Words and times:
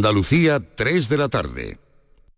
Andalucía, 0.00 0.60
3 0.60 1.10
de 1.10 1.16
la 1.18 1.28
tarde. 1.28 1.78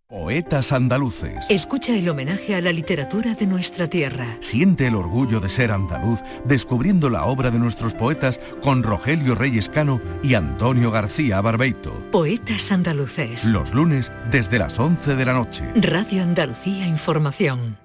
Poetas 0.09 0.73
andaluces. 0.73 1.47
Escucha 1.49 1.97
el 1.97 2.09
homenaje 2.09 2.57
a 2.57 2.61
la 2.61 2.73
literatura 2.73 3.37
de 3.37 3.47
nuestra 3.47 3.87
tierra. 3.87 4.37
Siente 4.41 4.89
el 4.89 4.97
orgullo 4.97 5.39
de 5.39 5.49
ser 5.49 5.71
andaluz 5.71 6.23
descubriendo 6.45 7.09
la 7.09 7.25
obra 7.25 7.53
de 7.53 7.61
nuestros 7.61 7.95
poetas 7.95 8.41
con 8.63 8.83
Rogelio 8.83 9.37
Reyes 9.37 9.69
Cano 9.69 10.01
y 10.25 10.35
Antonio 10.35 10.91
García 10.91 11.41
Barbeito. 11.41 11.93
Poetas 12.11 12.73
andaluces. 12.73 13.45
Los 13.45 13.73
lunes 13.75 14.11
desde 14.33 14.59
las 14.59 14.81
11 14.81 15.15
de 15.15 15.25
la 15.25 15.35
noche. 15.35 15.63
Radio 15.77 16.25
Andalucía 16.25 16.89
Información. 16.89 17.79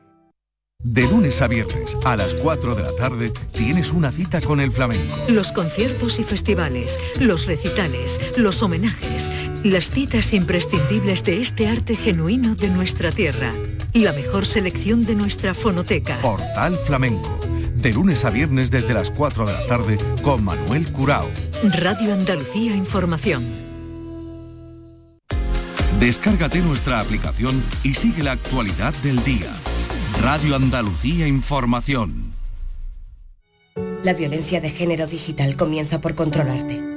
De 0.84 1.02
lunes 1.02 1.42
a 1.42 1.48
viernes 1.48 1.98
a 2.06 2.16
las 2.16 2.36
4 2.36 2.76
de 2.76 2.84
la 2.84 2.96
tarde 2.96 3.32
tienes 3.52 3.92
una 3.92 4.12
cita 4.12 4.42
con 4.42 4.60
el 4.60 4.70
flamenco. 4.72 5.18
Los 5.28 5.52
conciertos 5.52 6.20
y 6.20 6.24
festivales, 6.24 7.00
los 7.20 7.48
recitales, 7.48 8.22
los 8.38 8.62
homenajes, 8.62 9.32
las 9.72 9.92
citas 9.92 10.34
imprescindibles 10.34 11.24
de 11.24 11.42
este 11.42 11.68
arte 11.68 11.96
genuino 11.96 12.56
de 12.56 12.70
nuestra 12.70 13.12
tierra. 13.12 13.52
La 13.94 14.14
mejor 14.14 14.46
selección 14.46 15.06
de 15.06 15.16
nuestra 15.16 15.54
fonoteca. 15.54 16.18
Portal 16.22 16.76
Flamenco. 16.76 17.40
De 17.76 17.94
lunes 17.94 18.26
a 18.26 18.30
viernes 18.30 18.72
desde 18.72 18.94
las 18.94 19.12
4 19.12 19.46
de 19.46 19.54
la 19.54 19.66
tarde 19.68 19.98
con 20.22 20.44
Manuel 20.44 20.92
Curao. 20.92 21.30
Radio 21.80 22.14
Andalucía 22.14 22.76
Información. 22.76 23.46
Descárgate 26.00 26.60
nuestra 26.60 27.00
aplicación 27.00 27.64
y 27.84 27.94
sigue 27.96 28.24
la 28.24 28.34
actualidad 28.34 28.94
del 29.04 29.24
día. 29.24 29.52
Radio 30.22 30.56
Andalucía 30.56 31.28
Información. 31.28 32.34
La 34.04 34.14
violencia 34.14 34.62
de 34.62 34.70
género 34.70 35.08
digital 35.08 35.56
comienza 35.56 36.00
por 36.00 36.16
controlarte. 36.16 36.97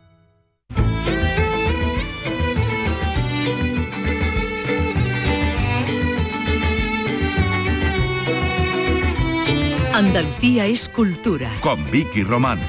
Andalucía 10.01 10.65
es 10.65 10.89
cultura. 10.89 11.51
Con 11.61 11.79
Vicky 11.91 12.23
Román. 12.23 12.59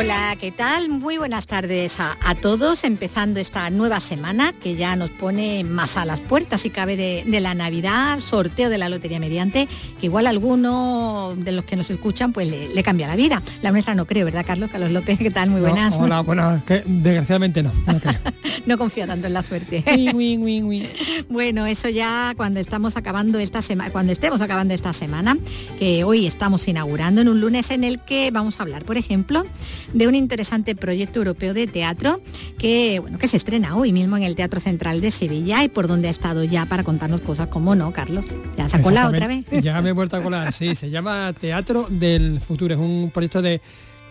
Hola, 0.00 0.36
¿qué 0.40 0.52
tal? 0.52 0.88
Muy 0.90 1.16
buenas 1.18 1.48
tardes 1.48 1.98
a, 1.98 2.16
a 2.24 2.36
todos, 2.36 2.84
empezando 2.84 3.40
esta 3.40 3.68
nueva 3.70 3.98
semana 3.98 4.52
que 4.52 4.76
ya 4.76 4.94
nos 4.94 5.10
pone 5.10 5.64
más 5.64 5.96
a 5.96 6.04
las 6.04 6.20
puertas 6.20 6.64
y 6.64 6.70
cabe 6.70 6.96
de, 6.96 7.24
de 7.26 7.40
la 7.40 7.54
Navidad, 7.54 8.20
sorteo 8.20 8.70
de 8.70 8.78
la 8.78 8.88
Lotería 8.88 9.18
Mediante, 9.18 9.66
que 9.98 10.06
igual 10.06 10.28
a 10.28 10.30
alguno 10.30 11.34
de 11.36 11.50
los 11.50 11.64
que 11.64 11.74
nos 11.74 11.90
escuchan 11.90 12.32
pues 12.32 12.48
le, 12.48 12.68
le 12.72 12.82
cambia 12.84 13.08
la 13.08 13.16
vida. 13.16 13.42
La 13.60 13.72
nuestra 13.72 13.96
no 13.96 14.06
creo, 14.06 14.24
¿verdad, 14.24 14.44
Carlos? 14.46 14.70
Carlos 14.70 14.92
López, 14.92 15.18
¿qué 15.18 15.32
tal? 15.32 15.50
Muy 15.50 15.60
No, 15.62 15.68
buenas. 15.70 15.94
hola, 15.96 16.20
buenas. 16.20 16.62
que 16.62 16.84
desgraciadamente 16.86 17.64
no. 17.64 17.72
no 17.88 17.98
creo. 17.98 18.14
no 18.66 18.78
confío 18.78 19.04
tanto 19.04 19.26
en 19.26 19.32
la 19.34 19.42
suerte. 19.42 19.82
Uy, 19.96 20.10
uy, 20.14 20.38
uy, 20.38 20.62
uy. 20.62 20.88
Bueno, 21.28 21.66
eso 21.66 21.88
ya 21.88 22.34
cuando 22.36 22.60
estamos 22.60 22.96
acabando 22.96 23.40
esta 23.40 23.62
semana, 23.62 23.90
cuando 23.90 24.12
estemos 24.12 24.40
acabando 24.42 24.74
esta 24.74 24.92
semana, 24.92 25.36
que 25.76 26.04
hoy 26.04 26.24
estamos 26.28 26.68
inaugurando 26.68 27.20
en 27.20 27.28
un 27.28 27.40
lunes 27.40 27.72
en 27.72 27.82
el 27.82 27.98
que 27.98 28.30
vamos 28.30 28.60
a 28.60 28.62
hablar, 28.62 28.84
por 28.84 28.96
ejemplo, 28.96 29.44
de 29.92 30.06
un 30.06 30.14
interesante 30.14 30.74
proyecto 30.74 31.18
europeo 31.18 31.54
de 31.54 31.66
teatro 31.66 32.20
que, 32.58 32.98
bueno, 33.00 33.18
que 33.18 33.28
se 33.28 33.36
estrena 33.36 33.76
hoy 33.76 33.92
mismo 33.92 34.16
en 34.16 34.22
el 34.22 34.36
Teatro 34.36 34.60
Central 34.60 35.00
de 35.00 35.10
Sevilla 35.10 35.64
y 35.64 35.68
por 35.68 35.88
donde 35.88 36.08
ha 36.08 36.10
estado 36.10 36.44
ya 36.44 36.66
para 36.66 36.84
contarnos 36.84 37.20
cosas 37.20 37.48
como 37.48 37.74
no, 37.74 37.92
Carlos. 37.92 38.26
Ya 38.56 38.68
se 38.68 38.76
ha 38.76 38.82
colado 38.82 39.08
otra 39.08 39.26
vez. 39.26 39.44
Ya 39.62 39.80
me 39.80 39.90
he 39.90 39.92
vuelto 39.92 40.16
a 40.16 40.22
colar, 40.22 40.52
sí, 40.52 40.74
se 40.74 40.90
llama 40.90 41.32
Teatro 41.38 41.86
del 41.90 42.40
Futuro, 42.40 42.74
es 42.74 42.80
un 42.80 43.10
proyecto 43.12 43.42
de, 43.42 43.60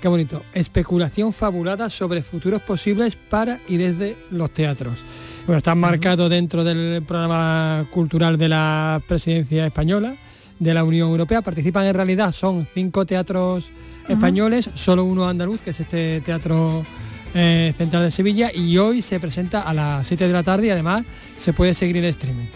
qué 0.01 0.07
bonito, 0.07 0.43
especulación 0.53 1.33
fabulada 1.33 1.89
sobre 1.89 2.23
futuros 2.23 2.61
posibles 2.61 3.15
para 3.15 3.59
y 3.67 3.77
desde 3.77 4.17
los 4.31 4.51
teatros. 4.51 5.03
Bueno, 5.45 5.59
está 5.59 5.75
marcado 5.75 6.27
dentro 6.27 6.63
del 6.63 7.03
programa 7.03 7.87
cultural 7.91 8.37
de 8.37 8.49
la 8.49 9.01
presidencia 9.07 9.65
española, 9.65 10.17
de 10.59 10.73
la 10.73 10.83
Unión 10.83 11.09
Europea. 11.09 11.41
Participan 11.41 11.85
en 11.85 11.93
realidad, 11.93 12.33
son 12.33 12.67
cinco 12.73 13.05
teatros 13.05 13.69
españoles, 14.07 14.69
solo 14.75 15.03
uno 15.03 15.27
andaluz, 15.27 15.61
que 15.61 15.71
es 15.71 15.79
este 15.79 16.21
teatro 16.21 16.85
eh, 17.33 17.73
central 17.77 18.03
de 18.03 18.11
Sevilla, 18.11 18.51
y 18.53 18.77
hoy 18.77 19.01
se 19.01 19.19
presenta 19.19 19.61
a 19.61 19.73
las 19.73 20.07
7 20.07 20.27
de 20.27 20.33
la 20.33 20.43
tarde 20.43 20.67
y 20.67 20.69
además 20.69 21.05
se 21.37 21.53
puede 21.53 21.73
seguir 21.73 21.97
en 21.97 22.05
streaming. 22.05 22.47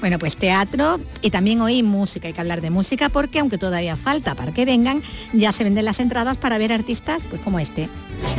Bueno, 0.00 0.18
pues 0.18 0.36
teatro 0.36 1.00
y 1.20 1.30
también 1.30 1.60
hoy 1.60 1.82
música, 1.82 2.28
hay 2.28 2.34
que 2.34 2.40
hablar 2.40 2.60
de 2.60 2.70
música 2.70 3.08
porque 3.08 3.40
aunque 3.40 3.58
todavía 3.58 3.96
falta 3.96 4.34
para 4.34 4.52
que 4.52 4.64
vengan, 4.64 5.02
ya 5.32 5.52
se 5.52 5.64
venden 5.64 5.84
las 5.84 6.00
entradas 6.00 6.38
para 6.38 6.58
ver 6.58 6.72
artistas 6.72 7.22
pues 7.28 7.40
como 7.42 7.58
este. 7.58 7.88
It's 8.22 8.36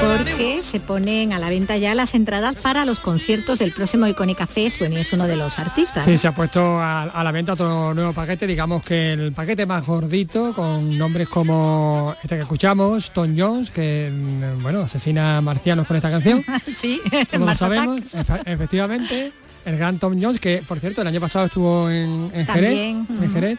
Porque 0.00 0.62
se 0.62 0.78
ponen 0.78 1.32
a 1.32 1.38
la 1.38 1.50
venta 1.50 1.76
ya 1.76 1.94
las 1.94 2.14
entradas 2.14 2.54
para 2.54 2.84
los 2.84 3.00
conciertos 3.00 3.58
del 3.58 3.72
próximo 3.72 4.06
Icónica 4.06 4.46
Fest, 4.46 4.78
bueno, 4.78 4.96
y 4.96 5.00
es 5.00 5.12
uno 5.12 5.26
de 5.26 5.36
los 5.36 5.58
artistas. 5.58 6.04
Sí, 6.04 6.16
se 6.16 6.28
ha 6.28 6.34
puesto 6.34 6.60
a, 6.60 7.02
a 7.02 7.24
la 7.24 7.32
venta 7.32 7.54
otro 7.54 7.94
nuevo 7.94 8.12
paquete, 8.12 8.46
digamos 8.46 8.84
que 8.84 9.12
el 9.14 9.32
paquete 9.32 9.66
más 9.66 9.84
gordito, 9.84 10.54
con 10.54 10.96
nombres 10.96 11.28
como 11.28 12.14
este 12.22 12.36
que 12.36 12.42
escuchamos, 12.42 13.10
Tom 13.12 13.34
Jones, 13.36 13.70
que 13.70 14.12
mm, 14.12 14.62
bueno, 14.62 14.80
asesina 14.82 15.40
marcianos 15.40 15.86
con 15.86 15.96
esta 15.96 16.10
canción. 16.10 16.44
sí, 16.72 17.00
Todos 17.30 17.46
lo 17.46 17.54
sabemos, 17.56 18.00
efectivamente. 18.44 19.32
El 19.64 19.76
gran 19.76 19.98
Tom 19.98 20.18
Jones, 20.22 20.40
que 20.40 20.62
por 20.66 20.78
cierto 20.78 21.02
el 21.02 21.08
año 21.08 21.20
pasado 21.20 21.46
estuvo 21.46 21.90
en, 21.90 22.30
en 22.32 22.46
Jerez. 22.46 22.46
También, 22.46 23.06
En. 23.20 23.32
Jerez. 23.32 23.58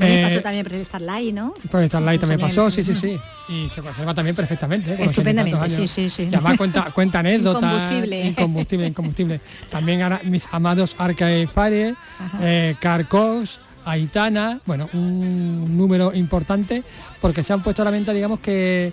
Eh, 0.00 0.22
pasó 0.28 0.42
también 0.42 0.64
por 0.64 0.74
el 0.74 0.84
Starlight, 0.84 1.34
¿no? 1.34 1.54
Pues 1.70 1.86
Starlight 1.86 2.20
también 2.20 2.40
También, 2.40 2.56
pasó, 2.56 2.70
sí, 2.70 2.82
sí, 2.82 2.94
sí. 2.94 3.18
Y 3.48 3.68
se 3.68 3.82
conserva 3.82 4.14
también 4.14 4.34
perfectamente. 4.34 4.92
¿eh? 4.92 5.04
Estupendamente, 5.04 5.70
sí, 5.70 5.88
sí, 5.88 6.10
sí. 6.10 6.28
Y 6.30 6.34
además 6.34 6.56
cuenta, 6.56 6.90
cuenta 6.92 7.18
anécdotas. 7.20 7.62
Incombustible. 7.62 8.26
Incombustible, 8.26 8.86
incombustible. 8.86 9.40
También 9.70 10.02
ahora 10.02 10.20
mis 10.24 10.46
amados 10.50 10.94
Arcade 10.98 11.46
Fire, 11.46 11.94
eh, 12.40 12.74
Carcos, 12.80 13.60
Aitana, 13.84 14.60
bueno, 14.66 14.88
un 14.92 15.76
número 15.76 16.14
importante 16.14 16.82
porque 17.20 17.42
se 17.42 17.52
han 17.52 17.62
puesto 17.62 17.82
a 17.82 17.84
la 17.86 17.90
venta, 17.90 18.12
digamos 18.12 18.40
que 18.40 18.92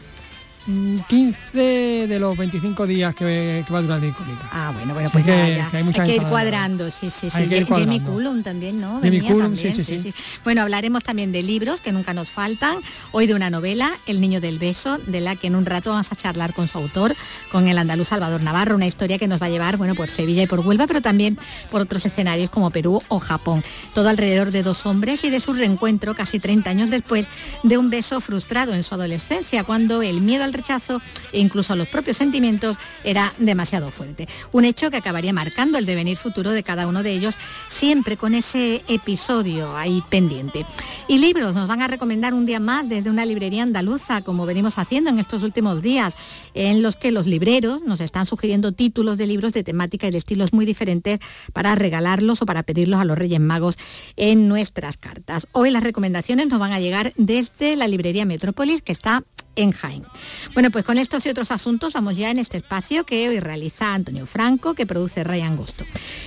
15 1.08 2.08
de 2.08 2.20
los 2.20 2.36
25 2.38 2.86
días 2.86 3.16
que, 3.16 3.64
que 3.66 3.74
va 3.74 3.80
a 3.80 3.82
durar 3.82 4.00
la 4.02 4.08
icónica. 4.08 4.50
Ah, 4.52 4.72
bueno, 4.74 4.94
bueno, 4.94 5.10
pues 5.12 5.24
que- 5.26 5.32
ya, 5.32 5.50
ya. 5.50 5.70
que 5.70 5.78
hay 5.78 5.84
muchas 5.84 6.06
que 6.08 6.16
ir 6.16 6.24
cuadrando, 6.24 6.92
sí, 6.92 7.10
sí, 7.10 7.30
sí. 7.30 7.38
Hay 7.38 7.46
Jamie 7.46 7.66
cuadrando. 7.66 8.12
Cullum 8.12 8.44
también, 8.44 8.82
¿no? 8.82 9.00
Venía 9.00 9.22
Cullum, 9.22 9.42
también, 9.54 9.74
sí, 9.74 9.84
sí, 9.84 10.00
sí. 10.00 10.14
Bueno, 10.44 10.62
hablaremos 10.62 11.04
también 11.04 11.32
de 11.32 11.42
libros 11.42 11.80
que 11.82 11.92
nunca 11.92 12.14
nos 12.14 12.30
faltan. 12.30 12.78
Hoy 13.12 13.28
de 13.28 13.34
una 13.36 13.50
novela, 13.50 13.92
El 14.08 14.20
niño 14.22 14.42
del 14.42 14.60
beso, 14.60 14.98
de 15.08 15.22
la 15.22 15.36
que 15.36 15.48
en 15.48 15.56
un 15.56 15.66
rato 15.66 15.92
vamos 15.92 16.12
a 16.12 16.16
charlar 16.16 16.54
con 16.54 16.68
su 16.68 16.78
autor, 16.78 17.16
con 17.52 17.68
el 17.68 17.78
andaluz 17.78 18.10
Salvador 18.10 18.42
Navarro, 18.44 18.76
una 18.76 18.88
historia 18.88 19.18
que 19.18 19.28
nos 19.28 19.42
va 19.42 19.46
a 19.46 19.50
llevar, 19.50 19.78
bueno, 19.78 19.96
por 19.96 20.10
Sevilla 20.12 20.44
y 20.44 20.48
por 20.48 20.60
Huelva, 20.60 20.86
pero 20.88 21.02
también 21.02 21.38
por 21.72 21.82
otros 21.82 22.06
escenarios 22.06 22.50
como 22.50 22.70
Perú 22.72 23.02
o 23.08 23.20
Japón. 23.20 23.64
Todo 23.94 24.10
alrededor 24.10 24.52
de 24.52 24.64
dos 24.64 24.86
hombres 24.86 25.24
y 25.24 25.30
de 25.30 25.40
su 25.40 25.54
reencuentro 25.54 26.14
casi 26.14 26.40
30 26.40 26.70
años 26.70 26.90
después 26.90 27.28
de 27.64 27.78
un 27.78 27.90
beso 27.90 28.20
frustrado 28.22 28.74
en 28.74 28.84
su 28.84 28.94
adolescencia, 28.96 29.64
cuando 29.64 30.02
el 30.02 30.22
miedo 30.22 30.44
al 30.44 30.54
rechazo 30.58 31.02
e 31.32 31.40
incluso 31.40 31.74
a 31.74 31.76
los 31.76 31.88
propios 31.88 32.18
sentimientos 32.18 32.78
era 33.04 33.34
demasiado 33.38 33.92
fuerte. 33.92 34.28
Un 34.52 34.66
hecho 34.66 34.92
que 34.92 34.98
acabaría 34.98 35.34
marcando 35.34 35.78
el 35.78 35.86
devenir 35.86 36.18
futuro 36.18 36.52
de 36.52 36.64
cada 36.64 36.88
uno 36.88 37.04
de 37.04 37.12
ellos, 37.12 37.38
siempre 37.68 38.18
con 38.18 38.36
ese 38.36 38.84
episodio 38.88 39.76
ahí 39.76 40.04
pendiente. 40.10 40.66
Y 41.08 41.20
libros 41.20 41.56
nos 41.56 41.68
van 41.68 41.82
a 41.82 41.88
recomendar 41.88 42.34
un 42.34 42.46
día 42.46 42.60
más 42.60 42.90
desde 42.90 43.10
una 43.10 43.26
librería 43.26 43.64
andaluza, 43.64 44.22
como 44.22 44.46
venimos 44.46 44.78
haciendo 44.78 45.10
en 45.10 45.20
estos 45.20 45.44
últimos 45.44 45.82
días, 45.82 46.16
en 46.54 46.82
los 46.82 46.96
que 46.96 47.12
los 47.12 47.28
libreros 47.28 47.82
nos 47.84 48.00
están 48.02 48.26
sugiriendo 48.26 48.72
títulos 48.72 49.18
de 49.18 49.28
libros 49.28 49.54
de 49.54 49.64
temática 49.64 50.08
y 50.08 50.12
de 50.12 50.18
estilos 50.18 50.54
muy 50.54 50.66
diferentes 50.66 51.20
para 51.54 51.76
regalarlos 51.76 52.42
o 52.42 52.46
para 52.46 52.64
pedirlos 52.64 53.00
a 53.00 53.06
los 53.06 53.18
Reyes 53.18 53.40
Magos 53.40 53.78
en 54.16 54.48
nuestras 54.48 54.98
cartas. 54.98 55.48
Hoy 55.52 55.72
las 55.72 55.84
recomendaciones 55.84 56.48
nos 56.48 56.60
van 56.60 56.74
a 56.74 56.80
llegar 56.80 57.14
desde 57.18 57.76
la 57.76 57.88
librería 57.88 58.26
Metrópolis, 58.26 58.82
que 58.82 58.92
está 58.92 59.24
en 59.58 59.72
Jaén. 59.72 60.06
Bueno, 60.54 60.72
pues 60.72 60.86
con 60.86 60.98
estos 60.98 61.26
y 61.26 61.30
otros 61.30 61.52
asuntos 61.52 61.94
vamos 61.94 62.16
ya 62.16 62.32
en 62.32 62.40
este 62.40 62.58
espacio 62.58 63.06
que 63.06 63.28
hoy 63.28 63.40
realiza 63.42 63.94
Antonio 63.94 64.26
Franco, 64.26 64.74
que 64.74 64.86
produce 64.86 65.24
Ryan 65.24 65.58
Gusto. 65.58 65.84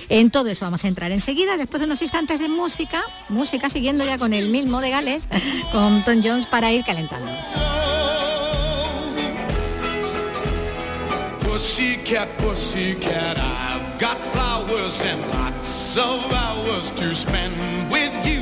En 0.09 0.29
todo 0.29 0.49
eso 0.49 0.65
vamos 0.65 0.85
a 0.85 0.87
entrar 0.87 1.11
enseguida, 1.11 1.57
después 1.57 1.79
de 1.79 1.85
unos 1.85 2.01
instantes 2.01 2.39
de 2.39 2.47
música, 2.47 3.01
música 3.29 3.69
siguiendo 3.69 4.05
ya 4.05 4.17
con 4.17 4.33
el 4.33 4.49
mismo 4.49 4.81
de 4.81 4.91
Gales, 4.91 5.27
con 5.71 6.03
Tom 6.03 6.21
Jones 6.23 6.45
para 6.45 6.71
ir 6.71 6.83
calentando. 6.83 7.31
Pussycat, 11.41 12.29
pussycat, 12.37 13.37
I've 13.37 13.99
got 13.99 14.17
flowers 14.33 15.01
and 15.03 15.21
lots 15.29 15.95
of 15.95 16.31
hours 16.31 16.91
to 16.91 17.13
spend 17.13 17.53
with 17.91 18.25
you. 18.25 18.41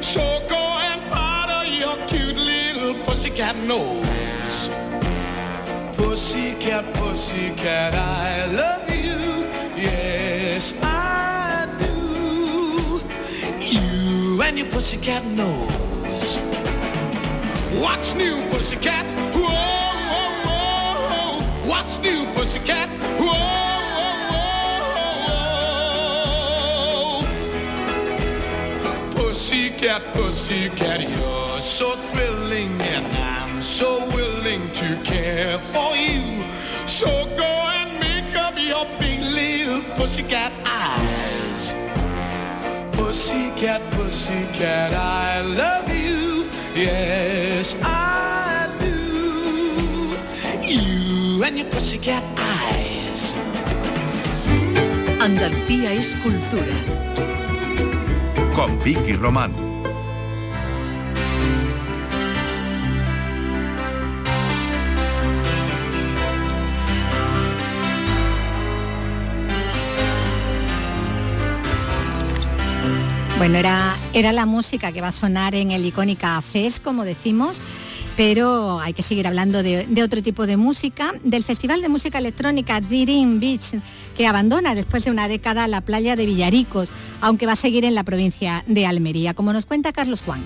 So 0.00 0.20
go 0.48 0.56
and 0.56 1.02
powder 1.10 1.68
your 1.68 1.96
cute 2.06 2.36
little 2.36 2.94
pussycat 3.04 3.56
nose. 3.66 4.15
Pussycat, 6.16 6.84
pussycat, 6.94 7.92
I 7.94 8.46
love 8.46 8.88
you. 8.88 9.44
Yes, 9.76 10.72
I 10.80 11.68
do. 11.78 13.02
You 13.60 14.40
and 14.40 14.56
your 14.58 14.68
pussycat 14.68 15.26
nose. 15.26 16.38
What's 17.82 18.14
new, 18.14 18.42
pussycat? 18.48 19.04
Whoa, 19.34 19.50
whoa, 20.14 20.48
whoa. 20.48 21.68
What's 21.68 21.98
new, 21.98 22.24
pussycat? 22.32 22.88
Whoa, 23.20 23.36
whoa, 24.32 24.56
whoa. 29.12 29.22
Pussycat, 29.22 30.02
pussycat, 30.14 31.02
you're 31.02 31.60
so 31.60 31.94
thrilling, 32.08 32.80
and 32.80 33.06
I'm 33.18 33.25
so 33.76 33.98
willing 34.16 34.62
to 34.72 34.88
care 35.04 35.58
for 35.58 35.94
you. 35.94 36.42
So 36.86 37.08
go 37.36 37.52
and 37.78 38.00
make 38.00 38.34
up 38.34 38.54
your 38.56 38.86
big 38.98 39.20
little 39.20 39.82
pussycat 39.96 40.50
eyes. 40.64 41.74
Pussycat, 42.92 43.82
pussycat, 43.90 44.94
I 44.94 45.42
love 45.42 45.92
you. 45.92 46.48
Yes, 46.74 47.76
I 47.82 48.72
do. 48.80 50.16
You 50.64 51.44
and 51.44 51.58
your 51.58 51.68
pussycat 51.68 52.24
eyes. 52.38 53.34
Andalucía 55.20 55.92
es 55.92 56.16
cultura. 56.22 56.78
Con 58.54 58.78
Vicky 58.82 59.12
Román. 59.16 59.65
Bueno, 73.38 73.58
era, 73.58 73.94
era 74.14 74.32
la 74.32 74.46
música 74.46 74.92
que 74.92 75.02
va 75.02 75.08
a 75.08 75.12
sonar 75.12 75.54
en 75.54 75.70
el 75.70 75.84
icónica 75.84 76.40
FES, 76.40 76.80
como 76.80 77.04
decimos, 77.04 77.60
pero 78.16 78.80
hay 78.80 78.94
que 78.94 79.02
seguir 79.02 79.26
hablando 79.26 79.62
de, 79.62 79.86
de 79.86 80.02
otro 80.02 80.22
tipo 80.22 80.46
de 80.46 80.56
música, 80.56 81.12
del 81.22 81.44
Festival 81.44 81.82
de 81.82 81.90
Música 81.90 82.18
Electrónica 82.18 82.80
Dirin 82.80 83.38
Beach, 83.38 83.74
que 84.16 84.26
abandona 84.26 84.74
después 84.74 85.04
de 85.04 85.10
una 85.10 85.28
década 85.28 85.68
la 85.68 85.82
playa 85.82 86.16
de 86.16 86.24
Villaricos, 86.24 86.88
aunque 87.20 87.44
va 87.44 87.52
a 87.52 87.56
seguir 87.56 87.84
en 87.84 87.94
la 87.94 88.04
provincia 88.04 88.64
de 88.66 88.86
Almería, 88.86 89.34
como 89.34 89.52
nos 89.52 89.66
cuenta 89.66 89.92
Carlos 89.92 90.22
Juan. 90.22 90.40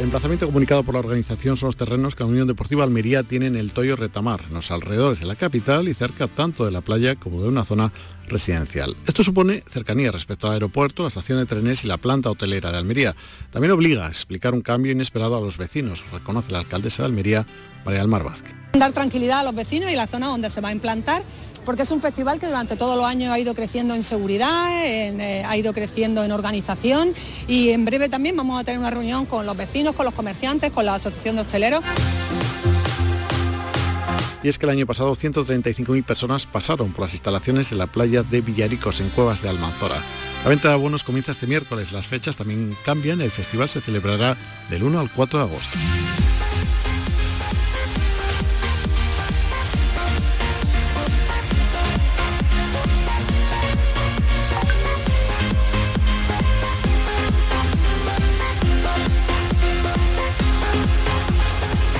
El 0.00 0.04
emplazamiento 0.04 0.46
comunicado 0.46 0.82
por 0.82 0.94
la 0.94 1.00
organización 1.00 1.58
son 1.58 1.66
los 1.66 1.76
terrenos 1.76 2.14
que 2.14 2.24
la 2.24 2.30
Unión 2.30 2.48
Deportiva 2.48 2.84
Almería 2.84 3.22
tiene 3.22 3.48
en 3.48 3.56
el 3.56 3.70
Toyo 3.70 3.96
Retamar, 3.96 4.40
en 4.48 4.54
los 4.54 4.70
alrededores 4.70 5.20
de 5.20 5.26
la 5.26 5.34
capital 5.34 5.88
y 5.88 5.94
cerca 5.94 6.26
tanto 6.26 6.64
de 6.64 6.70
la 6.70 6.80
playa 6.80 7.16
como 7.16 7.42
de 7.42 7.48
una 7.48 7.66
zona 7.66 7.92
residencial. 8.26 8.96
Esto 9.06 9.22
supone 9.22 9.62
cercanía 9.68 10.10
respecto 10.10 10.46
al 10.46 10.54
aeropuerto, 10.54 11.02
la 11.02 11.08
estación 11.08 11.36
de 11.36 11.44
trenes 11.44 11.84
y 11.84 11.86
la 11.86 11.98
planta 11.98 12.30
hotelera 12.30 12.72
de 12.72 12.78
Almería. 12.78 13.14
También 13.50 13.72
obliga 13.72 14.06
a 14.06 14.08
explicar 14.08 14.54
un 14.54 14.62
cambio 14.62 14.90
inesperado 14.90 15.36
a 15.36 15.40
los 15.42 15.58
vecinos, 15.58 16.02
reconoce 16.10 16.50
la 16.50 16.60
alcaldesa 16.60 17.02
de 17.02 17.08
Almería, 17.08 17.46
María 17.84 18.00
del 18.00 18.08
Mar 18.08 18.24
Vázquez. 18.24 18.54
Dar 18.72 18.92
tranquilidad 18.92 19.40
a 19.40 19.42
los 19.42 19.54
vecinos 19.54 19.90
y 19.90 19.96
la 19.96 20.06
zona 20.06 20.28
donde 20.28 20.48
se 20.48 20.62
va 20.62 20.70
a 20.70 20.72
implantar 20.72 21.24
porque 21.64 21.82
es 21.82 21.90
un 21.90 22.00
festival 22.00 22.38
que 22.38 22.46
durante 22.46 22.76
todos 22.76 22.96
los 22.96 23.04
años 23.04 23.32
ha 23.32 23.38
ido 23.38 23.54
creciendo 23.54 23.94
en 23.94 24.02
seguridad, 24.02 24.84
eh, 24.84 25.44
ha 25.46 25.56
ido 25.56 25.72
creciendo 25.72 26.24
en 26.24 26.32
organización 26.32 27.14
y 27.46 27.70
en 27.70 27.84
breve 27.84 28.08
también 28.08 28.36
vamos 28.36 28.60
a 28.60 28.64
tener 28.64 28.78
una 28.78 28.90
reunión 28.90 29.26
con 29.26 29.46
los 29.46 29.56
vecinos, 29.56 29.94
con 29.94 30.04
los 30.04 30.14
comerciantes, 30.14 30.70
con 30.70 30.86
la 30.86 30.94
Asociación 30.94 31.36
de 31.36 31.42
Hosteleros. 31.42 31.82
Y 34.42 34.48
es 34.48 34.58
que 34.58 34.64
el 34.64 34.70
año 34.70 34.86
pasado 34.86 35.14
135.000 35.14 36.02
personas 36.02 36.46
pasaron 36.46 36.92
por 36.92 37.02
las 37.02 37.12
instalaciones 37.12 37.68
de 37.68 37.76
la 37.76 37.86
playa 37.86 38.22
de 38.22 38.40
Villaricos 38.40 39.00
en 39.00 39.10
Cuevas 39.10 39.42
de 39.42 39.50
Almanzora. 39.50 40.02
La 40.42 40.48
venta 40.48 40.68
de 40.68 40.74
abonos 40.74 41.04
comienza 41.04 41.32
este 41.32 41.46
miércoles, 41.46 41.92
las 41.92 42.06
fechas 42.06 42.36
también 42.36 42.74
cambian, 42.84 43.20
el 43.20 43.30
festival 43.30 43.68
se 43.68 43.82
celebrará 43.82 44.38
del 44.70 44.82
1 44.82 44.98
al 44.98 45.10
4 45.10 45.38
de 45.38 45.44
agosto. 45.44 45.78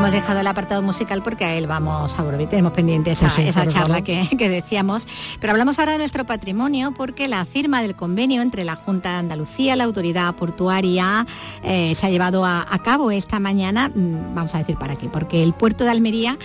Hemos 0.00 0.12
dejado 0.12 0.40
el 0.40 0.46
apartado 0.46 0.80
musical 0.80 1.22
porque 1.22 1.44
a 1.44 1.54
él 1.54 1.66
vamos 1.66 2.14
a 2.18 2.22
volver, 2.22 2.48
tenemos 2.48 2.72
pendiente 2.72 3.10
esa, 3.10 3.26
Pues 3.26 3.34
sí, 3.34 3.42
esa 3.42 3.64
claro, 3.64 3.70
charla 3.70 4.02
que, 4.02 4.30
que 4.38 4.48
decíamos. 4.48 5.06
Pero 5.38 5.50
hablamos 5.50 5.78
ahora 5.78 5.92
de 5.92 5.98
nuestro 5.98 6.24
patrimonio 6.24 6.94
porque 6.96 7.28
la 7.28 7.44
firma 7.44 7.82
del 7.82 7.94
convenio 7.94 8.40
entre 8.40 8.64
la 8.64 8.76
Junta 8.76 9.10
de 9.10 9.16
Andalucía, 9.16 9.76
la 9.76 9.84
autoridad 9.84 10.34
portuaria, 10.36 11.26
eh, 11.62 11.94
se 11.94 12.06
ha 12.06 12.08
llevado 12.08 12.46
a, 12.46 12.66
a 12.70 12.82
cabo 12.82 13.10
esta 13.10 13.40
mañana, 13.40 13.90
mm, 13.90 14.34
vamos 14.34 14.54
a 14.54 14.58
decir 14.58 14.78
para 14.78 14.96
qué, 14.96 15.10
porque 15.10 15.42
el 15.42 15.52
puerto 15.52 15.84
de 15.84 15.90
Almería 15.90 16.38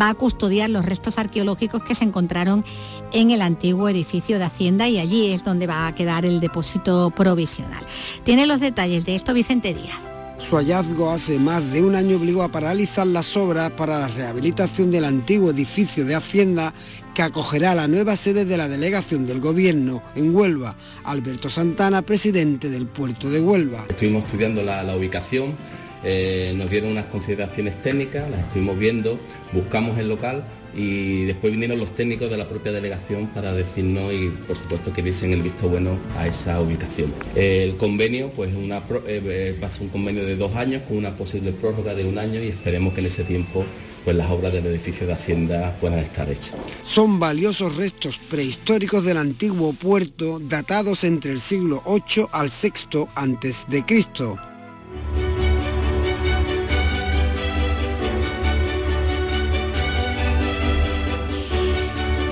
va 0.00 0.10
a 0.10 0.14
custodiar 0.14 0.70
los 0.70 0.84
restos 0.84 1.18
arqueológicos 1.18 1.82
que 1.82 1.96
se 1.96 2.04
encontraron 2.04 2.64
en 3.12 3.32
el 3.32 3.42
antiguo 3.42 3.88
edificio 3.88 4.38
de 4.38 4.44
Hacienda 4.44 4.88
y 4.88 5.00
allí 5.00 5.32
es 5.32 5.42
donde 5.42 5.66
va 5.66 5.88
a 5.88 5.94
quedar 5.96 6.24
el 6.24 6.38
depósito 6.38 7.10
provisional. 7.10 7.84
Tiene 8.22 8.46
los 8.46 8.60
detalles 8.60 9.04
de 9.04 9.16
esto 9.16 9.34
Vicente 9.34 9.74
Díaz. 9.74 10.09
Su 10.40 10.56
hallazgo 10.56 11.10
hace 11.10 11.38
más 11.38 11.72
de 11.72 11.82
un 11.82 11.94
año 11.94 12.16
obligó 12.16 12.42
a 12.42 12.50
paralizar 12.50 13.06
las 13.06 13.36
obras 13.36 13.70
para 13.70 13.98
la 13.98 14.08
rehabilitación 14.08 14.90
del 14.90 15.04
antiguo 15.04 15.50
edificio 15.50 16.04
de 16.04 16.14
Hacienda 16.14 16.72
que 17.14 17.22
acogerá 17.22 17.74
la 17.74 17.86
nueva 17.86 18.16
sede 18.16 18.44
de 18.44 18.56
la 18.56 18.66
delegación 18.66 19.26
del 19.26 19.38
Gobierno 19.38 20.02
en 20.16 20.34
Huelva. 20.34 20.74
Alberto 21.04 21.50
Santana, 21.50 22.02
presidente 22.02 22.70
del 22.70 22.86
puerto 22.86 23.28
de 23.30 23.40
Huelva. 23.40 23.84
Estuvimos 23.88 24.24
estudiando 24.24 24.62
la, 24.62 24.96
ubicación, 24.96 25.54
eh, 26.02 26.54
nos 26.56 26.70
dieron 26.70 26.92
unas 26.92 27.06
consideraciones 27.06 27.80
técnicas, 27.82 28.28
las 28.30 28.40
estuvimos 28.40 28.78
viendo, 28.78 29.20
buscamos 29.52 29.98
el 29.98 30.08
local 30.08 30.42
y 30.74 31.24
después 31.24 31.52
vinieron 31.52 31.78
los 31.78 31.94
técnicos 31.94 32.30
de 32.30 32.36
la 32.36 32.48
propia 32.48 32.72
delegación 32.72 33.26
para 33.28 33.52
decirnos 33.52 34.12
y 34.12 34.28
por 34.46 34.56
supuesto 34.56 34.92
que 34.92 35.02
diesen 35.02 35.32
el 35.32 35.42
visto 35.42 35.68
bueno 35.68 35.96
a 36.16 36.26
esa 36.26 36.60
ubicación. 36.60 37.12
El 37.34 37.76
convenio 37.76 38.30
pues 38.30 38.54
una, 38.54 38.80
pro- 38.86 39.02
eh, 39.06 39.20
eh, 39.24 39.58
va 39.62 39.66
a 39.68 39.70
un 39.80 39.88
convenio 39.88 40.24
de 40.24 40.36
dos 40.36 40.54
años 40.56 40.82
con 40.86 40.96
una 40.96 41.16
posible 41.16 41.52
prórroga 41.52 41.94
de 41.94 42.04
un 42.04 42.18
año 42.18 42.40
y 42.42 42.48
esperemos 42.48 42.94
que 42.94 43.00
en 43.00 43.06
ese 43.06 43.24
tiempo 43.24 43.64
pues 44.04 44.16
las 44.16 44.30
obras 44.30 44.52
del 44.52 44.64
edificio 44.66 45.06
de 45.06 45.12
Hacienda 45.12 45.76
puedan 45.80 45.98
estar 45.98 46.30
hechas. 46.30 46.52
Son 46.84 47.18
valiosos 47.20 47.76
restos 47.76 48.16
prehistóricos 48.16 49.04
del 49.04 49.18
antiguo 49.18 49.72
puerto 49.74 50.38
datados 50.40 51.04
entre 51.04 51.32
el 51.32 51.40
siglo 51.40 51.82
VIII 51.86 52.26
al 52.32 52.48
VI 52.48 53.06
antes 53.14 53.66
de 53.68 53.84
Cristo. 53.84 54.38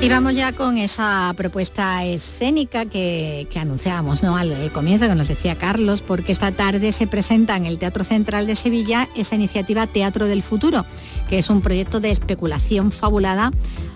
Y 0.00 0.08
vamos 0.08 0.36
ya 0.36 0.52
con 0.52 0.78
esa 0.78 1.34
propuesta 1.36 2.04
escénica 2.04 2.86
que, 2.86 3.48
que 3.50 3.58
anunciábamos 3.58 4.22
¿no? 4.22 4.36
al, 4.36 4.70
comienzo, 4.72 5.08
que 5.08 5.14
nos 5.16 5.26
decía 5.26 5.58
Carlos, 5.58 6.02
porque 6.02 6.30
esta 6.30 6.52
tarde 6.52 6.92
se 6.92 7.08
presenta 7.08 7.56
en 7.56 7.66
el 7.66 7.78
Teatro 7.78 8.04
Central 8.04 8.46
de 8.46 8.54
Sevilla 8.54 9.08
esa 9.16 9.34
iniciativa 9.34 9.88
Teatro 9.88 10.26
del 10.26 10.44
Futuro, 10.44 10.86
que 11.28 11.40
es 11.40 11.50
un 11.50 11.62
proyecto 11.62 11.98
de 11.98 12.12
especulación 12.12 12.92
fabulada 12.92 13.50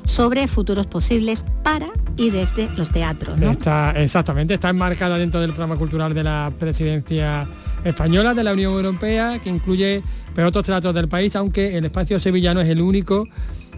sobre 0.04 0.48
futuros 0.48 0.88
posibles 0.88 1.44
para 1.62 1.90
y 2.16 2.30
desde 2.30 2.68
los 2.76 2.90
teatros. 2.90 3.40
Está, 3.40 3.92
exactamente, 3.92 4.54
está 4.54 4.70
enmarcada 4.70 5.18
dentro 5.18 5.40
del 5.40 5.50
programa 5.50 5.76
cultural 5.76 6.14
de 6.14 6.24
la 6.24 6.52
presidencia 6.58 7.46
española 7.84 8.34
de 8.34 8.42
la 8.42 8.52
Unión 8.54 8.72
Europea 8.72 9.38
que 9.38 9.50
incluye 9.50 10.02
otros 10.36 10.64
teatros 10.64 10.94
del 10.94 11.06
país, 11.06 11.36
aunque 11.36 11.76
el 11.76 11.84
espacio 11.84 12.18
sevillano 12.18 12.60
es 12.60 12.68
el 12.68 12.80
único 12.80 13.28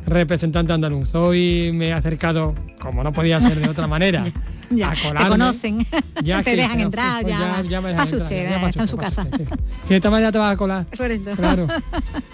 representante 0.06 0.72
andaluz. 0.72 1.14
Hoy 1.14 1.70
me 1.74 1.88
he 1.88 1.92
acercado, 1.92 2.54
como 2.80 3.02
no 3.02 3.12
podía 3.12 3.40
ser 3.40 3.58
de 3.60 3.68
otra 3.68 3.86
manera, 3.86 4.24
Ya, 4.70 4.90
a 4.90 4.94
te 4.94 5.02
colarme. 5.02 5.28
conocen, 5.28 5.86
Ya 6.22 6.42
te 6.42 6.56
dejan 6.56 6.80
entrar, 6.80 7.22
pues 7.22 7.34
ya, 7.38 7.62
ya 7.68 7.80
me 7.80 7.88
dejan 7.90 8.08
entrar, 8.08 8.22
usted, 8.22 8.50
ya 8.50 8.56
eh, 8.56 8.60
pase 8.60 8.68
está 8.70 8.80
en 8.80 8.84
usted, 8.84 8.86
su 8.86 8.96
casa. 8.96 9.22
usted, 9.22 9.48
sí. 9.48 9.54
Si 9.84 9.88
de 9.90 9.96
esta 9.96 10.10
manera 10.10 10.32
te 10.32 10.38
vas 10.38 10.54
a 10.54 10.56
colar. 10.56 10.86
Por 10.96 11.10
eso. 11.10 11.30
Claro. 11.36 11.68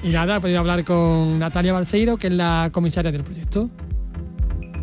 Y 0.03 0.09
nada, 0.11 0.37
he 0.37 0.41
podido 0.41 0.61
hablar 0.61 0.85
con 0.85 1.39
Natalia 1.39 1.73
Balseiro, 1.73 2.17
que 2.17 2.29
es 2.29 2.33
la 2.33 2.71
comisaria 2.73 3.11
del 3.13 3.25
proyecto. 3.25 3.69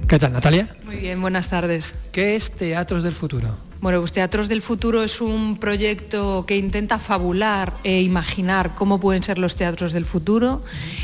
¿Qué 0.07 0.19
tal, 0.19 0.33
Natalia? 0.33 0.67
Muy 0.85 0.97
bien, 0.97 1.21
buenas 1.21 1.49
tardes. 1.49 1.95
¿Qué 2.11 2.35
es 2.35 2.51
Teatros 2.51 3.03
del 3.03 3.13
Futuro? 3.13 3.47
Bueno, 3.79 3.99
pues 3.99 4.11
Teatros 4.11 4.49
del 4.49 4.63
Futuro 4.63 5.03
es 5.03 5.21
un 5.21 5.57
proyecto 5.59 6.45
que 6.47 6.57
intenta 6.57 6.97
fabular 6.97 7.73
e 7.83 8.01
imaginar 8.01 8.73
cómo 8.73 8.99
pueden 8.99 9.21
ser 9.21 9.37
los 9.37 9.55
teatros 9.55 9.93
del 9.93 10.03
futuro. 10.03 10.63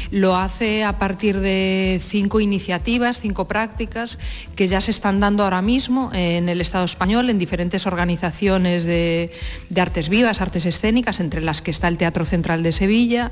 Lo 0.09 0.35
hace 0.35 0.83
a 0.83 0.97
partir 0.97 1.39
de 1.39 2.01
cinco 2.03 2.39
iniciativas, 2.39 3.19
cinco 3.19 3.47
prácticas 3.47 4.17
que 4.55 4.67
ya 4.67 4.81
se 4.81 4.89
están 4.89 5.19
dando 5.19 5.43
ahora 5.43 5.61
mismo 5.61 6.09
en 6.13 6.49
el 6.49 6.61
Estado 6.61 6.85
español, 6.85 7.29
en 7.29 7.37
diferentes 7.37 7.85
organizaciones 7.85 8.85
de, 8.85 9.31
artes 9.77 10.09
vivas, 10.09 10.41
artes 10.41 10.65
escénicas, 10.65 11.19
entre 11.19 11.41
las 11.41 11.61
que 11.61 11.69
está 11.69 11.87
el 11.87 11.99
Teatro 11.99 12.25
Central 12.25 12.63
de 12.63 12.71
Sevilla. 12.71 13.31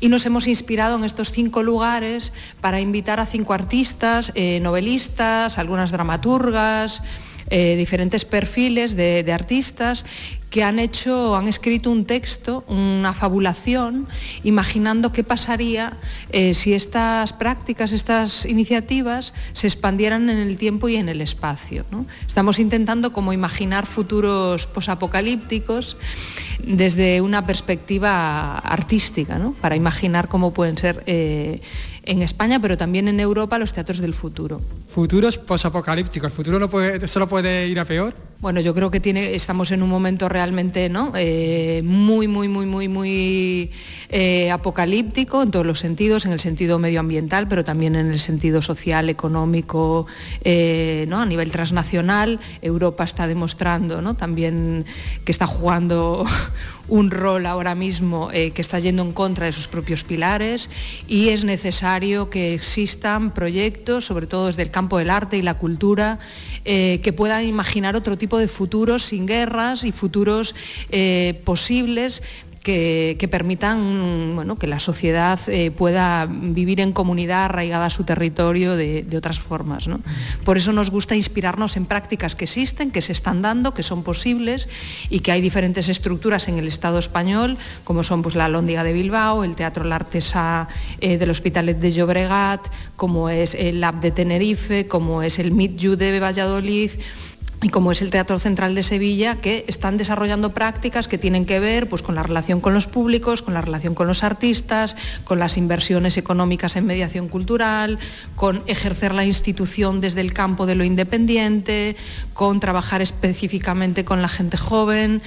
Y 0.00 0.08
nos 0.08 0.24
hemos 0.24 0.46
inspirado 0.46 0.96
en 0.96 1.04
estos 1.04 1.30
cinco 1.30 1.62
lugares 1.62 2.32
para 2.62 2.80
invitar 2.80 3.20
a 3.20 3.26
cinco 3.26 3.52
artistas, 3.52 4.32
eh, 4.34 4.60
novelistas, 4.62 5.58
algunas 5.58 5.90
dramaturgas, 5.90 7.02
eh, 7.50 7.76
diferentes 7.76 8.24
perfiles 8.24 8.96
de, 8.96 9.24
artistas 9.32 10.04
que 10.50 10.64
han 10.64 10.78
hecho, 10.78 11.36
han 11.36 11.46
escrito 11.46 11.90
un 11.90 12.06
texto, 12.06 12.64
una 12.68 13.12
fabulación, 13.12 14.06
imaginando 14.44 15.12
qué 15.12 15.22
pasaría 15.22 15.92
eh, 16.30 16.54
si 16.54 16.72
estas 16.72 17.34
prácticas, 17.34 17.92
estas 17.92 18.46
iniciativas 18.46 19.34
se 19.52 19.66
expandieran 19.66 20.30
en 20.30 20.38
el 20.38 20.56
tiempo 20.56 20.88
y 20.88 20.96
en 20.96 21.08
el 21.08 21.20
espacio. 21.20 21.84
Estamos 22.26 22.58
intentando 22.58 23.12
como 23.12 23.32
imaginar 23.32 23.84
futuros 23.84 24.66
posapocalípticos 24.66 25.98
desde 26.62 27.20
una 27.20 27.46
perspectiva 27.46 28.58
artística, 28.58 29.38
para 29.60 29.76
imaginar 29.76 30.28
cómo 30.28 30.52
pueden 30.52 30.76
ser 30.76 31.02
eh, 31.06 31.60
en 32.04 32.22
España, 32.22 32.58
pero 32.60 32.76
también 32.76 33.06
en 33.08 33.20
Europa 33.20 33.58
los 33.58 33.72
teatros 33.72 33.98
del 33.98 34.14
futuro. 34.14 34.60
Futuros 34.98 35.38
posapocalípticos. 35.38 36.26
¿El 36.26 36.32
futuro 36.32 37.06
solo 37.06 37.28
puede 37.28 37.68
ir 37.68 37.78
a 37.78 37.84
peor? 37.84 38.12
Bueno, 38.40 38.60
yo 38.60 38.74
creo 38.74 38.90
que 38.90 39.00
estamos 39.32 39.70
en 39.70 39.84
un 39.84 39.88
momento 39.88 40.28
realmente. 40.28 40.90
Eh, 41.14 41.82
muy, 41.84 42.26
muy, 42.26 42.48
muy, 42.48 42.66
muy, 42.66 42.88
muy 42.88 43.70
eh, 44.08 44.50
apocalíptico 44.50 45.44
en 45.44 45.52
todos 45.52 45.64
los 45.64 45.78
sentidos, 45.78 46.24
en 46.24 46.32
el 46.32 46.40
sentido 46.40 46.80
medioambiental, 46.80 47.46
pero 47.46 47.62
también 47.64 47.94
en 47.94 48.10
el 48.10 48.18
sentido 48.18 48.60
social, 48.60 49.08
económico, 49.08 50.08
eh, 50.42 51.08
a 51.12 51.26
nivel 51.26 51.52
transnacional. 51.52 52.40
Europa 52.60 53.04
está 53.04 53.28
demostrando 53.28 54.14
también 54.14 54.84
que 55.24 55.30
está 55.30 55.46
jugando 55.46 56.24
un 56.88 57.10
rol 57.10 57.44
ahora 57.46 57.74
mismo 57.74 58.30
eh, 58.32 58.50
que 58.52 58.62
está 58.62 58.78
yendo 58.78 59.02
en 59.02 59.12
contra 59.12 59.46
de 59.46 59.52
sus 59.52 59.68
propios 59.68 60.04
pilares 60.04 60.70
y 61.06 61.28
es 61.28 61.44
necesario 61.44 62.30
que 62.30 62.54
existan 62.54 63.30
proyectos, 63.32 64.06
sobre 64.06 64.26
todo 64.26 64.46
desde 64.46 64.62
el 64.62 64.70
campo 64.70 64.87
del 64.96 65.10
arte 65.10 65.36
y 65.36 65.42
la 65.42 65.54
cultura, 65.54 66.18
eh, 66.64 67.00
que 67.02 67.12
puedan 67.12 67.44
imaginar 67.44 67.96
otro 67.96 68.16
tipo 68.16 68.38
de 68.38 68.48
futuros 68.48 69.02
sin 69.04 69.26
guerras 69.26 69.84
y 69.84 69.92
futuros 69.92 70.54
eh, 70.90 71.40
posibles 71.44 72.22
que, 72.68 73.28
permitan 73.30 74.34
bueno, 74.34 74.56
que 74.56 74.66
la 74.66 74.78
sociedad 74.78 75.40
eh, 75.48 75.70
pueda 75.70 76.26
vivir 76.26 76.80
en 76.80 76.92
comunidad 76.92 77.46
arraigada 77.46 77.86
a 77.86 77.90
su 77.90 78.04
territorio 78.04 78.76
de, 78.76 79.06
otras 79.16 79.40
formas. 79.40 79.88
¿no? 79.88 80.00
Por 80.44 80.58
eso 80.58 80.72
nos 80.72 80.90
gusta 80.90 81.16
inspirarnos 81.16 81.78
en 81.78 81.86
prácticas 81.86 82.34
que 82.34 82.44
existen, 82.44 82.90
que 82.90 83.00
se 83.00 83.12
están 83.12 83.40
dando, 83.40 83.72
que 83.72 83.82
son 83.82 84.02
posibles 84.02 84.68
y 85.08 85.20
que 85.20 85.32
hay 85.32 85.40
diferentes 85.40 85.88
estructuras 85.88 86.46
en 86.48 86.58
el 86.58 86.68
Estado 86.68 86.98
español, 86.98 87.56
como 87.84 88.04
son 88.04 88.20
pues, 88.20 88.34
la 88.34 88.48
Lóndiga 88.48 88.84
de 88.84 88.92
Bilbao, 88.92 89.44
el 89.44 89.56
Teatro 89.56 89.84
La 89.84 89.96
Artesa 89.96 90.68
eh, 91.00 91.16
del 91.16 91.30
Hospitalet 91.30 91.78
de 91.78 91.90
Llobregat, 91.90 92.68
como 92.96 93.30
es 93.30 93.54
el 93.54 93.80
Lab 93.80 94.00
de 94.00 94.10
Tenerife, 94.10 94.86
como 94.86 95.22
es 95.22 95.38
el 95.38 95.52
Meet 95.52 95.78
de 95.78 96.20
Valladolid 96.20 96.90
y 97.60 97.70
como 97.70 97.90
es 97.90 98.02
el 98.02 98.10
Teatro 98.10 98.38
Central 98.38 98.74
de 98.74 98.84
Sevilla, 98.84 99.36
que 99.36 99.64
están 99.66 99.96
desarrollando 99.96 100.52
prácticas 100.52 101.08
que 101.08 101.18
tienen 101.18 101.44
que 101.44 101.58
ver 101.58 101.88
pues, 101.88 102.02
con 102.02 102.14
la 102.14 102.22
relación 102.22 102.60
con 102.60 102.72
los 102.72 102.86
públicos, 102.86 103.42
con 103.42 103.54
la 103.54 103.60
relación 103.60 103.94
con 103.94 104.06
los 104.06 104.22
artistas, 104.22 104.94
con 105.24 105.40
las 105.40 105.56
inversiones 105.56 106.16
económicas 106.16 106.76
en 106.76 106.86
mediación 106.86 107.28
cultural, 107.28 107.98
con 108.36 108.62
ejercer 108.66 109.12
la 109.12 109.24
institución 109.24 110.00
desde 110.00 110.20
el 110.20 110.32
campo 110.32 110.66
de 110.66 110.76
lo 110.76 110.84
independiente, 110.84 111.96
con 112.32 112.60
trabajar 112.60 113.02
específicamente 113.02 114.04
con 114.04 114.22
la 114.22 114.28
gente 114.28 114.56
joven 114.56 115.20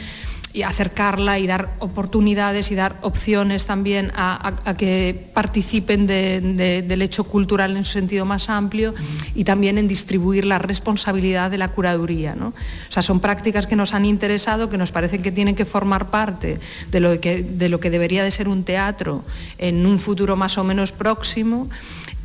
y 0.54 0.64
acercarla 0.64 1.40
y 1.40 1.48
dar 1.48 1.70
oportunidades 1.80 2.72
y 2.72 2.76
dar 2.76 2.96
opciones 3.02 3.66
también 3.66 4.12
a, 4.16 4.50
a- 4.50 4.70
a 4.72 4.74
que 4.78 5.28
participen 5.34 6.08
de- 6.08 6.42
de- 6.42 6.82
del 6.82 7.02
hecho 7.02 7.24
cultural 7.24 7.78
en 7.78 7.86
su 7.86 7.94
sentido 7.94 8.26
más 8.26 8.50
amplio 8.50 8.94
y 9.36 9.44
también 9.44 9.78
en 9.78 9.88
distribuir 9.88 10.46
la 10.46 10.60
responsabilidad 10.60 11.52
de 11.52 11.58
la 11.58 11.70
curaduría. 11.70 12.36
¿no? 12.36 12.48
O 12.50 12.92
sea, 12.92 13.02
son 13.02 13.20
prácticas 13.20 13.66
que 13.68 13.76
nos 13.76 13.94
han 13.94 14.06
interesado, 14.06 14.70
que 14.70 14.78
nos 14.78 14.92
parecen 14.92 15.22
que 15.22 15.32
tienen 15.32 15.56
que 15.56 15.66
formar 15.66 16.10
parte 16.10 16.60
de 16.92 17.00
lo 17.00 17.20
que, 17.22 17.44
de 17.44 17.70
lo 17.70 17.80
que 17.80 17.90
debería 17.90 18.24
de 18.24 18.32
ser 18.32 18.48
un 18.48 18.64
teatro 18.64 19.24
en 19.58 19.86
un 19.86 20.00
futuro 20.00 20.36
más 20.36 20.58
o 20.58 20.64
menos 20.64 20.92
próximo. 20.92 21.70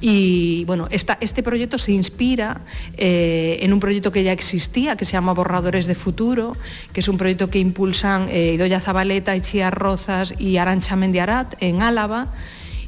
Y 0.00 0.64
bueno, 0.66 0.88
este 0.90 1.42
proyecto 1.42 1.78
se 1.78 1.92
inspira 1.92 2.60
eh, 2.98 3.58
en 3.62 3.72
un 3.72 3.80
proyecto 3.80 4.12
que 4.12 4.22
ya 4.22 4.32
existía, 4.32 4.96
que 4.96 5.06
se 5.06 5.12
llama 5.12 5.32
Borradores 5.32 5.86
de 5.86 5.94
Futuro, 5.94 6.56
que 6.92 7.00
es 7.00 7.08
un 7.08 7.16
proyecto 7.16 7.48
que 7.48 7.58
impulsan 7.58 8.28
eh, 8.28 8.54
Idoia 8.54 8.80
Zabaleta, 8.80 9.34
Ichia 9.34 9.70
Rozas 9.70 10.34
y 10.38 10.58
Arancha 10.58 10.96
Mendiarat 10.96 11.54
en 11.60 11.80
Álava. 11.80 12.28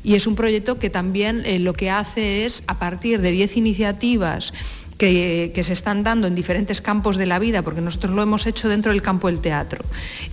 Y 0.04 0.14
es 0.14 0.26
un 0.26 0.36
proyecto 0.36 0.78
que 0.78 0.90
también 0.90 1.42
eh, 1.44 1.58
lo 1.58 1.72
que 1.72 1.90
hace 1.90 2.44
es, 2.44 2.62
a 2.66 2.78
partir 2.78 3.20
de 3.20 3.30
10 3.30 3.56
iniciativas 3.56 4.52
que, 4.98 5.62
se 5.62 5.72
están 5.72 6.02
dando 6.02 6.26
en 6.26 6.34
diferentes 6.34 6.80
campos 6.80 7.16
de 7.16 7.26
la 7.26 7.38
vida, 7.38 7.62
porque 7.62 7.80
nosotros 7.80 8.12
lo 8.14 8.22
hemos 8.22 8.46
hecho 8.46 8.68
dentro 8.68 8.92
del 8.92 9.00
campo 9.00 9.28
del 9.28 9.38
teatro. 9.38 9.84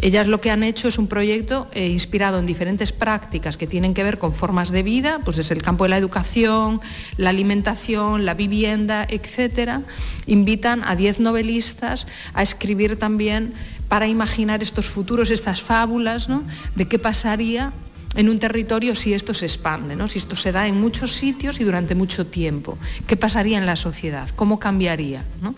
Ellas 0.02 0.28
lo 0.28 0.42
que 0.42 0.52
han 0.52 0.64
hecho 0.64 0.88
es 0.88 0.98
un 0.98 1.08
proyecto 1.08 1.68
eh, 1.72 1.88
inspirado 1.88 2.40
en 2.40 2.46
diferentes 2.46 2.92
prácticas 2.92 3.58
que 3.58 3.68
tienen 3.68 3.94
que 3.94 4.04
ver 4.04 4.18
con 4.18 4.34
formas 4.34 4.72
de 4.72 4.84
vida, 4.84 5.20
pues 5.24 5.38
desde 5.38 5.54
el 5.56 5.62
campo 5.62 5.86
de 5.86 5.92
la 5.92 5.98
educación, 5.98 6.82
la 7.18 7.30
alimentación, 7.30 8.26
la 8.26 8.34
vivienda, 8.34 9.06
etcétera. 9.08 9.82
Invitan 10.26 10.84
a 10.84 10.96
10 10.96 11.20
novelistas 11.20 12.08
a 12.34 12.42
escribir 12.42 12.98
también 12.98 13.54
para 13.88 14.08
imaginar 14.08 14.64
estos 14.64 14.88
futuros, 14.88 15.30
estas 15.30 15.62
fábulas, 15.62 16.28
¿no? 16.28 16.44
de 16.76 16.88
qué 16.88 16.98
pasaría 16.98 17.72
en 18.16 18.30
un 18.30 18.40
territorio 18.40 18.96
si 18.96 19.14
esto 19.14 19.34
se 19.34 19.46
expande, 19.46 19.96
¿no? 19.96 20.08
si 20.08 20.20
esto 20.20 20.36
se 20.36 20.52
da 20.52 20.68
en 20.68 20.80
muchos 20.80 21.14
sitios 21.14 21.60
y 21.60 21.64
durante 21.64 21.96
mucho 21.96 22.26
tiempo. 22.26 22.78
¿Qué 23.08 23.18
pasaría 23.18 23.58
en 23.58 23.66
la 23.66 23.76
sociedad? 23.76 24.30
¿Cómo 24.36 24.60
cambiaría? 24.60 25.24
¿no? 25.42 25.56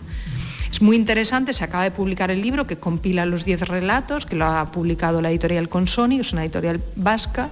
Es 0.70 0.82
muy 0.82 0.96
interesante, 0.96 1.52
se 1.52 1.64
acaba 1.64 1.84
de 1.84 1.90
publicar 1.90 2.30
el 2.30 2.42
libro 2.42 2.66
que 2.66 2.76
compila 2.76 3.26
los 3.26 3.44
10 3.44 3.68
relatos, 3.68 4.26
que 4.26 4.36
lo 4.36 4.46
ha 4.46 4.70
publicado 4.70 5.22
la 5.22 5.30
editorial 5.30 5.68
Consoni, 5.68 6.20
es 6.20 6.32
una 6.32 6.44
editorial 6.44 6.80
vasca, 6.96 7.48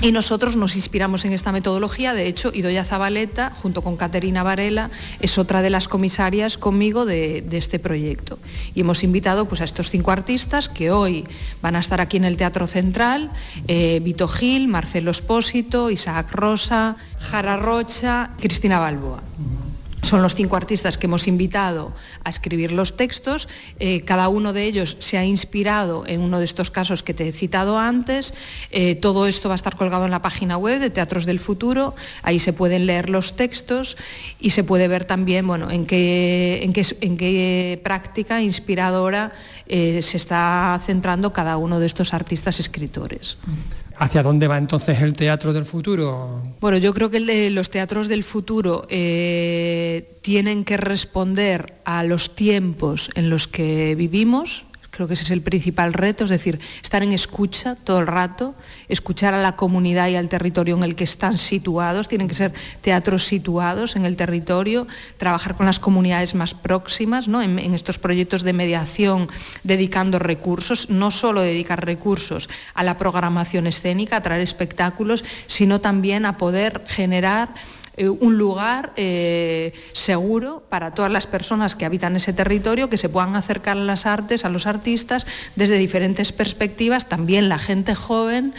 y 0.00 0.12
nosotros 0.12 0.54
nos 0.54 0.76
inspiramos 0.76 1.24
en 1.24 1.32
esta 1.32 1.50
metodología, 1.50 2.14
de 2.14 2.26
hecho, 2.26 2.52
Idoia 2.54 2.84
Zabaleta, 2.84 3.50
junto 3.50 3.82
con 3.82 3.96
Caterina 3.96 4.44
Varela, 4.44 4.90
es 5.20 5.38
otra 5.38 5.60
de 5.60 5.70
las 5.70 5.88
comisarias 5.88 6.56
conmigo 6.56 7.04
de, 7.04 7.42
de 7.42 7.58
este 7.58 7.80
proyecto. 7.80 8.38
Y 8.74 8.82
hemos 8.82 9.02
invitado 9.02 9.46
pues, 9.46 9.60
a 9.60 9.64
estos 9.64 9.90
cinco 9.90 10.12
artistas 10.12 10.68
que 10.68 10.92
hoy 10.92 11.26
van 11.62 11.74
a 11.74 11.80
estar 11.80 12.00
aquí 12.00 12.16
en 12.16 12.24
el 12.24 12.36
Teatro 12.36 12.68
Central, 12.68 13.30
eh, 13.66 14.00
Vito 14.02 14.28
Gil, 14.28 14.68
Marcelo 14.68 15.10
Espósito, 15.10 15.90
Isaac 15.90 16.30
Rosa, 16.32 16.96
Jara 17.18 17.56
Rocha, 17.56 18.30
Cristina 18.38 18.78
Balboa. 18.78 19.22
Son 20.08 20.22
los 20.22 20.34
cinco 20.34 20.56
artistas 20.56 20.96
que 20.96 21.06
hemos 21.06 21.28
invitado 21.28 21.92
a 22.24 22.30
escribir 22.30 22.72
los 22.72 22.96
textos. 22.96 23.46
Eh, 23.78 24.00
cada 24.06 24.30
uno 24.30 24.54
de 24.54 24.64
ellos 24.64 24.96
se 25.00 25.18
ha 25.18 25.24
inspirado 25.26 26.06
en 26.06 26.22
uno 26.22 26.38
de 26.38 26.46
estos 26.46 26.70
casos 26.70 27.02
que 27.02 27.12
te 27.12 27.28
he 27.28 27.32
citado 27.32 27.78
antes. 27.78 28.32
Eh, 28.70 28.94
todo 28.94 29.26
esto 29.26 29.50
va 29.50 29.54
a 29.54 29.60
estar 29.60 29.76
colgado 29.76 30.06
en 30.06 30.10
la 30.10 30.22
página 30.22 30.56
web 30.56 30.80
de 30.80 30.88
Teatros 30.88 31.26
del 31.26 31.38
Futuro. 31.38 31.94
Ahí 32.22 32.38
se 32.38 32.54
pueden 32.54 32.86
leer 32.86 33.10
los 33.10 33.36
textos 33.36 33.98
y 34.40 34.48
se 34.48 34.64
puede 34.64 34.88
ver 34.88 35.04
también 35.04 35.46
bueno, 35.46 35.70
en, 35.70 35.84
qué, 35.84 37.80
práctica 37.84 38.40
inspiradora 38.40 39.32
eh, 39.66 40.00
se 40.00 40.16
está 40.16 40.80
centrando 40.86 41.34
cada 41.34 41.58
uno 41.58 41.80
de 41.80 41.86
estos 41.86 42.14
artistas 42.14 42.60
escritores. 42.60 43.36
¿Hacia 44.00 44.22
dónde 44.22 44.46
va 44.46 44.58
entonces 44.58 45.02
el 45.02 45.12
teatro 45.12 45.52
del 45.52 45.64
futuro? 45.64 46.40
Bueno, 46.60 46.78
yo 46.78 46.94
creo 46.94 47.10
que 47.10 47.50
los 47.50 47.68
teatros 47.68 48.06
del 48.06 48.22
futuro 48.22 48.86
eh, 48.88 50.18
tienen 50.22 50.64
que 50.64 50.76
responder 50.76 51.74
a 51.84 52.04
los 52.04 52.36
tiempos 52.36 53.10
en 53.16 53.28
los 53.28 53.48
que 53.48 53.96
vivimos, 53.96 54.64
Creo 54.98 55.06
que 55.06 55.14
ese 55.14 55.22
es 55.22 55.30
el 55.30 55.42
principal 55.42 55.92
reto, 55.92 56.24
es 56.24 56.30
decir, 56.30 56.58
estar 56.82 57.04
en 57.04 57.12
escucha 57.12 57.76
todo 57.76 58.00
el 58.00 58.08
rato, 58.08 58.56
escuchar 58.88 59.32
a 59.32 59.40
la 59.40 59.52
comunidad 59.52 60.08
y 60.08 60.16
al 60.16 60.28
territorio 60.28 60.74
en 60.74 60.82
el 60.82 60.96
que 60.96 61.04
están 61.04 61.38
situados, 61.38 62.08
tienen 62.08 62.26
que 62.26 62.34
ser 62.34 62.52
teatros 62.80 63.24
situados 63.24 63.94
en 63.94 64.04
el 64.04 64.16
territorio, 64.16 64.88
trabajar 65.16 65.54
con 65.54 65.66
las 65.66 65.78
comunidades 65.78 66.34
más 66.34 66.52
próximas, 66.52 67.28
¿no? 67.28 67.42
en, 67.42 67.60
en 67.60 67.74
estos 67.74 68.00
proyectos 68.00 68.42
de 68.42 68.52
mediación, 68.52 69.28
dedicando 69.62 70.18
recursos, 70.18 70.90
no 70.90 71.12
solo 71.12 71.42
dedicar 71.42 71.86
recursos 71.86 72.48
a 72.74 72.82
la 72.82 72.98
programación 72.98 73.68
escénica, 73.68 74.16
a 74.16 74.22
traer 74.24 74.40
espectáculos, 74.40 75.24
sino 75.46 75.80
también 75.80 76.26
a 76.26 76.38
poder 76.38 76.82
generar 76.88 77.50
eh, 77.98 78.08
un 78.08 78.38
lugar 78.38 78.92
eh, 78.96 79.72
seguro 79.92 80.62
para 80.68 80.94
todas 80.94 81.10
las 81.10 81.26
personas 81.26 81.74
que 81.74 81.84
habitan 81.84 82.16
ese 82.16 82.32
territorio, 82.32 82.88
que 82.88 82.96
se 82.96 83.08
puedan 83.08 83.36
acercar 83.36 83.76
a 83.76 83.80
las 83.80 84.06
artes, 84.06 84.44
a 84.44 84.48
los 84.48 84.66
artistas, 84.66 85.26
desde 85.56 85.76
diferentes 85.76 86.32
perspectivas, 86.32 87.08
también 87.08 87.48
la 87.48 87.58
gente 87.58 87.94
joven. 87.94 88.54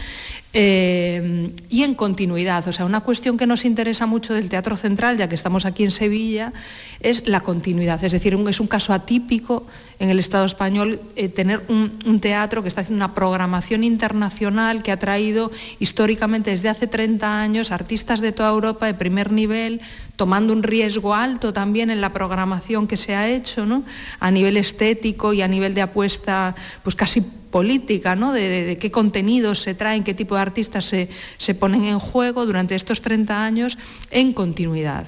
Eh, 0.51 1.51
y 1.69 1.83
en 1.83 1.93
continuidad, 1.93 2.67
o 2.67 2.73
sea, 2.73 2.85
una 2.85 3.01
cuestión 3.01 3.37
que 3.37 3.45
nos 3.45 3.65
interesa 3.65 4.07
mucho 4.07 4.33
del 4.33 4.49
Teatro 4.49 4.75
Central, 4.77 5.17
ya 5.17 5.29
que 5.29 5.35
estamos 5.35 5.65
aquí 5.65 5.83
en 5.83 5.91
Sevilla, 5.91 6.53
es 7.01 7.27
la 7.27 7.41
continuidad. 7.41 8.03
Es 8.03 8.13
decir, 8.13 8.35
es 8.47 8.59
un 8.59 8.67
caso 8.67 8.91
atípico 8.93 9.67
en 9.99 10.09
el 10.09 10.17
Estado 10.17 10.45
español 10.45 11.01
tener 11.35 11.61
un, 11.67 11.91
un, 12.05 12.19
teatro 12.19 12.63
que 12.63 12.69
está 12.69 12.81
haciendo 12.81 13.05
una 13.05 13.13
programación 13.13 13.83
internacional 13.83 14.81
que 14.81 14.91
ha 14.91 14.97
traído 14.97 15.51
históricamente 15.79 16.51
desde 16.51 16.69
hace 16.69 16.87
30 16.87 17.41
años 17.41 17.71
artistas 17.71 18.21
de 18.21 18.31
toda 18.31 18.49
Europa 18.49 18.85
de 18.85 18.93
primer 18.93 19.31
nivel, 19.31 19.81
tomando 20.15 20.53
un 20.53 20.63
riesgo 20.63 21.13
alto 21.13 21.53
también 21.53 21.89
en 21.91 22.01
la 22.01 22.13
programación 22.13 22.87
que 22.87 22.97
se 22.97 23.13
ha 23.13 23.29
hecho, 23.29 23.65
¿no? 23.65 23.83
a 24.19 24.31
nivel 24.31 24.57
estético 24.57 25.33
y 25.33 25.41
a 25.41 25.47
nivel 25.47 25.73
de 25.73 25.81
apuesta 25.81 26.55
pues 26.83 26.95
casi 26.95 27.23
política, 27.51 28.15
¿no? 28.15 28.33
de, 28.33 28.77
qué 28.79 28.91
contenidos 28.91 29.61
se 29.61 29.73
traen, 29.73 30.03
qué 30.03 30.13
tipo 30.13 30.35
de 30.35 30.41
artistas 30.41 30.85
se, 30.85 31.09
se 31.37 31.55
ponen 31.55 31.85
en 31.85 31.99
juego 31.99 32.45
durante 32.45 32.75
estos 32.75 33.01
30 33.01 33.43
años 33.43 33.77
en 34.11 34.33
continuidad. 34.33 35.05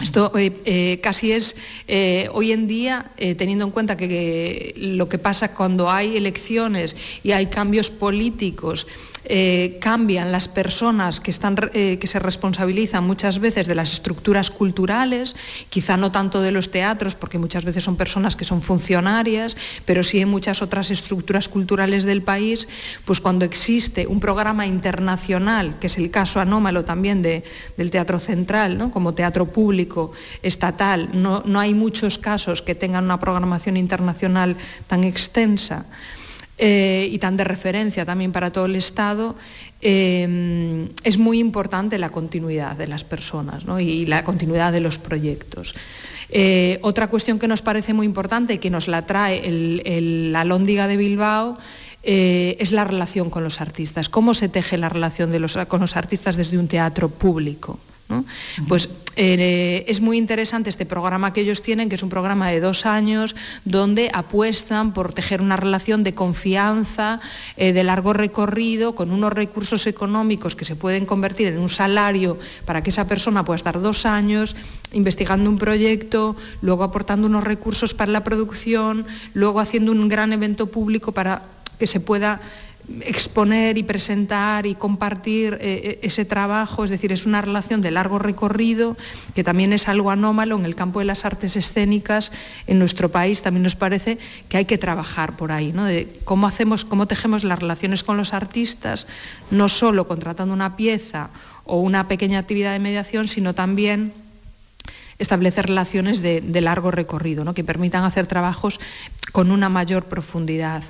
Esto 0.00 0.30
eh, 0.36 0.52
eh, 0.66 1.00
casi 1.02 1.32
es 1.32 1.56
eh, 1.88 2.28
hoy 2.32 2.52
en 2.52 2.66
día, 2.66 3.12
teniendo 3.38 3.64
en 3.64 3.70
cuenta 3.70 3.96
que, 3.96 4.74
lo 4.76 5.08
que 5.08 5.16
pasa 5.16 5.54
cuando 5.54 5.90
hay 5.90 6.18
elecciones 6.18 6.94
y 7.22 7.32
hay 7.32 7.46
cambios 7.46 7.90
políticos, 7.90 8.86
eh, 9.28 9.78
cambian 9.80 10.30
las 10.30 10.46
personas 10.46 11.18
que, 11.18 11.34
eh, 11.72 11.98
que 11.98 12.06
se 12.06 12.18
responsabilizan 12.20 13.04
muchas 13.04 13.40
veces 13.40 13.66
de 13.66 13.74
las 13.74 13.92
estructuras 13.92 14.52
culturales, 14.52 15.34
quizá 15.68 15.96
no 15.96 16.12
tanto 16.12 16.40
de 16.40 16.52
los 16.52 16.70
teatros, 16.70 17.16
porque 17.16 17.36
muchas 17.36 17.64
veces 17.64 17.82
son 17.82 17.96
personas 17.96 18.36
que 18.36 18.44
son 18.44 18.62
funcionarias, 18.62 19.56
pero 19.84 20.04
sí 20.04 20.20
en 20.20 20.28
muchas 20.28 20.62
otras 20.62 20.92
estructuras 20.92 21.48
culturales 21.48 22.04
del 22.04 22.22
país, 22.22 22.68
pues 23.04 23.20
cuando 23.20 23.44
existe 23.44 24.06
un 24.06 24.20
programa 24.20 24.64
internacional, 24.64 25.76
que 25.80 25.88
es 25.88 25.98
el 25.98 26.12
caso 26.12 26.38
anómalo 26.38 26.84
también 26.84 27.20
de, 27.20 27.42
del 27.76 27.90
Teatro 27.90 28.20
Central, 28.20 28.78
¿no? 28.78 28.92
como 28.92 29.14
teatro 29.14 29.46
público 29.46 30.12
estatal, 30.42 31.08
no, 31.12 31.42
no 31.44 31.58
hay 31.58 31.74
muchos 31.74 32.18
casos 32.18 32.62
que 32.62 32.76
tengan 32.76 33.04
una 33.04 33.18
programación 33.18 33.76
internacional 33.76 34.56
tan 34.86 35.02
extensa 35.02 35.86
eh, 36.58 37.08
y 37.10 37.18
tan 37.18 37.36
de 37.36 37.44
referencia 37.44 38.06
también 38.06 38.32
para 38.32 38.50
todo 38.50 38.64
el 38.64 38.76
Estado, 38.76 39.36
eh, 39.82 40.88
es 41.04 41.18
muy 41.18 41.38
importante 41.38 41.98
la 41.98 42.08
continuidad 42.08 42.76
de 42.76 42.86
las 42.86 43.04
personas 43.04 43.64
y 43.78 44.06
la 44.06 44.24
continuidad 44.24 44.72
de 44.72 44.80
los 44.80 44.98
proyectos. 44.98 45.74
Eh, 46.30 46.78
otra 46.80 47.08
cuestión 47.08 47.38
que 47.38 47.46
nos 47.46 47.60
parece 47.60 47.92
muy 47.92 48.06
importante 48.06 48.54
y 48.54 48.58
que 48.58 48.70
nos 48.70 48.88
la 48.88 49.02
trae 49.02 49.42
la 50.32 50.44
Lóndiga 50.44 50.88
de 50.88 50.96
Bilbao 50.96 51.58
es 52.02 52.72
la 52.72 52.84
relación 52.84 53.30
con 53.30 53.44
los 53.44 53.60
artistas. 53.60 54.08
¿Cómo 54.08 54.32
se 54.32 54.48
teje 54.48 54.78
la 54.78 54.88
relación 54.88 55.30
con 55.68 55.80
los 55.80 55.96
artistas 55.96 56.36
desde 56.36 56.56
un 56.56 56.68
teatro 56.68 57.08
público? 57.08 57.78
Pues 58.68 58.88
eh, 59.16 59.84
es 59.88 60.00
muy 60.00 60.18
interesante 60.18 60.70
este 60.70 60.86
programa 60.86 61.32
que 61.32 61.40
ellos 61.40 61.62
tienen, 61.62 61.88
que 61.88 61.94
es 61.94 62.02
un 62.02 62.08
programa 62.08 62.50
de 62.50 62.60
dos 62.60 62.86
años, 62.86 63.34
donde 63.64 64.10
apuestan 64.12 64.92
por 64.92 65.12
tejer 65.12 65.40
una 65.40 65.56
relación 65.56 66.04
de 66.04 66.14
confianza, 66.14 67.20
eh, 67.56 67.72
de 67.72 67.82
largo 67.82 68.12
recorrido, 68.12 68.94
con 68.94 69.10
unos 69.10 69.32
recursos 69.32 69.86
económicos 69.86 70.54
que 70.54 70.64
se 70.64 70.76
pueden 70.76 71.06
convertir 71.06 71.48
en 71.48 71.58
un 71.58 71.68
salario 71.68 72.38
para 72.64 72.82
que 72.82 72.90
esa 72.90 73.08
persona 73.08 73.44
pueda 73.44 73.56
estar 73.56 73.80
dos 73.80 74.06
años 74.06 74.54
investigando 74.92 75.50
un 75.50 75.58
proyecto, 75.58 76.36
luego 76.60 76.84
aportando 76.84 77.26
unos 77.26 77.44
recursos 77.44 77.94
para 77.94 78.12
la 78.12 78.22
producción, 78.22 79.06
luego 79.34 79.60
haciendo 79.60 79.92
un 79.92 80.08
gran 80.08 80.32
evento 80.32 80.66
público 80.66 81.12
para 81.12 81.42
que 81.78 81.86
se 81.86 82.00
pueda 82.00 82.40
exponer 83.00 83.78
y 83.78 83.82
presentar 83.82 84.66
y 84.66 84.74
compartir 84.74 85.58
eh, 85.60 85.98
ese 86.02 86.24
trabajo, 86.24 86.84
es 86.84 86.90
decir, 86.90 87.12
es 87.12 87.26
una 87.26 87.40
relación 87.40 87.82
de 87.82 87.90
largo 87.90 88.18
recorrido, 88.18 88.96
que 89.34 89.44
también 89.44 89.72
es 89.72 89.88
algo 89.88 90.10
anómalo 90.10 90.56
en 90.56 90.64
el 90.64 90.74
campo 90.74 91.00
de 91.00 91.04
las 91.04 91.24
artes 91.24 91.56
escénicas 91.56 92.32
en 92.66 92.78
nuestro 92.78 93.10
país, 93.10 93.42
también 93.42 93.64
nos 93.64 93.76
parece 93.76 94.18
que 94.48 94.56
hay 94.56 94.64
que 94.64 94.78
trabajar 94.78 95.36
por 95.36 95.52
ahí, 95.52 95.72
¿no? 95.72 95.84
de 95.84 96.08
cómo 96.24 96.46
hacemos, 96.46 96.84
cómo 96.84 97.06
tejemos 97.06 97.44
las 97.44 97.58
relaciones 97.58 98.04
con 98.04 98.16
los 98.16 98.32
artistas, 98.32 99.06
no 99.50 99.68
solo 99.68 100.06
contratando 100.06 100.54
una 100.54 100.76
pieza 100.76 101.30
o 101.64 101.80
una 101.80 102.08
pequeña 102.08 102.38
actividad 102.38 102.72
de 102.72 102.78
mediación, 102.78 103.26
sino 103.26 103.54
también 103.54 104.12
establecer 105.18 105.66
relaciones 105.66 106.22
de, 106.22 106.60
largo 106.60 106.90
recorrido, 106.90 107.44
¿no? 107.44 107.54
que 107.54 107.64
permitan 107.64 108.04
hacer 108.04 108.26
trabajos 108.26 108.80
con 109.32 109.50
una 109.50 109.68
mayor 109.68 110.04
profundidad. 110.04 110.82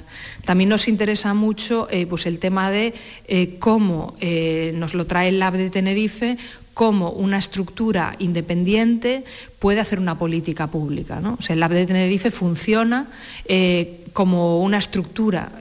También 0.44 0.70
nos 0.70 0.88
interesa 0.88 1.34
mucho 1.34 1.88
eh, 1.90 2.06
pues 2.06 2.26
el 2.26 2.38
tema 2.38 2.70
de 2.70 2.94
eh, 3.26 3.56
cómo 3.58 4.14
eh, 4.20 4.72
nos 4.74 4.94
lo 4.94 5.06
trae 5.06 5.28
el 5.28 5.38
Lab 5.38 5.54
de 5.54 5.70
Tenerife, 5.70 6.38
cómo 6.74 7.10
una 7.10 7.38
estructura 7.38 8.14
independiente 8.18 9.24
puede 9.58 9.80
hacer 9.80 9.98
una 9.98 10.18
política 10.18 10.66
pública. 10.66 11.20
¿no? 11.20 11.38
El 11.48 11.60
Lab 11.60 11.72
de 11.72 11.86
Tenerife 11.86 12.30
funciona 12.30 13.06
como 14.12 14.60
una 14.60 14.78
estructura 14.78 15.52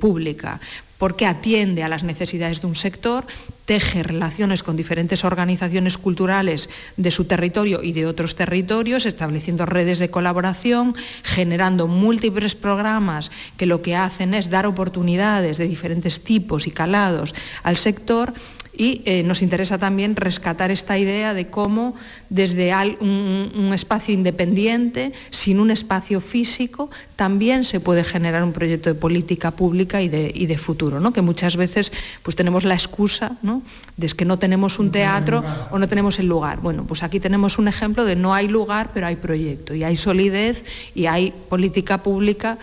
pública 0.00 0.60
porque 0.98 1.26
atiende 1.26 1.82
a 1.82 1.88
las 1.88 2.02
necesidades 2.02 2.60
de 2.60 2.66
un 2.66 2.74
sector, 2.74 3.24
teje 3.68 4.02
relaciones 4.02 4.62
con 4.62 4.78
diferentes 4.78 5.26
organizaciones 5.26 5.98
culturales 5.98 6.70
de 6.96 7.10
su 7.10 7.26
territorio 7.26 7.82
y 7.82 7.92
de 7.92 8.06
otros 8.06 8.34
territorios, 8.34 9.04
estableciendo 9.04 9.66
redes 9.66 9.98
de 9.98 10.08
colaboración, 10.08 10.94
generando 11.22 11.86
múltiples 11.86 12.54
programas 12.54 13.30
que 13.58 13.66
lo 13.66 13.82
que 13.82 13.94
hacen 13.94 14.32
es 14.32 14.48
dar 14.48 14.64
oportunidades 14.64 15.58
de 15.58 15.68
diferentes 15.68 16.24
tipos 16.24 16.66
y 16.66 16.70
calados 16.70 17.34
al 17.62 17.76
sector 17.76 18.32
y 18.78 19.02
eh, 19.04 19.24
nos 19.24 19.42
interesa 19.42 19.76
también 19.76 20.14
rescatar 20.14 20.70
esta 20.70 20.96
idea 20.96 21.34
de 21.34 21.48
cómo 21.48 21.96
desde 22.30 22.72
un, 23.00 23.50
un, 23.56 23.74
espacio 23.74 24.14
independiente, 24.14 25.12
sin 25.30 25.58
un 25.58 25.72
espacio 25.72 26.20
físico, 26.20 26.88
también 27.16 27.64
se 27.64 27.80
puede 27.80 28.04
generar 28.04 28.44
un 28.44 28.52
proyecto 28.52 28.88
de 28.88 28.94
política 28.94 29.50
pública 29.50 30.00
y 30.00 30.08
de, 30.08 30.30
y 30.32 30.46
de 30.46 30.56
futuro, 30.58 31.00
¿no? 31.00 31.12
que 31.12 31.22
muchas 31.22 31.56
veces 31.56 31.92
pues, 32.22 32.36
tenemos 32.36 32.64
la 32.64 32.74
excusa 32.74 33.36
¿no? 33.42 33.62
de 33.96 34.06
que 34.10 34.24
no 34.24 34.38
tenemos 34.38 34.78
un 34.78 34.92
teatro 34.92 35.42
o 35.72 35.78
no 35.78 35.88
tenemos 35.88 36.20
el 36.20 36.28
lugar. 36.28 36.60
Bueno, 36.60 36.84
pues 36.86 37.02
aquí 37.02 37.18
tenemos 37.18 37.58
un 37.58 37.66
ejemplo 37.66 38.04
de 38.04 38.14
no 38.14 38.32
hay 38.32 38.46
lugar, 38.46 38.90
pero 38.94 39.08
hay 39.08 39.16
proyecto 39.16 39.74
y 39.74 39.82
hay 39.82 39.96
solidez 39.96 40.64
y 40.94 41.06
hay 41.06 41.34
política 41.48 41.98
pública 41.98 42.58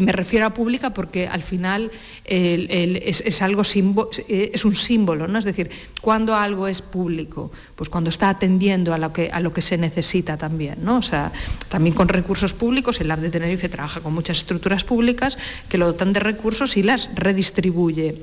me 0.00 0.12
refiero 0.12 0.46
a 0.46 0.54
pública 0.54 0.90
porque 0.90 1.26
al 1.26 1.42
final 1.42 1.90
es, 2.24 3.42
algo 3.42 3.62
eh, 3.64 4.50
es 4.52 4.64
un 4.64 4.76
símbolo, 4.76 5.26
¿no? 5.28 5.38
Es 5.38 5.44
decir, 5.44 5.70
cuando 6.00 6.34
algo 6.34 6.68
es 6.68 6.82
público, 6.82 7.50
pues 7.74 7.88
cuando 7.88 8.10
está 8.10 8.28
atendiendo 8.28 8.92
a 8.92 8.98
lo 8.98 9.12
que, 9.12 9.30
a 9.30 9.40
lo 9.40 9.52
que 9.52 9.62
se 9.62 9.78
necesita 9.78 10.36
también, 10.36 10.76
¿no? 10.82 10.98
O 10.98 11.02
sea, 11.02 11.32
también 11.68 11.94
con 11.94 12.08
recursos 12.08 12.52
públicos, 12.52 13.00
el 13.00 13.10
AR 13.10 13.20
de 13.20 13.30
Tenerife 13.30 13.68
trabaja 13.68 14.00
con 14.00 14.12
muchas 14.12 14.38
estructuras 14.38 14.84
públicas 14.84 15.38
que 15.68 15.78
lo 15.78 15.86
dotan 15.86 16.12
de 16.12 16.20
recursos 16.20 16.76
y 16.76 16.82
las 16.82 17.08
redistribuye 17.14 18.16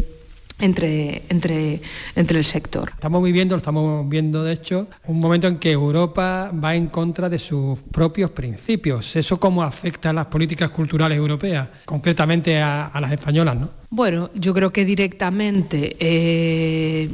entre, 0.59 1.23
entre, 1.29 1.81
entre 2.15 2.39
el 2.39 2.45
sector. 2.45 2.91
Estamos 2.93 3.23
viviendo, 3.23 3.55
lo 3.55 3.57
estamos 3.57 4.07
viendo 4.07 4.43
de 4.43 4.53
hecho, 4.53 4.87
un 5.07 5.19
momento 5.19 5.47
en 5.47 5.57
que 5.57 5.71
Europa 5.71 6.51
va 6.51 6.75
en 6.75 6.87
contra 6.87 7.29
de 7.29 7.39
sus 7.39 7.79
propios 7.79 8.31
principios. 8.31 9.15
¿Eso 9.15 9.39
cómo 9.39 9.63
afecta 9.63 10.11
a 10.11 10.13
las 10.13 10.27
políticas 10.27 10.69
culturales 10.69 11.17
europeas, 11.17 11.67
concretamente 11.85 12.61
a, 12.61 12.87
a 12.87 13.01
las 13.01 13.11
españolas? 13.11 13.55
¿no? 13.55 13.69
Bueno, 13.89 14.29
yo 14.33 14.53
creo 14.53 14.73
que 14.73 14.83
directamente, 14.83 15.95
eh, 15.99 17.09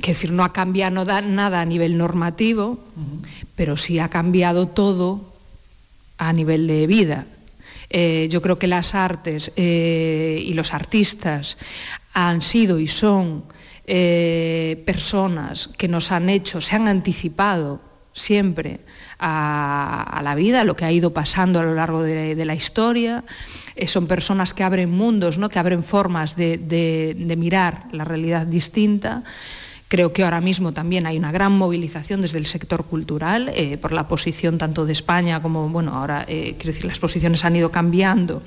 que 0.00 0.12
decir, 0.12 0.32
no 0.32 0.44
ha 0.44 0.52
cambiado 0.52 1.04
nada 1.04 1.60
a 1.60 1.64
nivel 1.64 1.98
normativo, 1.98 2.78
pero 3.54 3.76
sí 3.76 3.98
ha 3.98 4.08
cambiado 4.08 4.68
todo 4.68 5.32
a 6.18 6.32
nivel 6.32 6.66
de 6.66 6.86
vida. 6.86 7.26
Eh, 7.90 8.28
yo 8.30 8.40
creo 8.40 8.58
que 8.58 8.66
las 8.66 8.94
artes 8.94 9.52
eh, 9.56 10.42
y 10.42 10.54
los 10.54 10.72
artistas 10.72 11.58
han 12.12 12.42
sido 12.42 12.78
y 12.78 12.88
son 12.88 13.44
eh, 13.84 14.82
personas 14.86 15.70
que 15.76 15.88
nos 15.88 16.12
han 16.12 16.28
hecho, 16.28 16.60
se 16.60 16.76
han 16.76 16.88
anticipado 16.88 17.80
siempre 18.12 18.80
a, 19.18 20.20
la 20.22 20.34
vida, 20.34 20.64
lo 20.64 20.76
que 20.76 20.84
ha 20.84 20.92
ido 20.92 21.12
pasando 21.12 21.58
a 21.58 21.62
lo 21.62 21.74
largo 21.74 22.02
de, 22.02 22.44
la 22.44 22.54
historia. 22.54 23.24
Eh, 23.74 23.86
son 23.86 24.06
personas 24.06 24.52
que 24.52 24.62
abren 24.62 24.90
mundos, 24.90 25.38
¿no? 25.38 25.48
que 25.48 25.58
abren 25.58 25.82
formas 25.82 26.36
de, 26.36 27.34
mirar 27.38 27.86
la 27.92 28.04
realidad 28.04 28.46
distinta. 28.46 29.24
Creo 29.88 30.12
que 30.12 30.24
ahora 30.24 30.40
mismo 30.40 30.72
también 30.72 31.06
hay 31.06 31.18
una 31.18 31.32
gran 31.32 31.52
movilización 31.52 32.22
desde 32.22 32.38
el 32.38 32.46
sector 32.46 32.84
cultural 32.84 33.50
eh, 33.54 33.78
por 33.78 33.92
la 33.92 34.08
posición 34.08 34.58
tanto 34.58 34.86
de 34.86 34.92
España 34.92 35.42
como, 35.42 35.68
bueno, 35.68 35.94
ahora 35.94 36.24
quiero 36.26 36.66
decir, 36.66 36.84
las 36.84 36.98
posiciones 36.98 37.44
han 37.44 37.56
ido 37.56 37.70
cambiando 37.70 38.42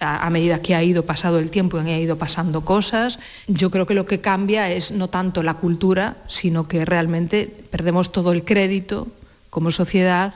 a, 0.00 0.30
medida 0.30 0.60
que 0.60 0.74
ha 0.74 0.82
ido 0.82 1.04
pasado 1.04 1.38
el 1.38 1.50
tiempo 1.50 1.76
y 1.76 1.80
han 1.80 1.88
ido 1.88 2.16
pasando 2.16 2.64
cosas. 2.64 3.18
Yo 3.46 3.70
creo 3.70 3.86
que 3.86 3.94
lo 3.94 4.06
que 4.06 4.20
cambia 4.20 4.70
es 4.70 4.92
no 4.92 5.08
tanto 5.08 5.42
la 5.42 5.54
cultura, 5.54 6.16
sino 6.26 6.66
que 6.66 6.84
realmente 6.84 7.48
perdemos 7.70 8.10
todo 8.10 8.32
el 8.32 8.44
crédito 8.44 9.08
como 9.50 9.70
sociedad 9.70 10.34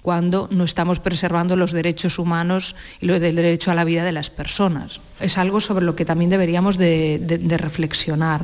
cuando 0.00 0.48
no 0.50 0.64
estamos 0.64 0.98
preservando 0.98 1.54
los 1.54 1.70
derechos 1.70 2.18
humanos 2.18 2.74
y 3.00 3.08
el 3.08 3.20
derecho 3.36 3.70
a 3.70 3.76
la 3.76 3.84
vida 3.84 4.02
de 4.02 4.10
las 4.10 4.30
personas. 4.30 5.00
Es 5.20 5.38
algo 5.38 5.60
sobre 5.60 5.84
lo 5.84 5.94
que 5.94 6.04
también 6.04 6.30
deberíamos 6.30 6.76
de, 6.76 7.56
reflexionar. 7.56 8.42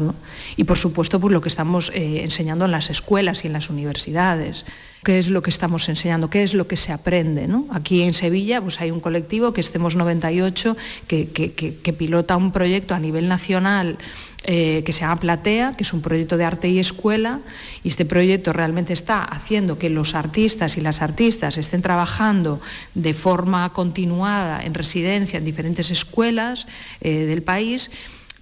Y 0.57 0.65
por 0.65 0.79
supuesto, 0.79 1.19
pues, 1.19 1.33
lo 1.33 1.41
que 1.41 1.49
estamos 1.49 1.91
eh, 1.95 2.23
enseñando 2.23 2.67
en 2.67 2.71
las 2.71 2.91
escuelas 2.91 3.43
y 3.43 3.49
en 3.49 3.55
las 3.55 3.71
universidades 3.71 4.65
qué 5.05 5.19
es 5.19 5.29
lo 5.29 5.43
que 5.43 5.51
estamos 5.51 5.89
enseñando, 5.89 6.31
qué 6.31 6.43
es 6.43 6.55
lo 6.55 6.67
que 6.67 6.77
se 6.77 6.93
aprende. 6.93 7.49
Aquí 7.71 8.03
en 8.03 8.15
Sevilla 8.15 8.61
pues 8.61 8.81
hay 8.81 8.91
un 8.91 9.01
colectivo 9.01 9.53
que 9.53 9.61
estemos 9.61 9.97
98 9.97 10.77
que, 11.07 11.95
pilota 11.97 12.37
un 12.37 12.53
proyecto 12.53 12.95
a 12.95 12.99
nivel 12.99 13.29
nacional 13.29 13.99
eh, 14.45 14.83
que 14.87 14.93
se 14.93 15.01
llama 15.01 15.21
Platea, 15.21 15.75
que 15.77 15.83
es 15.83 15.93
un 15.93 16.01
proyecto 16.01 16.37
de 16.37 16.45
arte 16.45 16.69
y 16.69 16.79
escuela, 16.79 17.41
y 17.83 17.89
este 17.89 18.05
proyecto 18.05 18.53
realmente 18.53 18.93
está 18.93 19.25
haciendo 19.25 19.79
que 19.79 19.91
los 19.91 20.15
artistas 20.15 20.77
y 20.77 20.81
las 20.81 21.03
artistas 21.03 21.59
estén 21.59 21.83
trabajando 21.83 22.61
de 22.95 23.15
forma 23.15 23.69
continuada 23.73 24.65
en 24.65 24.75
residencia 24.75 25.39
en 25.39 25.45
diferentes 25.45 25.91
escuelas 25.91 26.67
eh, 27.01 27.25
del 27.27 27.43
país 27.43 27.91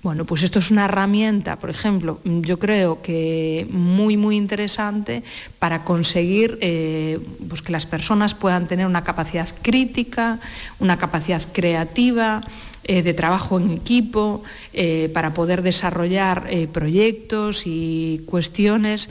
bueno, 0.07 0.25
pues 0.25 0.45
esto 0.45 0.61
es 0.61 0.71
una 0.71 0.85
herramienta, 0.85 1.59
por 1.59 1.69
ejemplo, 1.69 2.21
yo 2.23 2.61
creo 2.61 3.03
que 3.03 3.67
muy, 3.73 4.17
muy 4.17 4.37
interesante 4.37 5.25
para 5.59 5.83
conseguir 5.83 6.59
eh, 6.61 7.19
pues 7.49 7.61
que 7.61 7.73
las 7.73 7.87
personas 7.87 8.33
puedan 8.33 8.69
tener 8.69 8.87
una 8.87 9.03
capacidad 9.03 9.49
crítica, 9.63 10.39
una 10.79 10.97
capacidad 10.97 11.43
creativa, 11.53 12.41
eh, 12.85 13.03
de 13.03 13.15
trabajo 13.15 13.59
en 13.59 13.73
equipo, 13.73 14.45
eh, 14.73 15.11
para 15.13 15.35
poder 15.35 15.63
desarrollar 15.63 16.49
proyectos 16.73 17.65
y 17.67 18.23
cuestiones 18.27 19.09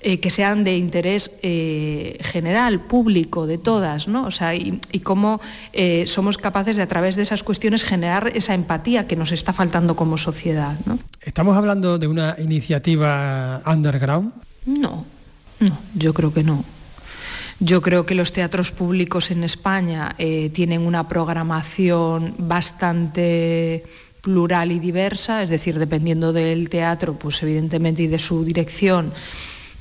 eh, 0.00 0.20
que 0.20 0.30
sean 0.30 0.62
de 0.62 0.76
interés 0.76 1.32
eh, 1.42 2.18
general, 2.20 2.78
público, 2.78 3.48
de 3.48 3.58
todas, 3.58 4.06
¿no? 4.06 4.26
O 4.26 4.30
sea, 4.30 4.54
y, 4.54 4.78
cómo 5.02 5.40
eh, 5.72 6.04
somos 6.06 6.38
capaces 6.38 6.76
de 6.76 6.82
a 6.82 6.86
través 6.86 7.16
de 7.16 7.22
esas 7.22 7.42
cuestiones 7.42 7.82
generar 7.82 8.30
esa 8.36 8.54
empatía 8.54 9.08
que 9.08 9.16
nos 9.16 9.32
está 9.32 9.52
faltando 9.52 9.96
como 9.96 10.16
sociedad. 10.16 10.76
¿no? 10.86 11.00
¿Estamos 11.20 11.56
hablando 11.56 11.98
de 11.98 12.06
una 12.06 12.36
iniciativa 12.38 13.60
underground? 13.66 14.32
No, 14.66 15.04
no, 15.58 15.78
yo 15.96 16.14
creo 16.14 16.32
que 16.32 16.44
no. 16.44 16.64
Yo 17.58 17.82
creo 17.82 18.06
que 18.06 18.14
los 18.14 18.30
teatros 18.30 18.70
públicos 18.70 19.32
en 19.32 19.42
España 19.42 20.14
tienen 20.52 20.82
una 20.82 21.08
programación 21.08 22.36
bastante 22.38 23.82
plural 24.20 24.70
y 24.70 24.78
diversa, 24.78 25.42
es 25.42 25.50
decir, 25.50 25.76
dependiendo 25.76 26.32
del 26.32 26.68
teatro, 26.68 27.14
pues 27.14 27.42
evidentemente 27.42 28.04
y 28.04 28.06
de 28.06 28.20
su 28.20 28.44
dirección, 28.44 29.12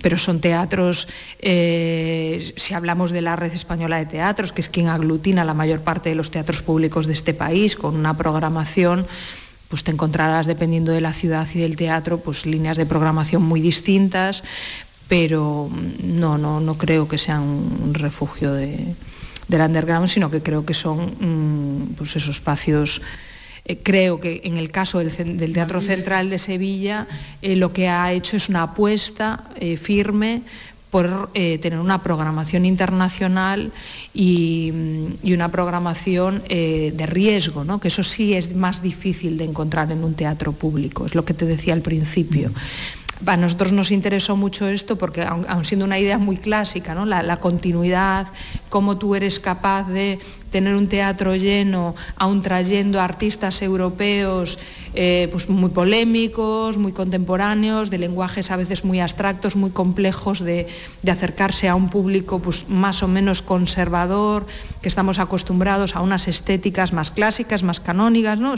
pero 0.01 0.17
son 0.17 0.41
teatros, 0.41 1.07
eh, 1.39 2.53
si 2.55 2.73
hablamos 2.73 3.12
de 3.12 3.21
la 3.21 3.36
Red 3.36 3.53
Española 3.53 3.97
de 3.97 4.05
Teatros, 4.05 4.51
que 4.51 4.62
es 4.62 4.69
quien 4.69 4.88
aglutina 4.89 5.43
la 5.43 5.53
mayor 5.53 5.81
parte 5.81 6.10
de 6.10 6.15
los 6.15 6.31
teatros 6.31 6.62
públicos 6.62 7.07
de 7.07 7.13
este 7.13 7.33
país, 7.33 7.75
con 7.75 7.95
una 7.95 8.15
programación 8.15 9.05
pues 9.69 9.83
te 9.83 9.91
encontrarás 9.91 10.45
dependiendo 10.45 10.91
de 10.93 11.01
la 11.01 11.12
ciudad 11.12 11.47
y 11.53 11.60
del 11.60 11.75
teatro, 11.75 12.19
pues 12.19 12.45
líneas 12.45 12.77
de 12.77 12.86
programación 12.86 13.43
muy 13.43 13.60
distintas, 13.60 14.43
pero 15.07 15.69
no, 16.03 16.38
no, 16.38 16.60
no 16.60 16.77
creo 16.77 17.07
que 17.07 17.17
sean 17.17 17.41
un 17.41 17.93
refugio 17.93 18.53
de, 18.53 18.95
del 19.47 19.62
underground, 19.62 20.07
sino 20.07 20.29
que 20.29 20.41
creo 20.41 20.65
que 20.65 20.73
son 20.73 21.15
mm, 21.19 21.95
pues 21.95 22.15
esos 22.15 22.36
espacios 22.36 23.01
eh, 23.67 23.80
creo 23.84 24.19
que 24.19 24.41
en 24.45 24.58
el 24.58 24.71
caso 24.71 24.99
del, 24.99 25.53
Teatro 25.53 25.82
Central 25.82 26.30
de 26.30 26.39
Sevilla 26.39 27.06
eh, 27.41 27.58
lo 27.58 27.73
que 27.73 27.89
ha 27.89 28.13
hecho 28.13 28.38
es 28.38 28.47
una 28.47 28.63
apuesta 28.63 29.43
eh, 29.60 29.75
firme 29.75 30.41
por 30.89 31.34
tener 31.34 31.77
una 31.80 32.01
programación 32.01 32.65
internacional 32.65 33.73
y, 34.13 34.71
mm, 34.73 35.34
una 35.34 35.51
programación 35.51 36.41
de 36.47 37.06
riesgo, 37.06 37.65
¿no? 37.65 37.80
que 37.82 37.89
eso 37.89 38.06
sí 38.06 38.34
es 38.34 38.56
más 38.56 38.82
difícil 38.82 39.38
de 39.38 39.43
encontrar 39.43 39.91
en 39.91 40.01
un 40.06 40.13
teatro 40.13 40.53
público, 40.53 41.06
es 41.06 41.13
lo 41.13 41.25
que 41.25 41.34
te 41.34 41.45
decía 41.45 41.73
al 41.73 41.82
principio. 41.82 42.51
A 43.25 43.36
nosotros 43.36 43.71
nos 43.73 43.91
interesó 43.91 44.38
mucho 44.38 44.67
esto 44.67 44.95
porque, 44.95 45.23
aun 45.23 45.65
siendo 45.65 45.86
una 45.86 45.99
idea 45.99 46.17
muy 46.17 46.38
clásica, 46.38 46.93
¿no? 46.93 47.06
la, 47.06 47.39
continuidad, 47.39 48.27
cómo 48.69 48.97
tú 48.97 49.15
eres 49.15 49.39
capaz 49.39 49.89
de 49.89 50.19
tener 50.51 50.75
un 50.75 50.88
teatro 50.88 51.36
lleno, 51.36 51.95
aun 52.15 52.41
trayendo 52.41 53.01
artistas 53.01 53.62
europeos 53.62 54.57
eh, 54.93 55.29
pues 55.31 55.49
muy 55.49 55.69
polémicos, 55.69 56.77
muy 56.77 56.91
contemporáneos, 56.91 57.89
de 57.89 57.97
lenguajes 57.97 58.49
a 58.51 58.57
veces 58.57 58.83
muy 58.83 58.99
abstractos, 58.99 59.55
muy 59.55 59.71
complejos 59.71 60.39
de, 60.39 60.67
acercarse 61.07 61.67
a 61.67 61.75
un 61.75 61.89
público 61.89 62.39
pues, 62.39 62.67
más 62.69 63.03
o 63.03 63.07
menos 63.07 63.41
conservador, 63.41 64.47
que 64.81 64.89
estamos 64.89 65.19
acostumbrados 65.19 65.95
a 65.95 66.01
unas 66.01 66.27
estéticas 66.27 66.93
más 66.93 67.12
clásicas, 67.12 67.63
más 67.63 67.79
canónicas, 67.79 68.39
¿no? 68.39 68.55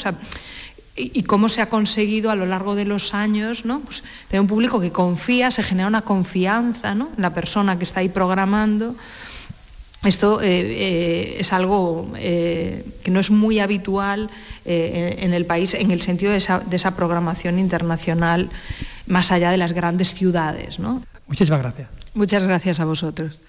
y, 0.95 1.23
cómo 1.23 1.49
se 1.49 1.62
ha 1.62 1.69
conseguido 1.69 2.32
a 2.32 2.36
lo 2.36 2.45
largo 2.45 2.75
de 2.75 2.86
los 2.86 3.13
años 3.13 3.65
¿no? 3.65 3.80
Pues, 3.80 4.04
tener 4.28 4.41
un 4.41 4.47
público 4.47 4.80
que 4.80 4.91
confía, 4.91 5.52
se 5.52 5.63
genera 5.63 5.88
una 5.88 6.02
confianza 6.02 6.91
en 6.91 7.08
la 7.17 7.34
persona 7.34 7.78
que 7.78 7.86
está 7.86 8.02
ahí 8.02 8.10
programando. 8.10 8.95
Esto 10.03 10.41
eh, 10.41 10.47
eh, 10.47 11.35
es 11.39 11.51
algo 11.51 12.09
eh, 12.15 12.85
que 13.03 13.12
no 13.12 13.19
es 13.19 13.31
muy 13.31 13.59
habitual 13.59 14.29
en, 14.65 15.33
el 15.33 15.45
país 15.45 15.73
en 15.73 15.89
el 15.91 16.01
sentido 16.01 16.31
de 16.31 16.38
esa, 16.38 16.95
programación 16.95 17.57
internacional 17.57 18.49
más 19.07 19.31
allá 19.31 19.49
de 19.49 19.57
las 19.57 19.73
grandes 19.73 20.13
ciudades. 20.13 20.79
¿no? 20.79 21.01
Muchísimas 21.27 21.59
gracias. 21.62 21.89
Muchas 22.13 22.43
gracias 22.43 22.79
a 22.79 22.85
vosotros. 22.85 23.39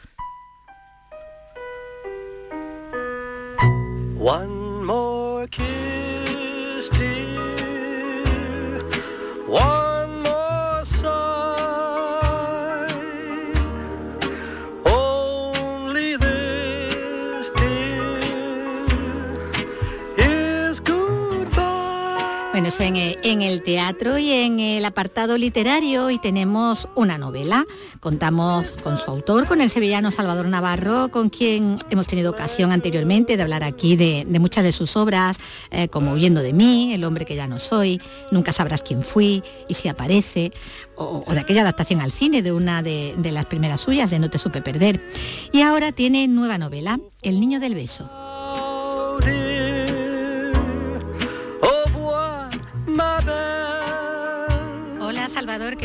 Eh, 22.78 23.16
en, 23.24 23.42
el 23.42 23.62
teatro 23.62 24.16
y 24.16 24.30
en 24.30 24.60
el 24.60 24.84
apartado 24.84 25.36
literario 25.36 26.08
y 26.08 26.18
tenemos 26.18 26.88
una 26.94 27.18
novela. 27.18 27.64
Contamos 27.98 28.70
con 28.82 28.96
su 28.96 29.10
autor, 29.10 29.48
con 29.48 29.60
el 29.60 29.70
sevillano 29.70 30.12
Salvador 30.12 30.46
Navarro, 30.46 31.10
con 31.10 31.30
quien 31.30 31.80
hemos 31.90 32.06
tenido 32.06 32.30
ocasión 32.30 32.70
anteriormente 32.70 33.36
de 33.36 33.42
hablar 33.42 33.64
aquí 33.64 33.96
de, 33.96 34.24
muchas 34.38 34.62
de 34.62 34.72
sus 34.72 34.96
obras, 34.96 35.40
eh, 35.72 35.88
como 35.88 36.12
Huyendo 36.12 36.42
de 36.42 36.52
mí, 36.52 36.94
El 36.94 37.02
hombre 37.02 37.24
que 37.24 37.34
ya 37.34 37.48
no 37.48 37.58
soy, 37.58 38.00
Nunca 38.30 38.52
sabrás 38.52 38.82
quién 38.82 39.02
fui 39.02 39.42
y 39.66 39.74
si 39.74 39.88
aparece, 39.88 40.52
o, 40.94 41.24
de 41.28 41.40
aquella 41.40 41.62
adaptación 41.62 42.00
al 42.00 42.12
cine 42.12 42.40
de 42.40 42.52
una 42.52 42.82
de, 42.82 43.14
de 43.16 43.32
las 43.32 43.46
primeras 43.46 43.80
suyas, 43.80 44.10
de 44.10 44.20
No 44.20 44.30
te 44.30 44.38
supe 44.38 44.62
perder. 44.62 45.04
Y 45.50 45.62
ahora 45.62 45.90
tiene 45.90 46.28
nueva 46.28 46.56
novela, 46.56 47.00
El 47.22 47.40
niño 47.40 47.58
del 47.58 47.74
beso. 47.74 48.19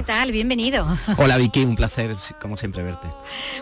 Tal? 0.06 0.32
Bienvenido. 0.32 0.86
Hola 1.18 1.38
Vicky, 1.38 1.64
un 1.64 1.76
placer 1.76 2.16
como 2.40 2.58
siempre 2.58 2.84
verte. 2.84 3.08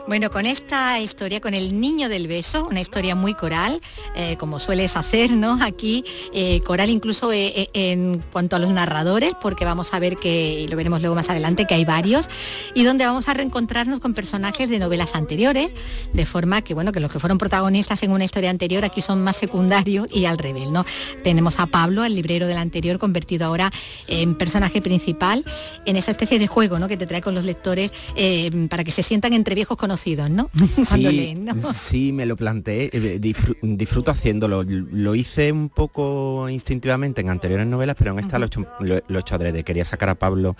Bueno, 0.08 0.29
con 0.29 0.45
esta 0.45 0.99
historia, 0.99 1.39
con 1.39 1.53
el 1.53 1.79
niño 1.79 2.10
del 2.10 2.27
beso, 2.27 2.67
una 2.67 2.82
historia 2.82 3.15
muy 3.15 3.34
coral, 3.34 3.79
eh, 4.15 4.36
como 4.38 4.60
sueles 4.60 4.97
hacer, 4.97 5.32
¿no? 5.32 5.58
Aquí, 5.63 6.03
eh, 6.34 6.60
coral 6.62 6.89
incluso 6.89 7.32
eh, 7.32 7.69
en 7.73 8.23
cuanto 8.32 8.56
a 8.56 8.60
los 8.60 8.71
narradores, 8.71 9.34
porque 9.41 9.63
vamos 9.63 9.93
a 9.93 9.99
ver 9.99 10.17
que, 10.17 10.62
y 10.62 10.67
lo 10.67 10.75
veremos 10.75 11.01
luego 11.01 11.15
más 11.15 11.29
adelante, 11.29 11.65
que 11.65 11.75
hay 11.75 11.86
varios, 11.86 12.29
y 12.73 12.84
donde 12.84 13.06
vamos 13.06 13.29
a 13.29 13.34
reencontrarnos 13.34 14.01
con 14.01 14.13
personajes 14.13 14.69
de 14.69 14.79
novelas 14.79 15.15
anteriores, 15.15 15.71
de 16.12 16.25
forma 16.25 16.62
que, 16.62 16.73
bueno, 16.73 16.91
que 16.91 16.99
los 16.99 17.12
que 17.12 17.19
fueron 17.19 17.38
protagonistas 17.38 18.03
en 18.03 18.12
una 18.12 18.25
historia 18.25 18.49
anterior 18.49 18.84
aquí 18.84 19.01
son 19.01 19.23
más 19.23 19.38
secundarios 19.38 20.08
y 20.12 20.25
al 20.25 20.38
revés, 20.38 20.69
¿no? 20.69 20.86
Tenemos 21.23 21.60
a 21.60 21.67
Pablo, 21.67 22.03
el 22.03 22.15
librero 22.15 22.47
del 22.47 22.58
anterior, 22.58 22.99
convertido 22.99 23.45
ahora 23.45 23.71
en 24.08 24.36
personaje 24.36 24.82
principal 24.82 25.45
en 25.86 25.95
esa 25.95 26.12
especie 26.12 26.33
de 26.39 26.48
juego 26.48 26.80
¿no? 26.80 26.88
que 26.88 26.98
te 26.98 27.06
trae 27.08 27.22
con 27.22 27.36
los 27.36 27.46
lectores 27.46 27.91
eh, 28.15 28.50
para 28.69 28.84
que 28.84 28.91
se 28.91 29.04
sientan 29.04 29.34
entre 29.34 29.56
viejos 29.56 29.78
conocidos, 29.78 30.30
¿no? 30.30 30.50
Cuando 30.88 31.10
sí, 31.10 31.15
leen, 31.15 31.46
¿no? 31.46 31.74
sí, 31.74 32.12
me 32.12 32.26
lo 32.26 32.36
planteé, 32.36 32.89
eh, 32.93 33.19
disfr- 33.22 33.58
disfruto 33.62 34.12
haciéndolo. 34.12 34.63
Lo 34.63 35.15
hice 35.15 35.52
un 35.52 35.69
poco 35.69 36.48
instintivamente 36.50 37.22
en 37.22 37.30
anteriores 37.30 37.67
novelas, 37.67 37.96
pero 37.98 38.12
en 38.12 38.19
esta 38.19 38.39
lo, 38.39 38.46
he 38.46 38.48
hecho, 38.48 38.65
lo, 38.80 39.00
lo 39.08 39.17
he 39.17 39.22
hecho 39.22 39.36
adrede. 39.36 39.63
Quería 39.63 39.86
sacar 39.86 40.10
a 40.10 40.15
Pablo, 40.15 40.56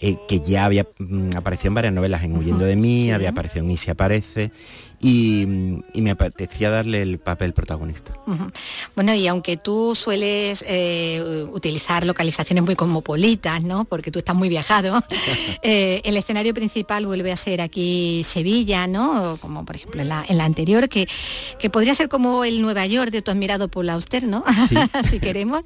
eh, 0.00 0.16
que 0.28 0.40
ya 0.40 0.64
había 0.64 0.86
mm, 0.98 1.36
aparecido 1.36 1.68
en 1.68 1.74
varias 1.74 1.92
novelas, 1.94 2.22
en 2.22 2.36
Huyendo 2.36 2.64
de 2.64 2.76
mí, 2.76 3.10
había 3.10 3.30
aparecido 3.30 3.64
en 3.64 3.70
Y 3.72 3.76
se 3.76 3.90
aparece, 3.90 4.52
y, 5.00 5.42
y 5.94 6.02
me 6.02 6.10
apetecía 6.10 6.70
darle 6.70 7.02
el 7.02 7.18
papel 7.18 7.52
protagonista. 7.52 8.14
Bueno, 8.96 9.14
y 9.14 9.26
aunque 9.28 9.56
tú 9.56 9.94
sueles 9.94 10.64
eh, 10.66 11.46
utilizar 11.52 12.04
localizaciones 12.04 12.64
muy 12.64 12.74
cosmopolitas, 12.74 13.62
¿no? 13.62 13.84
Porque 13.84 14.10
tú 14.10 14.18
estás 14.18 14.34
muy 14.34 14.48
viajado, 14.48 15.02
eh, 15.62 16.00
el 16.04 16.16
escenario 16.16 16.52
principal 16.54 17.06
vuelve 17.06 17.30
a 17.32 17.36
ser 17.36 17.60
aquí 17.60 18.22
Sevilla, 18.24 18.86
¿no? 18.86 19.38
Como 19.40 19.64
por 19.64 19.76
ejemplo 19.76 20.02
en 20.02 20.08
la, 20.08 20.24
en 20.28 20.36
la 20.38 20.44
anterior, 20.44 20.88
que, 20.88 21.08
que 21.58 21.70
podría 21.70 21.94
ser 21.94 22.08
como 22.08 22.44
el 22.44 22.60
Nueva 22.60 22.86
York 22.86 23.10
de 23.10 23.22
tu 23.22 23.30
admirado 23.30 23.68
Paul 23.68 23.90
Auster, 23.90 24.24
¿no? 24.24 24.42
si 25.08 25.20
queremos. 25.20 25.62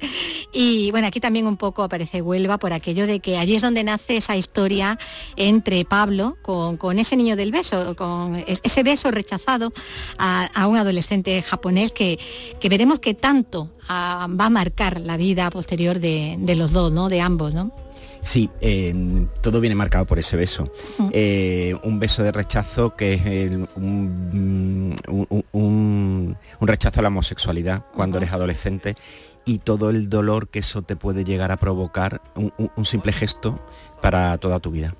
Y 0.51 0.91
bueno, 0.91 1.07
aquí 1.07 1.19
también 1.19 1.47
un 1.47 1.57
poco 1.57 1.83
aparece 1.83 2.21
Huelva 2.21 2.57
por 2.59 2.73
aquello 2.73 3.07
de 3.07 3.19
que 3.19 3.37
allí 3.37 3.55
es 3.55 3.61
donde 3.61 3.83
nace 3.83 4.17
esa 4.17 4.35
historia 4.37 4.97
entre 5.35 5.85
Pablo 5.85 6.37
con, 6.41 6.77
con 6.77 6.99
ese 6.99 7.15
niño 7.17 7.35
del 7.35 7.51
beso, 7.51 7.95
con 7.95 8.35
es- 8.47 8.61
ese 8.63 8.83
beso 8.83 9.11
rechazado 9.23 9.71
a, 10.17 10.45
a 10.53 10.67
un 10.67 10.77
adolescente 10.77 11.41
japonés 11.41 11.91
que, 11.91 12.19
que 12.59 12.69
veremos 12.69 12.99
que 12.99 13.13
tanto 13.13 13.71
ah, 13.87 14.27
va 14.29 14.45
a 14.45 14.49
marcar 14.49 14.99
la 14.99 15.15
vida 15.17 15.49
posterior 15.49 15.99
de, 15.99 16.35
de 16.39 16.55
los 16.55 16.71
dos, 16.73 16.91
¿no? 16.91 17.07
De 17.09 17.21
ambos, 17.21 17.53
¿no? 17.53 17.71
Sí, 18.21 18.49
eh, 18.61 18.93
todo 19.41 19.59
viene 19.59 19.75
marcado 19.75 20.05
por 20.05 20.17
ese 20.17 20.37
beso. 20.37 20.71
Eh, 21.11 21.75
un 21.83 21.99
beso 21.99 22.23
de 22.23 22.31
rechazo 22.31 22.95
que 22.95 23.13
es 23.15 23.25
el- 23.25 23.67
un, 23.75 24.95
un- 25.09 25.45
un- 25.51 26.37
un 26.59 26.67
rechazo 26.67 26.99
a 26.99 27.03
la 27.03 27.09
homosexualidad 27.09 27.83
cuando 27.93 28.17
eres 28.19 28.31
adolescente 28.31 28.95
y 29.45 29.57
todo 29.59 29.89
el 29.89 30.07
dolor 30.09 30.47
que 30.47 30.59
eso 30.59 30.83
te 30.83 30.95
puede 30.95 31.25
llegar 31.25 31.51
a 31.51 31.57
provocar, 31.57 32.21
un 32.35 32.85
simple 32.85 33.11
gesto 33.11 33.59
para 34.01 34.37
toda 34.37 34.59
tu 34.61 34.71
vida. 34.71 34.95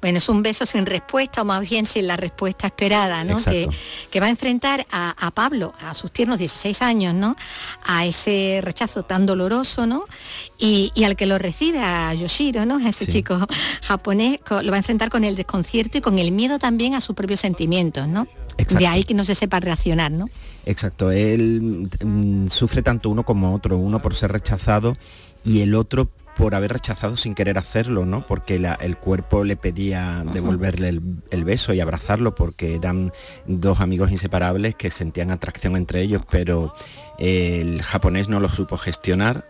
Bueno, 0.00 0.18
es 0.18 0.28
un 0.28 0.42
beso 0.42 0.66
sin 0.66 0.84
respuesta 0.86 1.42
o 1.42 1.44
más 1.44 1.68
bien 1.68 1.86
sin 1.86 2.06
la 2.06 2.16
respuesta 2.16 2.66
esperada, 2.66 3.24
¿no? 3.24 3.36
Que, 3.36 4.20
va 4.20 4.26
a 4.26 4.30
enfrentar 4.30 4.86
a, 4.90 5.14
a 5.26 5.30
Pablo, 5.30 5.72
a 5.80 5.94
sus 5.94 6.10
tiernos 6.12 6.38
16 6.38 6.82
años, 6.82 7.14
¿no? 7.14 7.34
A 7.86 8.04
ese 8.06 8.60
rechazo 8.62 9.04
tan 9.04 9.26
doloroso, 9.26 9.86
¿no? 9.86 10.04
Y, 10.58 10.90
y 10.94 11.04
al 11.04 11.16
que 11.16 11.26
lo 11.26 11.38
recibe, 11.38 11.78
a 11.80 12.12
Yoshiro, 12.14 12.66
¿no? 12.66 12.78
A 12.78 12.88
ese 12.88 13.06
Sí. 13.06 13.12
chico 13.12 13.38
japonés, 13.82 14.40
lo 14.50 14.70
va 14.70 14.76
a 14.76 14.78
enfrentar 14.78 15.08
con 15.10 15.24
el 15.24 15.36
desconcierto 15.36 15.98
y 15.98 16.00
con 16.00 16.18
el 16.18 16.32
miedo 16.32 16.58
también 16.58 16.94
a 16.94 17.00
sus 17.00 17.14
propios 17.14 17.40
sentimientos, 17.40 18.08
¿no? 18.08 18.26
Exacto. 18.58 18.78
De 18.78 18.86
ahí 18.86 19.04
que 19.04 19.14
no 19.14 19.24
se 19.24 19.34
sepa 19.34 19.60
reaccionar, 19.60 20.10
¿no? 20.12 20.26
Exacto, 20.66 21.10
él 21.10 21.88
mm, 22.04 22.48
sufre 22.48 22.82
tanto 22.82 23.10
uno 23.10 23.24
como 23.24 23.54
otro, 23.54 23.76
uno 23.76 24.00
por 24.02 24.14
ser 24.14 24.30
rechazado 24.32 24.96
y 25.44 25.60
el 25.60 25.74
otro 25.74 26.08
por 26.36 26.54
haber 26.54 26.72
rechazado 26.72 27.16
sin 27.16 27.34
querer 27.34 27.58
hacerlo, 27.58 28.04
¿no? 28.06 28.26
Porque 28.26 28.58
la- 28.58 28.74
el 28.74 28.96
cuerpo 28.96 29.44
le 29.44 29.56
pedía 29.56 30.24
devolverle 30.32 30.88
el, 30.88 31.02
el 31.30 31.44
beso 31.44 31.72
y 31.74 31.80
abrazarlo 31.80 32.34
porque 32.34 32.74
eran 32.74 33.12
dos 33.46 33.80
amigos 33.80 34.10
inseparables 34.10 34.74
que 34.74 34.90
sentían 34.90 35.30
atracción 35.30 35.76
entre 35.76 36.00
ellos, 36.00 36.22
pero 36.30 36.74
eh, 37.18 37.60
el 37.60 37.82
japonés 37.82 38.28
no 38.28 38.40
lo 38.40 38.48
supo 38.48 38.76
gestionar. 38.76 39.46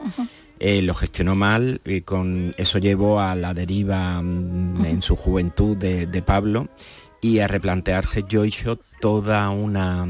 eh, 0.64 0.80
lo 0.82 0.94
gestionó 0.94 1.34
mal 1.34 1.80
y 1.84 2.02
con 2.02 2.52
eso 2.56 2.78
llevó 2.78 3.18
a 3.20 3.34
la 3.34 3.52
deriva 3.52 4.22
mm, 4.22 4.84
en 4.84 5.02
su 5.02 5.16
juventud 5.16 5.76
de, 5.76 6.06
de 6.06 6.22
Pablo 6.22 6.68
y 7.20 7.40
a 7.40 7.48
replantearse 7.48 8.24
Joisho 8.30 8.78
toda 9.00 9.50
una 9.50 10.06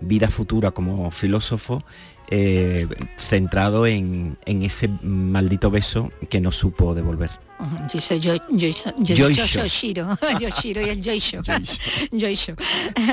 vida 0.00 0.30
futura 0.30 0.72
como 0.72 1.10
filósofo 1.12 1.84
eh, 2.30 2.86
centrado 3.16 3.86
en, 3.86 4.36
en 4.44 4.62
ese 4.62 4.88
maldito 5.02 5.70
beso 5.70 6.10
que 6.28 6.40
no 6.40 6.52
supo 6.52 6.94
devolver. 6.94 7.30
Ujú, 7.58 7.76
Yo 7.94 8.00
soy 8.00 8.18
yo, 8.20 8.34
yo, 8.50 8.68
yo, 8.68 8.82
yo, 8.98 9.14
Yoisho. 9.28 9.60
Yoshiro, 9.62 10.18
Yoshiro 10.40 10.80
y 10.84 10.90
el 10.90 11.02
Yoisho. 11.02 11.40
Yoisho. 12.10 12.54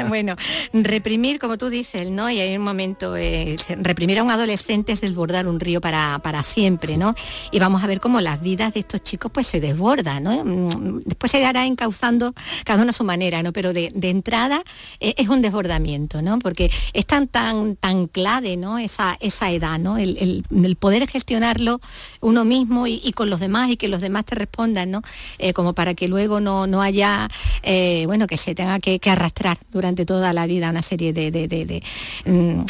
bueno, 0.10 0.36
reprimir, 0.74 1.40
como 1.40 1.58
tú 1.58 1.70
dices, 1.70 2.10
¿no? 2.10 2.30
Y 2.30 2.40
hay 2.40 2.58
un 2.58 2.64
momento, 2.64 3.16
eh, 3.16 3.56
reprimir 3.78 4.20
a 4.20 4.24
un 4.24 4.32
adolescente 4.32 4.92
es 4.92 5.02
desbordar 5.02 5.48
un 5.48 5.60
río 5.60 5.80
para, 5.82 6.20
para 6.24 6.44
siempre, 6.44 6.98
¿no? 6.98 7.14
Y 7.52 7.60
vamos 7.60 7.84
a 7.84 7.88
ver 7.88 8.00
cómo 8.00 8.20
las 8.22 8.42
vidas 8.42 8.74
de 8.74 8.80
estos 8.82 9.04
chicos 9.04 9.32
pues 9.34 9.48
se 9.48 9.60
desbordan, 9.60 10.24
¿no? 10.24 10.44
Mm, 10.44 11.02
Después 11.06 11.32
se 11.32 11.46
hará 11.46 11.66
encauzando 11.66 12.34
cada 12.66 12.82
uno 12.82 12.90
a 12.90 12.94
su 12.94 13.04
manera, 13.04 13.44
¿no? 13.44 13.54
Pero 13.54 13.74
de, 13.74 13.92
de 13.94 14.10
entrada 14.10 14.64
eh, 15.00 15.14
es 15.18 15.30
un 15.30 15.42
desbordamiento, 15.42 16.22
¿no? 16.22 16.40
Porque 16.40 16.72
es 16.94 17.06
tan, 17.06 17.28
tan, 17.28 17.76
tan 17.76 18.08
clave, 18.08 18.58
¿no? 18.58 18.78
Esa, 18.80 19.18
esa 19.20 19.52
edad, 19.52 19.78
¿no? 19.80 19.98
El, 19.98 20.18
el- 20.18 20.44
el 20.66 20.76
poder 20.76 21.08
gestionarlo 21.08 21.80
uno 22.22 22.44
mismo 22.46 22.88
y, 22.88 23.02
y 23.04 23.12
con 23.14 23.30
los 23.30 23.40
demás 23.40 23.70
y 23.70 23.78
que 23.78 23.88
los 23.88 24.02
demás 24.02 24.26
respondan, 24.36 24.92
¿no? 24.92 25.02
Eh, 25.38 25.54
como 25.54 25.74
para 25.74 25.94
que 25.94 26.08
luego 26.08 26.40
no, 26.40 26.68
no 26.68 26.82
haya, 26.82 27.28
eh, 27.64 28.04
bueno, 28.08 28.28
que 28.28 28.38
se 28.38 28.56
tenga 28.56 28.80
que, 28.80 29.00
arrastrar 29.12 29.58
durante 29.72 30.06
toda 30.06 30.34
la 30.34 30.48
vida 30.48 30.70
una 30.70 30.82
serie 30.82 31.14
de, 31.14 31.32
de, 31.32 31.48
de- 31.48 31.66
de, 31.66 31.84
mm, 32.26 32.66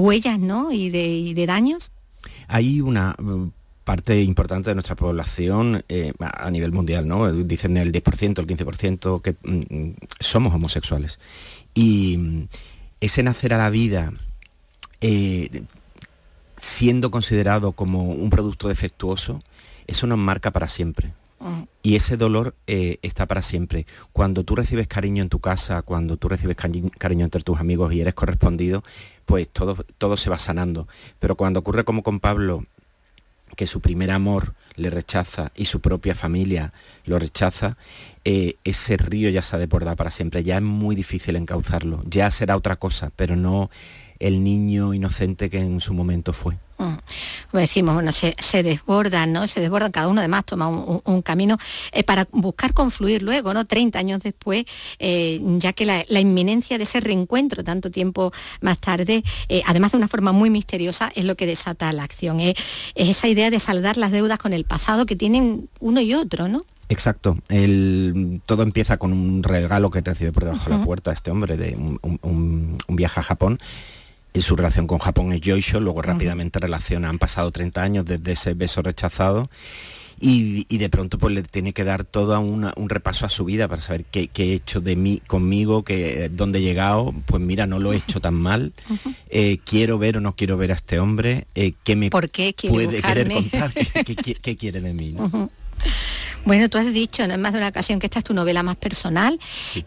huellas, 0.00 0.38
¿no? 0.38 0.72
Y 0.72 0.90
de, 0.90 1.32
de 1.34 1.46
daños. 1.46 1.92
Hay 2.48 2.80
una 2.80 3.14
mm, 3.18 3.48
parte 3.84 4.22
importante 4.22 4.70
de 4.70 4.74
nuestra 4.74 4.96
población 4.96 5.84
eh, 5.88 6.12
a 6.18 6.50
nivel 6.50 6.72
mundial, 6.72 7.06
¿no? 7.06 7.32
Dicen 7.32 7.76
el 7.76 7.92
10%, 7.92 8.38
el 8.38 8.46
15% 8.46 9.22
que 9.22 9.36
mm, 9.42 9.96
somos 10.20 10.52
homosexuales. 10.54 11.20
Y 11.74 12.46
ese 13.00 13.22
nacer 13.22 13.54
a 13.54 13.58
la 13.58 13.70
vida 13.70 14.12
siendo 16.56 17.10
considerado 17.10 17.72
como 17.72 18.04
un 18.04 18.30
producto 18.30 18.68
defectuoso, 18.68 19.42
eso 19.86 20.06
nos 20.06 20.18
marca 20.18 20.50
para 20.50 20.68
siempre. 20.68 21.12
Y 21.82 21.96
ese 21.96 22.16
dolor 22.16 22.54
eh, 22.66 22.98
está 23.02 23.26
para 23.26 23.42
siempre. 23.42 23.86
Cuando 24.14 24.44
tú 24.44 24.56
recibes 24.56 24.86
cariño 24.86 25.22
en 25.22 25.28
tu 25.28 25.40
casa, 25.40 25.82
cuando 25.82 26.16
tú 26.16 26.28
recibes 26.28 26.56
cari- 26.56 26.90
cariño 26.96 27.24
entre 27.26 27.42
tus 27.42 27.58
amigos 27.58 27.92
y 27.92 28.00
eres 28.00 28.14
correspondido, 28.14 28.82
pues 29.26 29.48
todo, 29.50 29.84
todo 29.98 30.16
se 30.16 30.30
va 30.30 30.38
sanando. 30.38 30.88
Pero 31.20 31.34
cuando 31.36 31.60
ocurre 31.60 31.84
como 31.84 32.02
con 32.02 32.18
Pablo, 32.20 32.64
que 33.56 33.66
su 33.66 33.80
primer 33.80 34.10
amor 34.10 34.54
le 34.76 34.88
rechaza 34.88 35.52
y 35.54 35.66
su 35.66 35.80
propia 35.80 36.14
familia 36.14 36.72
lo 37.04 37.18
rechaza, 37.18 37.76
eh, 38.24 38.56
ese 38.64 38.96
río 38.96 39.28
ya 39.28 39.42
se 39.42 39.54
ha 39.56 39.58
desbordado 39.58 39.96
para 39.96 40.10
siempre. 40.10 40.42
Ya 40.44 40.56
es 40.56 40.62
muy 40.62 40.96
difícil 40.96 41.36
encauzarlo. 41.36 42.02
Ya 42.06 42.30
será 42.30 42.56
otra 42.56 42.76
cosa, 42.76 43.10
pero 43.16 43.36
no 43.36 43.70
el 44.18 44.42
niño 44.42 44.94
inocente 44.94 45.50
que 45.50 45.58
en 45.58 45.80
su 45.80 45.92
momento 45.92 46.32
fue. 46.32 46.56
Mm. 46.78 46.94
Como 47.50 47.60
decimos, 47.60 47.94
bueno, 47.94 48.10
se, 48.12 48.34
se 48.38 48.62
desbordan, 48.64 49.32
¿no? 49.32 49.46
Se 49.46 49.60
desbordan, 49.60 49.92
cada 49.92 50.08
uno 50.08 50.20
además 50.20 50.44
toma 50.44 50.68
un, 50.68 51.22
camino 51.22 51.56
eh, 51.92 52.02
para 52.02 52.26
buscar 52.32 52.74
confluir 52.74 53.22
luego, 53.22 53.54
¿no? 53.54 53.64
30 53.64 53.98
años 53.98 54.22
después, 54.22 54.64
eh, 54.98 55.40
ya 55.58 55.72
que 55.72 55.86
la, 55.86 56.04
la 56.08 56.20
inminencia 56.20 56.76
de 56.78 56.84
ese 56.84 57.00
reencuentro 57.00 57.62
tanto 57.62 57.90
tiempo 57.90 58.32
más 58.60 58.78
tarde, 58.78 59.22
eh, 59.48 59.62
además 59.66 59.92
de 59.92 59.98
una 59.98 60.08
forma 60.08 60.32
muy 60.32 60.50
misteriosa, 60.50 61.12
es 61.14 61.24
lo 61.24 61.36
que 61.36 61.46
desata 61.46 61.92
la 61.92 62.02
acción. 62.02 62.40
Es, 62.40 62.54
es 62.96 63.08
esa 63.08 63.28
idea 63.28 63.50
de 63.50 63.60
saldar 63.60 63.96
las 63.96 64.10
deudas 64.10 64.38
con 64.38 64.52
el 64.52 64.64
pasado 64.64 65.06
que 65.06 65.14
tienen 65.16 65.68
uno 65.80 66.00
y 66.00 66.14
otro, 66.14 66.48
¿no? 66.48 66.62
Exacto. 66.88 67.38
El- 67.48 68.42
todo 68.46 68.62
empieza 68.62 68.98
con 68.98 69.12
un 69.12 69.42
regalo 69.42 69.90
que 69.90 70.00
recibe 70.02 70.32
por 70.32 70.44
debajo 70.44 70.68
de 70.70 70.76
la 70.78 70.84
puerta 70.84 71.12
este 71.12 71.30
hombre 71.30 71.56
de 71.56 71.74
un, 71.76 71.98
un- 72.02 72.18
un- 72.22 72.78
un 72.86 72.96
viaje 72.96 73.20
a 73.20 73.22
Japón. 73.22 73.58
Y 74.34 74.42
su 74.42 74.56
relación 74.56 74.86
con 74.88 74.98
Japón 74.98 75.32
es 75.32 75.40
Joisho, 75.44 75.80
luego 75.80 76.02
rápidamente 76.02 76.58
relaciona, 76.58 77.08
han 77.08 77.18
pasado 77.20 77.50
30 77.52 77.80
años 77.82 78.04
desde 78.04 78.32
ese 78.32 78.54
beso 78.54 78.82
rechazado 78.82 79.48
y, 80.20 80.66
y 80.68 80.78
de 80.78 80.88
pronto 80.88 81.18
pues 81.18 81.32
le 81.34 81.42
tiene 81.44 81.72
que 81.72 81.84
dar 81.84 82.04
todo 82.04 82.38
un 82.40 82.88
repaso 82.88 83.26
a 83.26 83.28
su 83.28 83.44
vida 83.44 83.68
para 83.68 83.80
saber 83.80 84.04
qué, 84.10 84.26
qué 84.28 84.50
he 84.50 84.54
hecho 84.54 84.80
de 84.80 84.96
mí 84.96 85.22
conmigo, 85.26 85.84
que, 85.84 86.28
dónde 86.32 86.58
he 86.58 86.62
llegado, 86.62 87.14
pues 87.26 87.42
mira, 87.42 87.66
no 87.68 87.78
lo 87.78 87.92
he 87.92 87.96
hecho 87.98 88.20
tan 88.20 88.34
mal, 88.34 88.72
eh, 89.30 89.58
quiero 89.64 89.98
ver 89.98 90.16
o 90.16 90.20
no 90.20 90.34
quiero 90.34 90.56
ver 90.56 90.72
a 90.72 90.74
este 90.74 90.98
hombre, 90.98 91.46
eh, 91.54 91.72
qué 91.84 91.94
me 91.94 92.10
¿Por 92.10 92.28
qué 92.28 92.54
quiere 92.54 92.74
puede 92.74 93.02
querer 93.02 93.30
contar, 93.32 93.72
qué, 93.72 94.04
qué- 94.04 94.16
qué- 94.16 94.34
qué 94.34 94.56
quiere 94.56 94.80
de 94.80 94.94
mí. 94.94 95.14
Bueno, 96.44 96.68
tú 96.68 96.76
has 96.76 96.92
dicho, 96.92 97.22
en 97.22 97.40
más 97.40 97.52
de 97.52 97.58
una 97.58 97.68
ocasión 97.68 97.98
que 97.98 98.06
esta 98.06 98.18
es 98.18 98.24
tu 98.24 98.34
novela 98.34 98.62
más 98.62 98.76
personal, 98.76 99.38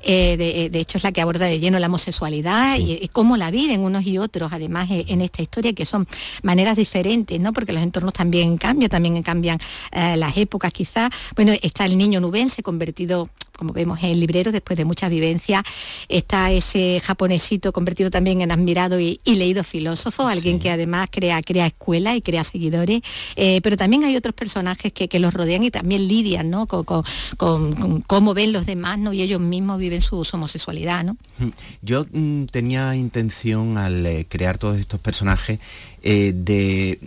eh, 0.02 0.36
de, 0.38 0.66
eh, 0.66 0.70
de 0.70 0.80
hecho 0.80 0.98
es 0.98 1.04
la 1.04 1.12
que 1.12 1.22
aborda 1.22 1.46
de 1.46 1.60
lleno 1.60 1.78
la 1.78 1.86
homosexualidad 1.86 2.80
y, 2.80 2.94
y 2.94 3.08
cómo 3.10 3.38
la 3.38 3.52
viven 3.52 3.82
unos 3.82 4.06
y 4.08 4.18
otros, 4.18 4.52
además 4.52 4.90
eh, 4.90 5.06
en 5.08 5.22
esta 5.22 5.44
historia, 5.44 5.74
que 5.74 5.86
son 5.86 6.08
maneras 6.42 6.76
diferentes, 6.76 7.40
¿no? 7.40 7.54
Porque 7.54 7.74
los 7.74 7.84
entornos 7.84 8.14
también 8.14 8.58
cambian, 8.58 8.90
también 8.90 9.22
cambian 9.22 9.60
eh, 9.92 10.18
las 10.18 10.36
épocas 10.36 10.74
quizás. 10.74 11.12
Bueno, 11.36 11.54
está 11.62 11.86
el 11.86 11.96
niño 11.96 12.20
nubense 12.20 12.64
convertido 12.64 13.30
como 13.58 13.74
vemos 13.74 14.00
en 14.00 14.12
el 14.12 14.20
librero, 14.20 14.52
después 14.52 14.78
de 14.78 14.86
muchas 14.86 15.10
vivencias, 15.10 15.64
está 16.08 16.52
ese 16.52 17.02
japonesito 17.04 17.74
convertido 17.74 18.10
también 18.10 18.42
en 18.42 18.52
admirado 18.52 19.00
y, 19.00 19.20
leído 19.26 19.64
filósofo, 19.64 20.28
alguien 20.28 20.60
que 20.60 20.72
además 20.72 21.10
crea, 21.12 21.42
crea 21.42 21.68
escuela 21.68 22.16
y 22.16 22.22
crea 22.22 22.44
seguidores, 22.44 23.02
eh, 23.36 23.60
pero 23.62 23.78
también 23.78 24.04
hay 24.04 24.16
otros 24.16 24.34
personajes 24.34 24.94
que, 24.94 25.18
los 25.18 25.34
rodean 25.34 25.64
y 25.64 25.72
también 25.72 26.08
lidian 26.08 26.52
¿no? 26.52 26.68
con, 26.68 27.04
cómo 28.06 28.34
ven 28.36 28.54
los 28.54 28.68
demás 28.68 29.00
¿no? 29.00 29.14
y 29.14 29.24
ellos 29.24 29.42
mismos 29.42 29.80
viven 29.80 30.02
su, 30.02 30.24
homosexualidad. 30.32 31.04
¿no? 31.04 31.18
Yo 31.82 32.06
mm, 32.12 32.46
tenía 32.46 32.96
intención 32.96 33.80
al 33.80 34.06
eh, 34.06 34.26
crear 34.30 34.60
todos 34.60 34.78
estos 34.78 35.00
personajes 35.00 35.60
eh, 36.04 36.32
de 36.36 37.00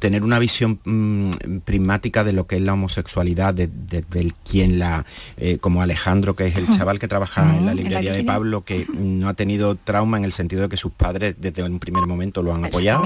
tener 0.00 0.24
una 0.24 0.40
visión 0.40 0.80
mm, 0.84 1.60
prismática 1.64 2.24
de 2.24 2.32
lo 2.32 2.48
que 2.48 2.56
es 2.56 2.62
la 2.62 2.72
homosexualidad, 2.72 3.54
de, 3.54 3.68
del 3.68 4.34
quien 4.34 4.80
la, 4.80 5.06
eh, 5.36 5.58
como 5.58 5.82
Alejandro, 5.82 6.34
que 6.34 6.46
es 6.46 6.56
el 6.56 6.68
chaval 6.68 6.98
que 6.98 7.06
trabaja 7.06 7.56
en 7.56 7.64
la 7.64 7.74
librería 7.74 8.12
de 8.12 8.24
Pablo, 8.24 8.64
que 8.64 8.86
no 8.92 9.28
ha 9.28 9.34
tenido 9.34 9.76
trauma 9.76 10.16
en 10.18 10.24
el 10.24 10.32
sentido 10.32 10.62
de 10.62 10.68
que 10.68 10.76
sus 10.76 10.92
padres 10.92 11.36
desde 11.38 11.62
un 11.62 11.78
primer 11.78 12.06
momento 12.06 12.42
lo 12.42 12.54
han 12.54 12.64
apoyado. 12.64 13.04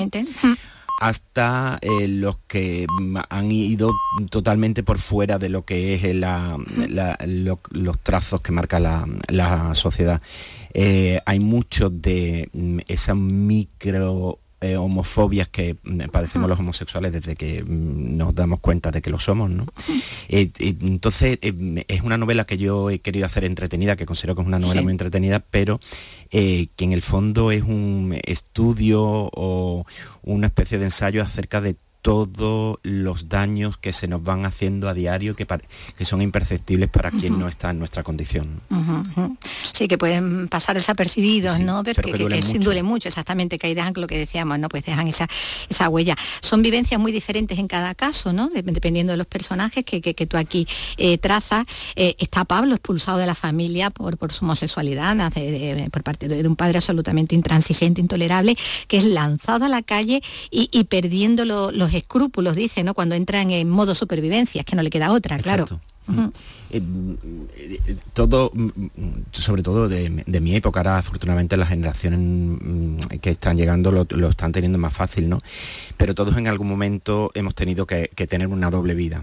Hasta 1.00 1.78
eh, 1.82 2.06
los 2.08 2.38
que 2.46 2.86
han 3.28 3.52
ido 3.52 3.92
totalmente 4.30 4.82
por 4.82 4.98
fuera 4.98 5.38
de 5.38 5.48
lo 5.48 5.64
que 5.64 5.94
es 5.94 6.02
los 7.70 7.98
trazos 8.00 8.40
que 8.40 8.52
marca 8.52 8.80
la, 8.80 9.74
sociedad. 9.74 10.22
hay 11.26 11.38
mucho 11.38 11.90
de 11.90 12.48
mm, 12.52 12.78
esa 12.88 13.14
micro 13.14 14.38
eh, 14.62 14.76
homofobias 14.76 15.48
que 15.48 15.76
mm, 15.82 16.02
padecemos 16.12 16.48
los 16.48 16.58
homosexuales 16.58 17.12
desde 17.12 17.34
que 17.34 17.64
mm, 17.64 18.16
nos 18.16 18.34
damos 18.34 18.60
cuenta 18.60 18.92
de 18.92 19.02
que 19.02 19.10
lo 19.10 19.18
somos. 19.18 19.50
¿no? 19.50 19.66
Eh, 20.28 20.50
entonces, 20.60 21.38
eh, 21.42 21.84
es 21.88 22.02
una 22.02 22.16
novela 22.16 22.44
que 22.44 22.56
yo 22.56 22.88
he 22.88 23.00
querido 23.00 23.26
hacer 23.26 23.44
entretenida, 23.44 23.96
que 23.96 24.06
considero 24.06 24.36
que 24.36 24.42
es 24.42 24.46
una 24.46 24.60
novela 24.60 24.82
muy 24.82 24.92
entretenida, 24.92 25.40
pero 25.40 25.80
que 26.30 26.68
en 26.78 26.92
el 26.92 27.02
fondo 27.02 27.50
es 27.50 27.62
un 27.62 28.18
estudio 28.24 29.02
o 29.02 29.84
una 30.22 30.46
especie 30.46 30.78
de 30.78 30.84
ensayo 30.84 31.22
acerca 31.22 31.60
de 31.60 31.76
todos 32.02 32.78
los 32.82 33.28
daños 33.28 33.78
que 33.78 33.92
se 33.92 34.08
nos 34.08 34.22
van 34.24 34.44
haciendo 34.44 34.88
a 34.88 34.94
diario 34.94 35.36
que, 35.36 35.46
que 35.96 36.04
son 36.04 36.20
imperceptibles 36.20 36.90
para 36.90 37.12
quien 37.12 37.38
no 37.38 37.46
está 37.46 37.70
en 37.70 37.78
nuestra 37.78 38.02
condición. 38.02 38.60
Sí, 39.72 39.86
que 39.86 39.96
pueden 39.98 40.48
pasar 40.48 40.74
desapercibidos, 40.76 41.60
¿no? 41.60 41.84
Pero, 41.84 42.02
que, 42.02 42.18
duele, 42.58 42.82
mucho. 42.82 43.08
exactamente, 43.08 43.56
que 43.56 43.68
ahí 43.68 43.74
dejan 43.74 43.94
lo 43.96 44.08
que 44.08 44.18
decíamos, 44.18 44.58
¿no? 44.58 44.68
Pues 44.68 44.84
dejan 44.84 45.06
esa, 45.06 45.28
esa 45.70 45.88
huella. 45.88 46.16
Son 46.40 46.60
vivencias 46.60 47.00
muy 47.00 47.12
diferentes 47.12 47.58
en 47.58 47.68
cada 47.68 47.94
caso, 47.94 48.32
¿no? 48.32 48.48
Dependiendo 48.48 49.12
de 49.12 49.16
los 49.16 49.28
personajes 49.28 49.84
que, 49.84 50.26
tú 50.26 50.36
aquí 50.36 50.66
eh, 50.96 51.18
trazas. 51.18 51.66
Eh, 51.94 52.16
está 52.18 52.44
Pablo 52.44 52.74
expulsado 52.74 53.18
de 53.18 53.26
la 53.26 53.36
familia 53.36 53.90
por, 53.90 54.18
por 54.18 54.32
su 54.32 54.44
homosexualidad, 54.44 55.16
por 55.92 56.02
parte 56.02 56.26
de, 56.26 56.48
un 56.48 56.56
padre 56.56 56.78
absolutamente 56.78 57.36
intransigente, 57.36 58.00
intolerable, 58.00 58.56
que 58.88 58.98
es 58.98 59.04
lanzado 59.04 59.66
a 59.66 59.68
la 59.68 59.82
calle 59.82 60.20
y, 60.50 60.84
perdiendo 60.84 61.44
los 61.44 61.91
escrúpulos, 61.94 62.56
dice, 62.56 62.84
¿no? 62.84 62.94
Cuando 62.94 63.14
entran 63.14 63.50
en 63.50 63.68
modo 63.68 63.94
supervivencia, 63.94 64.60
es 64.60 64.66
que 64.66 64.76
no 64.76 64.82
le 64.82 64.90
queda 64.90 65.12
otra, 65.12 65.38
claro. 65.38 65.66
Eh, 66.70 66.82
todo, 68.12 68.50
mm, 68.52 68.68
sobre 69.30 69.62
todo 69.62 69.88
de, 69.88 70.10
mi 70.40 70.54
época, 70.56 70.80
ahora 70.80 70.98
afortunadamente 70.98 71.56
las 71.56 71.68
generaciones 71.68 72.18
mm, 72.20 72.96
que 73.20 73.30
están 73.30 73.56
llegando 73.56 73.92
lo, 73.92 74.28
están 74.28 74.52
teniendo 74.52 74.78
más 74.78 74.92
fácil, 74.92 75.28
¿no? 75.28 75.40
Pero 75.96 76.14
todos 76.14 76.36
en 76.36 76.48
algún 76.48 76.68
momento 76.68 77.30
hemos 77.34 77.54
tenido 77.54 77.86
que 77.86 78.08
tener 78.26 78.48
una 78.48 78.70
doble 78.70 78.94
vida. 78.94 79.22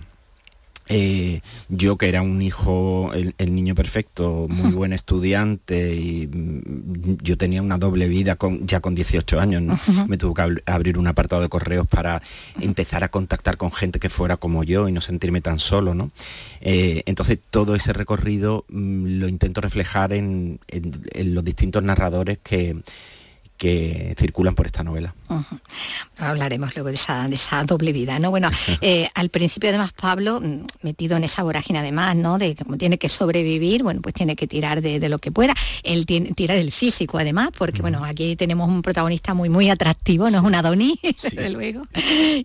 Eh, 0.91 1.41
yo 1.67 1.99
que 1.99 2.09
era 2.09 2.23
un 2.23 2.41
hijo, 2.41 3.11
el, 3.13 3.53
niño 3.53 3.75
perfecto, 3.75 4.47
muy 4.49 4.71
buen 4.73 4.91
estudiante 4.91 5.93
y 5.93 6.27
mm, 6.27 7.17
yo 7.21 7.37
tenía 7.37 7.61
una 7.61 7.77
doble 7.77 8.07
vida 8.07 8.35
con, 8.35 8.65
ya 8.65 8.79
con 8.79 8.95
18 8.95 9.39
años, 9.39 9.79
Me 10.07 10.17
tuvo 10.17 10.33
que 10.33 10.61
abrir 10.65 10.97
un 10.97 11.05
apartado 11.05 11.43
de 11.43 11.49
correos 11.49 11.87
para 11.87 12.23
empezar 12.59 13.03
a 13.03 13.09
contactar 13.09 13.57
con 13.57 13.71
gente 13.71 13.99
que 13.99 14.09
fuera 14.09 14.37
como 14.37 14.63
yo 14.63 14.89
y 14.89 14.91
no 14.91 15.01
sentirme 15.01 15.41
tan 15.41 15.59
solo, 15.59 15.93
¿no? 15.93 16.09
Eh, 16.59 17.03
entonces 17.05 17.37
todo 17.51 17.75
ese 17.75 17.93
recorrido 17.93 18.65
mm, 18.69 19.19
lo 19.19 19.27
intento 19.27 19.61
reflejar 19.61 20.13
en 20.13 20.59
los 20.69 21.43
distintos 21.43 21.83
narradores 21.83 22.39
que 22.39 22.81
que 23.59 24.15
circulan 24.17 24.55
por 24.55 24.65
esta 24.65 24.83
novela. 24.83 25.13
Hablaremos 26.17 26.73
luego 26.73 26.89
de 26.89 26.95
esa, 26.95 27.27
de 27.27 27.35
esa, 27.35 27.63
doble 27.65 27.91
vida, 27.91 28.17
¿no? 28.17 28.31
Bueno, 28.31 28.49
eh, 28.81 29.09
al 29.13 29.29
principio 29.29 29.69
además 29.69 29.91
Pablo, 29.91 30.39
mm, 30.41 30.65
metido 30.81 31.17
en 31.17 31.25
esa 31.25 31.43
vorágine 31.43 31.79
además, 31.79 32.15
¿no? 32.15 32.39
De 32.39 32.55
como 32.55 32.77
tiene 32.77 32.97
que 32.97 33.09
sobrevivir, 33.09 33.83
bueno, 33.83 34.01
pues 34.01 34.15
tiene 34.15 34.35
que 34.35 34.47
tirar 34.47 34.81
de, 34.81 35.07
lo 35.09 35.19
que 35.19 35.31
pueda. 35.31 35.53
Él 35.83 36.05
tiene, 36.05 36.31
tira 36.31 36.55
del 36.55 36.71
físico 36.71 37.19
además, 37.19 37.49
porque 37.55 37.81
bueno, 37.81 38.03
aquí 38.03 38.35
tenemos 38.37 38.69
un 38.69 38.81
protagonista 38.81 39.33
muy, 39.33 39.49
muy 39.49 39.69
atractivo, 39.69 40.29
no 40.29 40.37
es 40.37 40.43
una 40.43 40.59
Adonis, 40.59 40.97
desde 41.21 41.49
luego. 41.49 41.83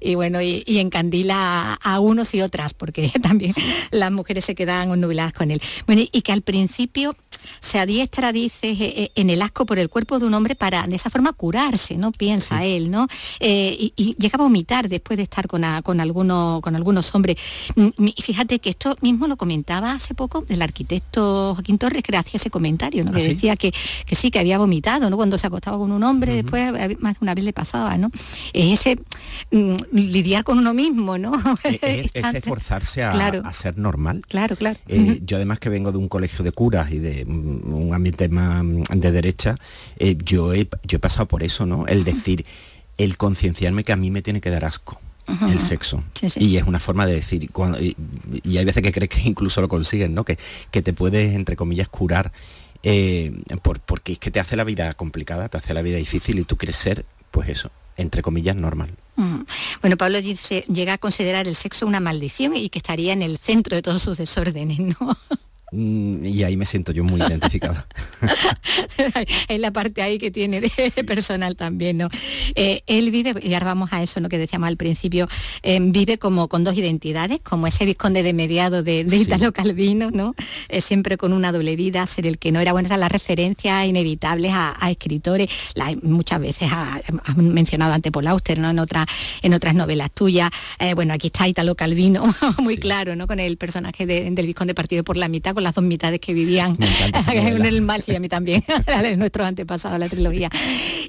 Y 0.00 0.16
bueno, 0.16 0.42
y, 0.42 0.64
encandila 0.66 1.79
a, 1.81 2.00
unos 2.00 2.35
y 2.35 2.42
otras, 2.42 2.74
porque 2.74 3.11
también 3.22 3.55
las 3.92 4.11
mujeres 4.11 4.44
se 4.44 4.57
quedan 4.57 4.90
onnubiladas 4.90 5.33
con 5.33 5.53
él. 5.53 5.62
Bueno, 5.87 6.03
y 6.11 6.22
que 6.22 6.33
al 6.33 6.42
principio 6.42 7.14
se 7.61 7.78
adiestra, 7.78 8.33
dice, 8.33 8.70
eh, 8.70 8.76
eh, 8.96 9.11
en 9.14 9.30
el 9.30 9.42
asco 9.42 9.66
por 9.66 9.78
el 9.78 9.88
cuerpo 9.88 10.18
de 10.18 10.26
un 10.26 10.35
hombre 10.35 10.54
para 10.54 10.87
de 10.87 10.96
esa 10.96 11.11
forma 11.11 11.33
curarse, 11.33 11.96
¿no? 11.96 12.12
Piensa 12.12 12.64
él, 12.64 12.90
¿no? 12.90 13.07
Eh, 13.40 13.92
y, 13.96 14.16
llega 14.18 14.37
a 14.37 14.42
vomitar 14.42 14.88
después 14.88 15.16
de 15.16 15.24
estar 15.24 15.46
con, 15.46 15.64
con, 15.83 16.00
algunos, 16.00 16.61
con 16.61 16.76
algunos 16.76 17.14
hombres. 17.14 17.37
Mm, 17.76 17.88
y 18.16 18.22
fíjate 18.22 18.59
que 18.59 18.70
esto 18.70 18.94
mismo 19.00 19.26
lo 19.26 19.37
comentaba 19.37 19.92
hace 19.92 20.14
poco 20.14 20.44
el 20.48 20.62
arquitecto 20.62 21.54
Joaquín 21.54 21.78
Torres, 21.78 22.02
que 22.02 22.16
hacía 22.16 22.38
ese 22.38 22.50
comentario, 22.50 23.04
¿no? 23.04 23.12
que 23.12 23.22
¿Ah, 23.22 23.28
decía 23.28 23.57
que, 23.57 23.72
sí, 24.12 24.30
que 24.30 24.38
había 24.38 24.59
vomitado, 24.59 25.11
¿no? 25.11 25.16
Cuando 25.16 25.38
se 25.38 25.46
acostaba 25.46 25.78
con 25.78 25.92
un 25.92 26.02
hombre, 26.02 26.35
después 26.35 26.72
más 27.00 27.14
de 27.14 27.18
una 27.20 27.35
vez 27.35 27.44
le 27.44 27.52
pasaba, 27.52 27.96
¿no? 27.96 28.11
ese 28.52 28.98
mm, 29.50 29.74
lidiar 29.92 30.44
con 30.44 30.59
uno 30.59 30.74
mismo, 30.74 31.18
¿no? 31.18 31.33
Es, 31.64 32.11
esforzarse 32.14 33.02
a, 33.02 33.11
a, 33.12 33.52
ser 33.52 33.78
normal. 33.78 34.22
Claro, 34.28 34.57
claro. 34.57 34.78
Yo 34.87 35.37
además 35.37 35.59
que 35.59 35.68
vengo 35.68 35.92
de 35.92 35.98
un 35.98 36.09
colegio 36.09 36.44
de 36.44 36.52
curas 36.52 36.92
y 36.92 36.98
de 36.98 37.24
un 37.35 37.94
ambiente 37.94 38.29
más 38.29 38.64
de 38.90 39.11
derecha, 39.11 39.57
eh, 39.99 40.16
yo, 40.25 40.53
he, 40.53 40.68
yo 40.85 40.97
he 40.97 41.01
pasado 41.01 41.27
por 41.27 41.42
eso, 41.42 41.66
¿no? 41.66 41.87
El 41.87 42.05
decir, 42.05 42.44
el 42.99 43.16
concienciarme 43.16 43.85
que 43.85 43.92
a 43.92 43.97
mí 43.97 44.11
me 44.11 44.23
tiene 44.23 44.40
que 44.40 44.51
dar 44.51 44.64
asco. 44.64 45.01
el 45.51 45.59
sexo 45.59 46.05
y 46.37 46.59
es 46.59 46.64
una 46.64 46.79
forma 46.79 47.07
de 47.07 47.14
decir 47.14 47.51
cuando, 47.51 47.79
y, 47.81 47.97
hay 48.59 48.64
veces 48.66 48.83
que 48.83 48.92
crees 48.92 49.09
que 49.09 49.23
incluso 49.23 49.62
lo 49.62 49.68
consiguen 49.68 50.12
no 50.12 50.23
que, 50.23 50.38
que 50.70 50.83
te 50.83 50.92
puedes 50.92 51.35
entre 51.35 51.57
comillas 51.57 51.88
curar 51.88 52.31
eh, 52.83 53.33
por, 53.62 53.81
porque 53.81 54.12
es 54.12 54.18
que 54.18 54.31
te 54.31 54.38
hace 54.38 54.55
la 54.55 54.64
vida 54.64 54.92
complicada 54.92 55.49
te 55.49 55.57
hace 55.57 55.73
la 55.73 55.81
vida 55.81 55.97
difícil 55.97 56.38
y 56.40 56.44
tú 56.44 56.59
quieres 56.59 56.77
ser 56.77 57.07
pues 57.31 57.49
eso 57.49 57.70
entre 57.97 58.20
comillas 58.20 58.55
normal 58.55 58.90
Bueno, 59.81 59.97
Pablo 59.97 60.20
dice, 60.20 60.64
llega 60.73 60.94
a 60.94 60.99
considerar 60.99 61.47
el 61.47 61.55
sexo 61.55 61.87
una 61.87 62.01
maldición 62.01 62.57
y 62.57 62.68
que 62.68 62.79
estaría 62.79 63.12
en 63.12 63.23
el 63.23 63.38
centro 63.38 63.77
de 63.77 63.83
todos 63.83 64.03
sus 64.03 64.18
desórdenes, 64.18 64.79
¿no? 64.81 64.97
Mm, 65.72 66.24
y 66.24 66.42
ahí 66.44 66.57
me 66.57 66.66
siento 66.66 66.92
yo 66.92 67.05
muy 67.05 67.20
identificada. 67.20 67.87
es 69.48 69.61
la 69.61 69.72
parte 69.72 70.03
ahí 70.03 70.18
que 70.18 70.31
tiene 70.31 70.61
de 70.61 70.70
ese 70.77 71.05
personal 71.05 71.57
también, 71.57 71.98
¿no? 71.98 72.09
Eh, 72.55 72.83
él 72.87 73.11
vive, 73.11 73.35
y 73.42 73.55
ahora 73.55 73.66
vamos 73.66 73.92
a 73.92 74.03
eso, 74.03 74.20
lo 74.20 74.29
que 74.29 74.38
decíamos 74.38 74.68
al 74.68 74.77
principio, 74.77 75.27
eh, 75.62 75.79
vive 75.81 76.18
como 76.18 76.48
con 76.48 76.64
dos 76.64 76.77
identidades, 76.77 77.40
como 77.40 77.66
ese 77.66 77.87
visconde 77.87 78.22
de 78.22 78.33
mediado 78.33 78.83
de, 78.83 79.00
Italo 79.00 79.53
Calvino, 79.53 80.11
¿no? 80.11 80.35
Eh, 80.68 80.81
siempre 80.81 81.16
con 81.16 81.33
una 81.33 81.50
doble 81.50 81.77
vida, 81.77 82.07
ser 82.07 82.27
el 82.27 82.38
que 82.38 82.53
no 82.53 82.61
era 82.61 82.72
bueno, 82.72 82.94
las 82.94 83.11
referencias 83.11 83.87
inevitables 83.87 84.53
a, 84.55 84.74
escritores, 84.90 85.48
muchas 86.03 86.40
veces 86.40 86.68
ha, 86.70 87.00
mencionado 87.37 87.94
ante 87.94 88.12
Paul 88.12 88.27
Auster, 88.27 88.59
¿no? 88.59 88.70
En, 88.70 88.79
otra, 88.79 89.07
en 89.42 89.55
otras 89.55 89.74
novelas 89.74 90.11
tuyas. 90.12 90.50
bueno, 90.94 91.14
aquí 91.14 91.29
está 91.29 91.48
Italo 91.48 91.74
Calvino, 91.74 92.33
muy 92.59 92.77
claro, 92.77 93.16
¿no? 93.16 93.27
Con 93.27 93.40
el 93.40 93.57
personaje 93.57 94.07
del 94.07 94.46
visconde 94.46 94.74
partido 94.74 95.03
por 95.03 95.16
la 95.16 95.29
mitad, 95.29 95.54
las 95.62 95.75
dos 95.75 95.85
mitades 95.85 96.21
que 96.21 96.35
vivían 96.35 96.77
en 97.33 97.64
el 97.64 97.81
mal 97.83 98.03
y 98.07 98.14
a 98.14 98.21
mí 98.21 98.29
también, 98.29 98.64
nuestros 99.17 99.47
antepasados, 99.47 99.99
la 99.99 100.09
trilogía. 100.09 100.49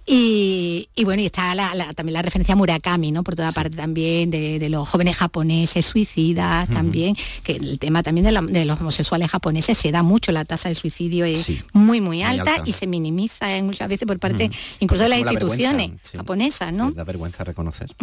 Y, 0.05 0.87
bueno, 1.03 1.21
y 1.21 1.25
está 1.25 1.55
también 1.95 2.13
la 2.13 2.21
referencia 2.21 2.53
a 2.53 2.55
Murakami, 2.55 3.11
¿no? 3.11 3.23
Por 3.23 3.35
toda 3.35 3.51
parte 3.51 3.75
también, 3.75 4.29
de, 4.31 4.69
los 4.69 4.87
jóvenes 4.87 5.17
japoneses 5.17 5.85
suicidas 5.85 6.67
también, 6.69 7.15
que 7.43 7.53
el 7.53 7.79
tema 7.79 8.03
también 8.03 8.25
de, 8.25 8.65
los 8.65 8.79
homosexuales 8.79 9.29
japoneses 9.29 9.77
se 9.77 9.91
da 9.91 10.03
mucho, 10.03 10.31
la 10.31 10.45
tasa 10.45 10.69
de 10.69 10.75
suicidio 10.75 11.25
es 11.25 11.49
muy, 11.73 12.01
muy 12.01 12.23
alta, 12.23 12.61
y 12.65 12.71
se 12.71 12.87
minimiza 12.87 13.47
muchas 13.63 13.89
veces 13.89 14.07
por 14.07 14.19
parte 14.19 14.49
incluso 14.79 15.03
de 15.03 15.09
las 15.09 15.19
instituciones 15.19 15.91
japonesas, 16.15 16.73
¿no? 16.73 16.91
Da 16.91 17.03
vergüenza 17.03 17.43
reconocer. 17.43 17.93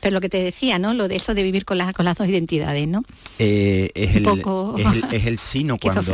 Pero 0.00 0.14
lo 0.14 0.20
que 0.20 0.28
te 0.28 0.42
decía, 0.42 0.78
¿no? 0.78 0.94
Lo 0.94 1.08
de 1.08 1.16
eso 1.16 1.34
de 1.34 1.42
vivir 1.42 1.64
con 1.64 1.78
las, 1.78 1.92
con 1.92 2.04
las 2.04 2.16
dos 2.16 2.28
identidades, 2.28 2.86
¿no? 2.88 3.04
Eh, 3.38 3.90
es, 3.94 4.16
el, 4.16 4.22
poco... 4.22 4.74
es, 4.78 4.86
el, 4.86 5.04
es, 5.12 5.26
el, 5.26 5.38
sino 5.38 5.78
cuando 5.94 6.12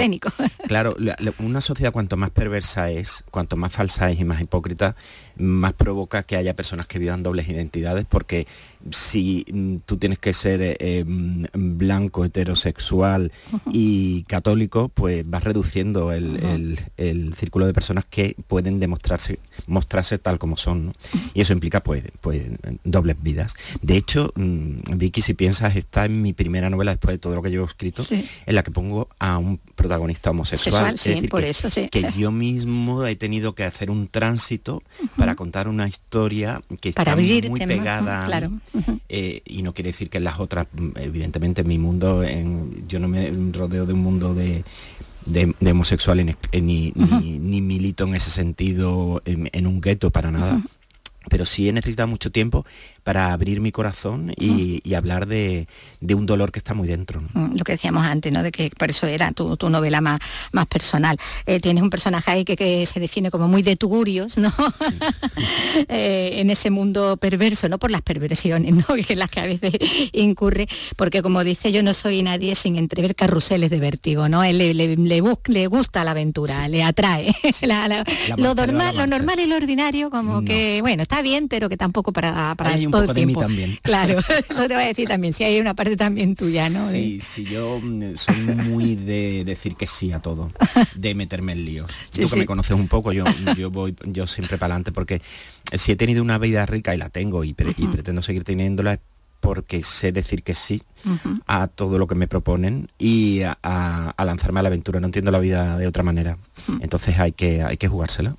Claro, 0.69 0.95
la- 0.99 1.17
la- 1.19 1.33
una 1.39 1.61
sociedad 1.61 1.93
cuanto 1.93 2.17
más 2.17 2.31
perversa 2.31 2.91
es, 2.91 3.25
cuanto 3.31 3.57
más 3.57 3.73
falsa 3.73 4.11
es 4.11 4.21
y 4.21 4.25
más 4.25 4.41
hipócrita, 4.41 4.97
más 5.37 5.73
provoca 5.73 6.23
que 6.23 6.37
haya 6.37 6.55
personas 6.55 6.87
que 6.87 6.99
vivan 6.99 7.23
dobles 7.23 7.49
identidades, 7.49 8.07
porque 8.09 8.47
si 8.91 9.45
mm, 9.53 9.77
tú 9.87 9.97
tienes 9.97 10.19
que 10.19 10.33
ser 10.33 10.61
eh, 10.63 10.77
eh, 10.79 11.05
mm, 11.07 11.45
blanco, 11.79 12.25
heterosexual 12.25 13.33
y 13.71 14.23
católico, 14.25 14.89
pues 14.89 15.29
vas 15.29 15.45
reduciendo 15.45 16.13
el, 16.13 16.37
el- 16.45 16.81
el 16.97 17.35
círculo 17.35 17.67
de 17.67 17.73
personas 17.75 18.05
que 18.09 18.37
pueden 18.47 18.79
demostrarse, 18.81 19.39
mostrarse 19.67 20.19
tal 20.19 20.39
como 20.39 20.57
son. 20.57 20.87
¿no? 20.87 20.93
Y 21.35 21.41
eso 21.41 21.53
implica 21.53 21.83
pues, 21.83 22.05
pues 22.21 22.49
dobles 22.85 23.17
vidas. 23.23 23.55
De 23.83 23.97
hecho, 23.97 24.33
mm, 24.37 24.97
Vicky, 24.97 25.23
si 25.23 25.35
piensas, 25.35 25.77
está 25.77 26.05
en 26.05 26.23
mi 26.23 26.33
primera 26.33 26.71
novela 26.71 26.93
después 26.93 27.15
de 27.15 27.19
todo 27.19 27.35
lo 27.35 27.43
que 27.43 27.51
llevo 27.51 27.67
escrito, 27.67 28.05
Sí. 28.05 28.25
en 28.47 28.55
la 28.55 28.63
que 28.63 28.71
pongo 28.71 29.09
a 29.19 29.39
un 29.39 29.59
protagonista 29.75 30.31
homosexual. 30.31 30.73
Sexual, 30.75 30.95
Es 30.95 31.05
decir, 31.05 31.29
por 31.29 31.41
que, 31.43 31.51
eso, 31.51 31.71
sí. 31.71 31.89
que 31.91 32.11
yo 32.17 32.31
mismo 32.31 33.05
he 33.07 33.17
tenido 33.17 33.55
que 33.55 33.65
hacer 33.65 33.91
un 33.91 34.09
tránsito 34.09 34.83
para 35.17 35.35
contar 35.35 35.69
una 35.69 35.87
historia 35.89 36.63
que 36.81 36.93
Para 36.93 37.11
está 37.11 37.13
abrirte 37.13 37.49
muy 37.51 37.61
pegada 37.61 38.25
claro. 38.27 38.51
Eh, 39.09 39.43
y 39.45 39.63
no 39.63 39.75
quiere 39.75 39.91
decir 39.91 40.09
que 40.11 40.21
las 40.21 40.41
otras, 40.41 40.67
evidentemente 40.97 41.63
en 41.63 41.69
mi 41.69 41.79
mundo, 41.79 42.23
en- 42.25 42.87
yo 42.89 42.99
no 42.99 43.09
me 43.09 43.31
rodeo 43.53 43.87
de 43.87 43.93
un 43.93 44.01
mundo 44.01 44.35
de, 44.35 44.65
de, 45.27 45.55
de 45.61 45.71
homosexuales 45.71 46.27
ni, 46.27 46.61
ni, 46.61 46.93
ni- 46.95 47.39
ni 47.39 47.61
milito 47.61 48.05
en 48.05 48.15
ese 48.15 48.31
sentido 48.31 49.23
en, 49.25 49.49
en 49.53 49.67
un 49.67 49.81
gueto 49.81 50.11
para 50.11 50.31
nada. 50.31 50.63
Pero 51.31 51.47
sí 51.47 51.69
he 51.69 51.73
necesitado 51.73 52.07
mucho 52.07 52.31
tiempo 52.31 52.67
para 53.05 53.33
abrir 53.33 53.61
mi 53.61 53.71
corazón 53.71 54.33
y, 54.37 54.81
y 54.83 54.95
hablar 54.95 55.27
de, 55.27 55.69
de 56.01 56.15
un 56.15 56.27
dolor 56.27 56.51
que 56.51 56.59
está 56.59 56.75
muy 56.75 56.89
dentro. 56.89 57.21
¿no? 57.21 57.29
Mm, 57.49 57.57
lo 57.59 57.63
que 57.65 57.73
decíamos 57.73 58.05
antes, 58.05 58.33
¿no? 58.33 58.43
De 58.43 58.51
que 58.51 58.71
por 58.77 58.91
eso 58.91 59.07
era 59.07 59.31
tu, 59.33 59.57
tu 59.57 59.69
novela 59.71 60.01
más, 60.01 60.19
más 60.53 60.67
personal. 60.67 61.17
Eh, 61.47 61.61
tienes 61.61 61.83
un 61.83 61.91
personaje 61.91 62.31
ahí 62.31 62.45
que, 62.45 62.57
que 62.57 62.85
se 62.87 62.99
define 62.99 63.31
como 63.31 63.47
muy 63.47 63.63
de 63.63 63.77
tugurios, 63.77 64.37
¿no? 64.39 64.53
Eh, 65.89 66.41
en 66.41 66.51
ese 66.51 66.71
mundo 66.71 67.17
perverso, 67.17 67.69
no 67.69 67.79
por 67.79 67.91
las 67.91 68.03
perversiones, 68.03 68.73
¿no? 68.75 68.85
Que 69.07 69.17
las 69.17 69.31
que 69.31 69.41
a 69.41 69.45
veces 69.47 69.73
incurre, 70.13 70.67
porque 70.97 71.21
como 71.21 71.45
dice, 71.45 71.73
yo 71.73 71.83
no 71.83 71.93
soy 71.95 72.23
nadie 72.23 72.55
sin 72.55 72.77
entrever 72.77 73.15
carruseles 73.15 73.69
de 73.71 73.81
vértigo, 73.81 74.29
¿no? 74.29 74.43
Él 74.45 74.59
le, 74.59 74.73
le, 74.73 74.97
le 74.97 75.21
bus- 75.21 75.39
le 75.47 75.67
gusta 75.67 76.05
la 76.05 76.13
aventura, 76.13 76.69
le 76.69 76.83
atrae. 76.83 77.35
La- 77.63 77.89
la- 77.89 78.05
La 78.29 78.37
lo, 78.37 78.55
normal, 78.55 78.97
lo 78.97 79.07
normal 79.07 79.41
y 79.41 79.47
lo 79.47 79.57
ordinario, 79.57 80.11
como 80.11 80.41
No. 80.41 80.45
que, 80.45 80.81
bueno, 80.81 81.03
está 81.03 81.23
bien, 81.23 81.49
pero 81.49 81.69
que 81.69 81.77
tampoco 81.77 82.13
para, 82.13 82.55
para 82.55 82.71
Hay 82.71 82.87
un 82.87 82.93
todo 82.99 83.07
poco 83.07 83.13
el 83.13 83.17
de 83.17 83.27
mí 83.27 83.35
también. 83.35 83.79
Claro, 83.83 84.19
eso 84.49 84.69
te 84.69 84.75
voy 84.75 84.85
a 84.85 84.87
decir 84.87 85.09
también, 85.09 85.33
si 85.35 85.45
hay 85.45 85.61
una 85.61 85.75
parte 85.75 85.97
también 85.97 86.35
tuya, 86.35 86.69
¿no? 86.69 86.89
Sí, 86.91 87.19
sí, 87.21 87.45
yo 87.45 87.79
mm, 87.83 88.17
soy 88.17 88.37
muy 88.69 88.95
de 88.97 89.45
decir 89.45 89.77
que 89.77 89.87
sí 89.87 90.13
a 90.13 90.21
todo, 90.21 90.51
de 90.95 91.15
meterme 91.15 91.53
en 91.53 91.65
líos. 91.65 91.91
Sí, 92.11 92.21
Tú 92.23 92.29
que 92.29 92.35
sí. 92.35 92.39
me 92.41 92.47
conoces 92.47 92.77
un 92.77 92.89
poco, 92.89 93.13
yo, 93.13 93.25
yo 93.57 93.71
voy 93.71 93.95
yo 94.05 94.27
siempre 94.27 94.57
para 94.59 94.75
adelante 94.75 94.93
porque 94.93 95.21
si 95.73 95.93
he 95.93 95.97
tenido 95.97 96.23
una 96.23 96.39
vida 96.39 96.65
rica 96.67 96.95
y 96.95 96.99
la 96.99 97.11
tengo 97.11 97.43
y, 97.45 97.53
pre- 97.55 97.75
y 97.77 97.87
pretendo 97.89 98.23
seguir 98.23 98.45
teniéndola 98.45 99.01
porque 99.45 99.85
sé 99.85 100.11
decir 100.11 100.43
que 100.43 100.55
sí 100.55 100.83
a 101.47 101.67
todo 101.67 101.99
lo 101.99 102.07
que 102.07 102.15
me 102.15 102.27
proponen 102.27 102.89
y 102.99 103.43
a, 103.43 103.59
a- 103.63 104.15
a 104.17 104.25
lanzarme 104.25 104.61
a 104.61 104.63
la 104.63 104.69
aventura. 104.69 105.01
No 105.01 105.07
entiendo 105.07 105.31
la 105.31 105.39
vida 105.39 105.77
de 105.77 105.87
otra 105.87 106.03
manera. 106.03 106.39
Entonces 106.81 107.19
hay 107.19 107.33
que, 107.33 107.63
hay 107.63 107.77
que 107.77 107.89
jugársela. 107.89 108.37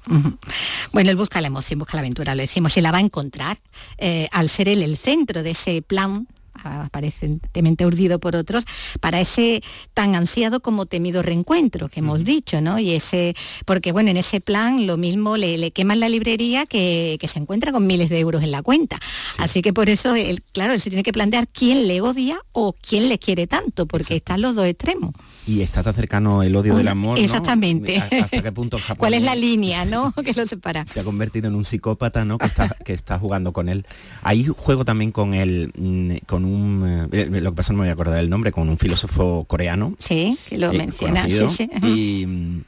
Bueno, 0.92 1.12
él 1.12 1.16
busca 1.16 1.42
la 1.42 1.48
emoción, 1.48 1.78
busca 1.78 1.96
la 1.96 2.00
aventura, 2.02 2.34
lo 2.34 2.42
decimos, 2.42 2.76
y 2.78 2.82
la 2.82 2.92
va 2.92 2.98
a 2.98 3.02
encontrar 3.02 3.58
eh, 4.00 4.28
al 4.32 4.50
ser 4.50 4.68
él 4.68 4.82
el 4.82 4.98
centro 4.98 5.44
de 5.44 5.52
ese 5.52 5.84
plan 5.84 6.28
aparentemente 6.64 7.86
urdido 7.86 8.20
por 8.20 8.36
otros, 8.36 8.64
para 9.00 9.20
ese 9.22 9.62
tan 9.94 10.16
ansiado 10.16 10.60
como 10.62 10.86
temido 10.86 11.22
reencuentro 11.22 11.90
que 11.90 12.00
hemos 12.00 12.24
dicho, 12.24 12.62
¿no? 12.62 12.80
Y 12.80 12.92
ese, 12.92 13.36
porque 13.66 13.92
bueno, 13.92 14.10
en 14.12 14.18
ese 14.18 14.42
plan 14.42 14.88
lo 14.88 14.98
mismo 14.98 15.38
le, 15.38 15.58
le 15.58 15.72
queman 15.72 16.00
la 16.00 16.10
librería 16.10 16.66
que, 16.66 17.18
que 17.20 17.28
se 17.28 17.40
encuentra 17.40 17.72
con 17.72 17.86
miles 17.88 18.10
de 18.10 18.20
euros 18.20 18.44
en 18.44 18.52
la 18.52 18.62
cuenta. 18.62 18.98
Así 19.38 19.62
que 19.62 19.74
por 19.74 19.90
eso, 19.90 20.16
él, 20.16 20.42
claro, 20.54 20.74
él 20.74 20.82
se 20.82 20.90
tiene 20.90 21.04
que 21.04 21.14
plantear 21.14 21.48
quién 21.48 21.88
le 21.88 22.02
odia 22.02 22.38
o 22.54 22.74
quién 22.74 23.10
le 23.10 23.20
quiere 23.20 23.48
tanto, 23.48 23.86
porque 23.86 24.16
están 24.16 24.42
los 24.42 24.56
dos 24.56 24.66
extremos. 24.66 25.12
Y 25.48 25.62
está 25.62 25.84
tan 25.84 25.94
cercano 25.94 26.42
el 26.42 26.56
odio 26.56 26.74
del 26.76 26.84
Una- 26.84 26.92
amor. 26.92 27.18
¿no? 27.20 27.24
Exactamente. 27.24 28.00
¿A- 28.00 28.24
¿Hasta 28.24 28.42
qué 28.42 28.52
punto 28.52 28.78
Japón 28.80 28.98
¿Cuál 28.98 29.14
es 29.14 29.24
la 29.24 29.36
línea, 29.36 29.86
no? 29.92 30.14
Que 30.26 30.34
lo 30.34 30.46
separa. 30.48 30.86
se 30.88 31.00
ha 31.02 31.04
convertido 31.04 31.48
en 31.48 31.56
un 31.56 31.66
psicópata, 31.66 32.26
¿no? 32.26 32.38
Que 32.38 32.48
está, 32.48 32.70
que 32.84 32.94
está 32.94 33.20
jugando 33.20 33.54
con 33.54 33.70
él. 33.70 33.86
Ahí 34.24 34.46
juego 34.48 34.86
también 34.86 35.12
con 35.12 35.34
el, 35.36 35.72
mm, 35.78 36.26
con 36.46 36.54
un, 36.54 37.10
eh, 37.12 37.28
lo 37.42 37.52
que 37.52 37.56
pasa 37.56 37.74
no 37.74 37.78
me 37.80 37.84
voy 37.86 37.90
a 37.90 37.94
acordar 37.94 38.16
del 38.16 38.30
nombre, 38.30 38.52
con 38.52 38.70
un 38.70 38.78
filósofo 38.78 39.46
coreano. 39.46 39.96
Sí, 40.00 40.38
que 40.48 40.58
lo 40.58 40.72
eh, 40.72 40.78
menciona, 40.78 41.22
conocido, 41.22 41.50
sí. 41.50 41.70
Y, 41.84 42.64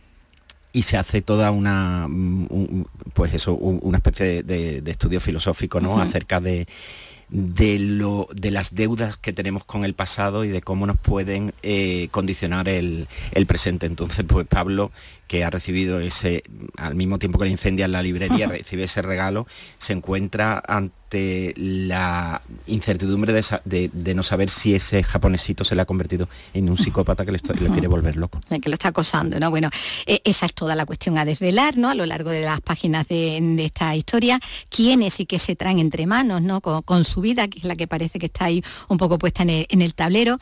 y 0.73 0.81
se 0.83 0.97
hace 0.97 1.21
toda 1.21 1.51
una, 1.51 2.07
mm, 2.09 2.47
un- 2.49 2.87
pues 3.13 3.33
eso, 3.33 3.55
un- 3.55 3.79
una 3.81 3.97
especie 3.97 4.25
de, 4.25 4.43
de- 4.43 4.81
de 4.81 4.91
estudio 4.91 5.19
filosófico, 5.19 5.79
¿no? 5.81 5.99
Acerca 5.99 6.39
de 6.39 6.67
de 7.29 7.77
lo 7.77 8.25
de 8.33 8.51
las 8.51 8.73
deudas 8.73 9.17
que 9.17 9.33
tenemos 9.33 9.65
con 9.65 9.83
el 9.83 9.93
pasado 9.93 10.45
y 10.45 10.47
de 10.47 10.61
cómo 10.61 10.87
nos 10.87 10.97
pueden 10.97 11.53
eh, 11.61 12.07
condicionar 12.11 12.69
el, 12.69 13.09
el 13.33 13.45
presente 13.45 13.85
entonces 13.85 14.23
pues 14.25 14.47
Pablo 14.47 14.91
que 15.27 15.43
ha 15.43 15.49
recibido 15.49 15.99
ese 15.99 16.43
al 16.77 16.95
mismo 16.95 17.19
tiempo 17.19 17.37
que 17.37 17.45
le 17.45 17.51
incendian 17.51 17.91
la 17.91 18.01
librería 18.01 18.47
recibe 18.47 18.83
ese 18.83 19.01
regalo 19.01 19.45
se 19.77 19.93
encuentra 19.93 20.63
ante 20.67 21.53
la 21.57 22.41
incertidumbre 22.67 23.31
de, 23.33 23.41
sa- 23.43 23.61
de- 23.65 23.89
de 23.93 24.13
no 24.13 24.23
saber 24.23 24.49
si 24.49 24.75
ese 24.75 25.03
japonesito 25.03 25.63
se 25.63 25.73
le 25.75 25.81
ha 25.81 25.85
convertido 25.85 26.27
en 26.53 26.69
un 26.69 26.77
psicópata 26.77 27.25
que 27.25 27.31
le, 27.31 27.39
quiere 27.39 27.87
volver 27.87 28.15
loco 28.17 28.41
que 28.61 28.69
lo 28.69 28.73
está 28.73 28.89
acosando, 28.89 29.39
¿no? 29.39 29.49
Bueno, 29.49 29.69
eh, 30.05 30.21
esa 30.25 30.45
es 30.47 30.53
toda 30.53 30.75
la 30.75 30.85
cuestión 30.85 31.17
a 31.17 31.23
desvelar, 31.25 31.77
¿no? 31.77 31.89
A 31.89 31.95
lo 31.95 32.05
largo 32.05 32.29
de 32.29 32.41
las 32.41 32.59
páginas 32.61 33.07
de, 33.07 33.39
de 33.41 33.65
esta 33.65 33.95
historia, 33.95 34.39
quiénes 34.69 35.19
y 35.19 35.25
qué 35.25 35.39
se 35.39 35.55
traen 35.55 35.79
entre 35.79 36.05
manos, 36.07 36.41
¿no? 36.41 36.59
Con, 36.61 36.81
con 36.81 37.05
su 37.05 37.21
vida, 37.21 37.47
que 37.47 37.59
es 37.59 37.65
la 37.65 37.75
que 37.75 37.87
parece 37.87 38.19
que 38.19 38.25
está 38.27 38.45
ahí 38.45 38.63
un 38.89 38.97
poco 38.97 39.17
puesta 39.17 39.43
en 39.43 39.49
el, 39.49 39.65
en 39.69 39.81
el 39.81 39.93
tablero. 39.93 40.37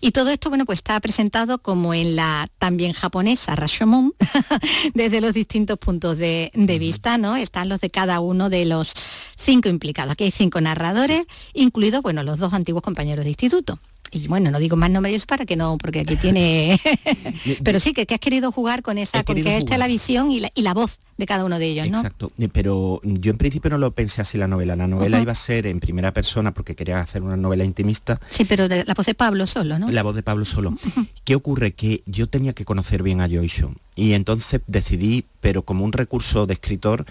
Y 0.00 0.12
todo 0.12 0.30
esto, 0.30 0.48
bueno, 0.48 0.64
pues 0.64 0.78
está 0.78 0.98
presentado 1.00 1.58
como 1.58 1.92
en 1.94 2.16
la 2.16 2.48
también 2.58 2.92
japonesa 2.92 3.54
Rashomon, 3.54 4.14
desde 4.94 5.20
los 5.20 5.32
distintos 5.32 5.78
puntos 5.78 6.18
de, 6.18 6.50
de 6.54 6.78
vista, 6.78 7.18
¿no? 7.18 7.36
Están 7.36 7.68
los 7.68 7.80
de 7.80 7.90
cada 7.90 8.20
uno 8.20 8.50
de 8.50 8.64
los 8.64 8.92
cinco 9.36 9.68
implicados. 9.68 10.12
Aquí 10.12 10.24
hay 10.24 10.30
cinco 10.30 10.60
narradores, 10.60 11.26
incluidos, 11.54 12.02
bueno, 12.02 12.22
los 12.22 12.38
dos 12.38 12.52
antiguos 12.52 12.82
compañeros 12.82 13.24
de 13.24 13.30
instituto. 13.30 13.78
Y 14.16 14.28
bueno, 14.28 14.50
no 14.50 14.58
digo 14.58 14.76
más 14.76 14.90
nombres 14.90 15.26
para 15.26 15.44
que 15.44 15.56
no, 15.56 15.78
porque 15.78 16.00
aquí 16.00 16.16
tiene... 16.16 16.80
Pero 17.64 17.80
sí, 17.80 17.92
que, 17.92 18.06
que 18.06 18.14
has 18.14 18.20
querido 18.20 18.50
jugar 18.50 18.82
con 18.82 18.98
esa, 18.98 19.22
con 19.24 19.36
que 19.36 19.58
esta 19.58 19.74
es 19.74 19.78
la 19.78 19.86
visión 19.86 20.30
y 20.30 20.40
la, 20.40 20.50
y 20.54 20.62
la 20.62 20.74
voz 20.74 20.98
de 21.16 21.26
cada 21.26 21.44
uno 21.44 21.58
de 21.58 21.66
ellos, 21.66 21.90
¿no? 21.90 21.98
Exacto, 21.98 22.30
Eh, 22.38 22.48
pero 22.52 23.00
yo 23.02 23.30
en 23.30 23.38
principio 23.38 23.70
no 23.70 23.78
lo 23.78 23.90
pensé 23.92 24.20
así 24.20 24.36
la 24.36 24.48
novela. 24.48 24.76
La 24.76 24.86
novela 24.86 25.20
iba 25.20 25.32
a 25.32 25.36
ser 25.36 25.66
en 25.66 25.80
primera 25.80 26.12
persona 26.12 26.52
porque 26.52 26.74
quería 26.74 27.00
hacer 27.00 27.22
una 27.22 27.36
novela 27.36 27.64
intimista. 27.64 28.20
Sí, 28.30 28.44
pero 28.44 28.68
de 28.68 28.84
la 28.84 28.94
voz 28.94 29.06
de 29.06 29.14
Pablo 29.14 29.46
solo, 29.46 29.78
¿no? 29.78 29.90
La 29.90 30.02
voz 30.02 30.14
de 30.14 30.22
Pablo 30.22 30.44
solo. 30.44 30.74
¿Qué 31.24 31.34
ocurre? 31.34 31.72
Que 31.72 32.02
yo 32.06 32.28
tenía 32.28 32.52
que 32.52 32.64
conocer 32.64 33.02
bien 33.02 33.20
a 33.20 33.28
Joyce 33.28 33.66
y 33.94 34.12
entonces 34.12 34.60
decidí, 34.66 35.24
pero 35.40 35.62
como 35.62 35.84
un 35.84 35.92
recurso 35.92 36.46
de 36.46 36.54
escritor, 36.54 37.06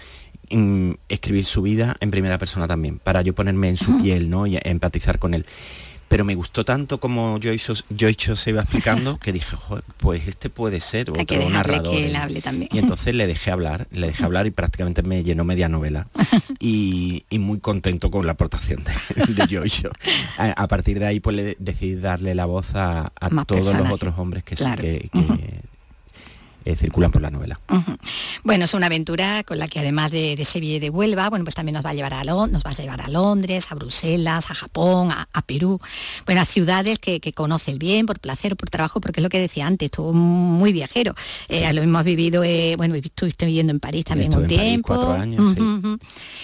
mm, 0.50 0.92
escribir 1.08 1.44
su 1.44 1.62
vida 1.62 1.96
en 2.00 2.10
primera 2.10 2.38
persona 2.38 2.68
también, 2.68 3.00
para 3.00 3.22
yo 3.22 3.34
ponerme 3.34 3.68
en 3.68 3.76
su 3.76 4.00
piel 4.00 4.30
¿no? 4.30 4.46
y 4.46 4.56
empatizar 4.62 5.18
con 5.18 5.34
él. 5.34 5.46
Pero 6.08 6.24
me 6.24 6.34
gustó 6.36 6.64
tanto 6.64 7.00
como 7.00 7.38
Joyce, 7.42 7.74
Joyce 7.98 8.36
se 8.36 8.50
iba 8.50 8.60
explicando 8.60 9.18
que 9.20 9.32
dije, 9.32 9.56
"Joder, 9.56 9.82
pues 9.96 10.28
este 10.28 10.50
puede 10.50 10.80
ser 10.80 11.10
Hay 11.18 11.26
que 11.26 11.38
otro 11.38 11.50
narrador. 11.50 11.92
que 11.94 12.06
él 12.06 12.12
¿eh?". 12.14 12.16
hable 12.18 12.40
también. 12.42 12.68
Y 12.72 12.78
entonces 12.78 13.14
le 13.14 13.26
dejé 13.26 13.50
hablar, 13.50 13.88
le 13.90 14.06
dejé 14.08 14.24
hablar 14.24 14.46
y 14.46 14.50
prácticamente 14.52 15.02
me 15.02 15.22
llenó 15.24 15.44
media 15.44 15.68
novela. 15.68 16.06
Y, 16.58 17.24
y 17.28 17.38
muy 17.38 17.58
contento 17.60 18.10
con 18.10 18.24
la 18.24 18.32
aportación 18.32 18.82
de, 18.82 19.34
de 19.34 19.46
Joyce. 19.46 19.88
A, 20.38 20.46
a 20.52 20.68
partir 20.68 20.98
de 20.98 21.06
ahí 21.06 21.20
pues 21.20 21.36
le 21.36 21.56
decidí 21.58 21.96
darle 21.96 22.34
la 22.34 22.46
voz 22.46 22.68
a, 22.74 23.12
todos 23.46 23.72
los 23.74 23.90
otros 23.90 24.18
hombres 24.18 24.42
que, 24.42 24.54
Claro. 24.56 24.80
que- 24.80 25.10
que, 25.12 25.60
eh, 26.66 26.76
circulan 26.76 27.10
por 27.12 27.22
la 27.22 27.30
novela. 27.30 27.58
Bueno, 28.44 28.64
es 28.64 28.74
una 28.74 28.86
aventura 28.86 29.44
con 29.44 29.58
la 29.58 29.68
que 29.68 29.78
además 29.78 30.10
de, 30.10 30.34
de 30.36 30.44
Sevilla 30.44 30.74
y 30.76 30.78
de 30.80 30.90
Huelva, 30.90 31.30
bueno, 31.30 31.44
pues 31.44 31.54
también 31.54 31.74
nos 31.74 31.84
va 31.86 31.90
a 31.90 31.94
llevar 31.94 32.12
a 32.12 32.24
Lon- 32.24 32.50
nos 32.50 32.62
va 32.64 32.70
a 32.70 32.74
llevar 32.74 33.00
a 33.00 33.08
Londres, 33.08 33.66
a 33.70 33.74
Bruselas, 33.76 34.50
a 34.50 34.54
Japón, 34.54 35.10
a, 35.12 35.28
a 35.32 35.42
Perú, 35.42 35.80
bueno, 36.26 36.40
a 36.40 36.44
ciudades 36.44 36.98
que, 36.98 37.20
que 37.20 37.32
conoce 37.32 37.70
el 37.70 37.78
bien, 37.78 38.04
por 38.06 38.18
placer 38.20 38.56
por 38.56 38.68
trabajo, 38.68 39.00
porque 39.00 39.20
es 39.20 39.22
lo 39.22 39.28
que 39.28 39.38
decía 39.40 39.66
antes, 39.66 39.86
estuvo 39.86 40.12
muy 40.12 40.72
viajero. 40.72 41.14
Eh, 41.48 41.72
lo 41.72 41.80
mismo 41.82 41.98
has 41.98 42.04
vivido, 42.04 42.42
eh, 42.44 42.74
bueno, 42.76 42.94
estuviste 42.96 43.46
viviendo 43.46 43.72
en 43.72 43.80
París 43.80 44.04
también 44.04 44.30
Estuve 44.32 44.44
un 44.46 44.50
en 44.50 44.56
París 44.56 44.70
tiempo. 44.70 44.88
cuatro 44.94 45.12
años, 45.12 45.54
sí. 45.54 45.96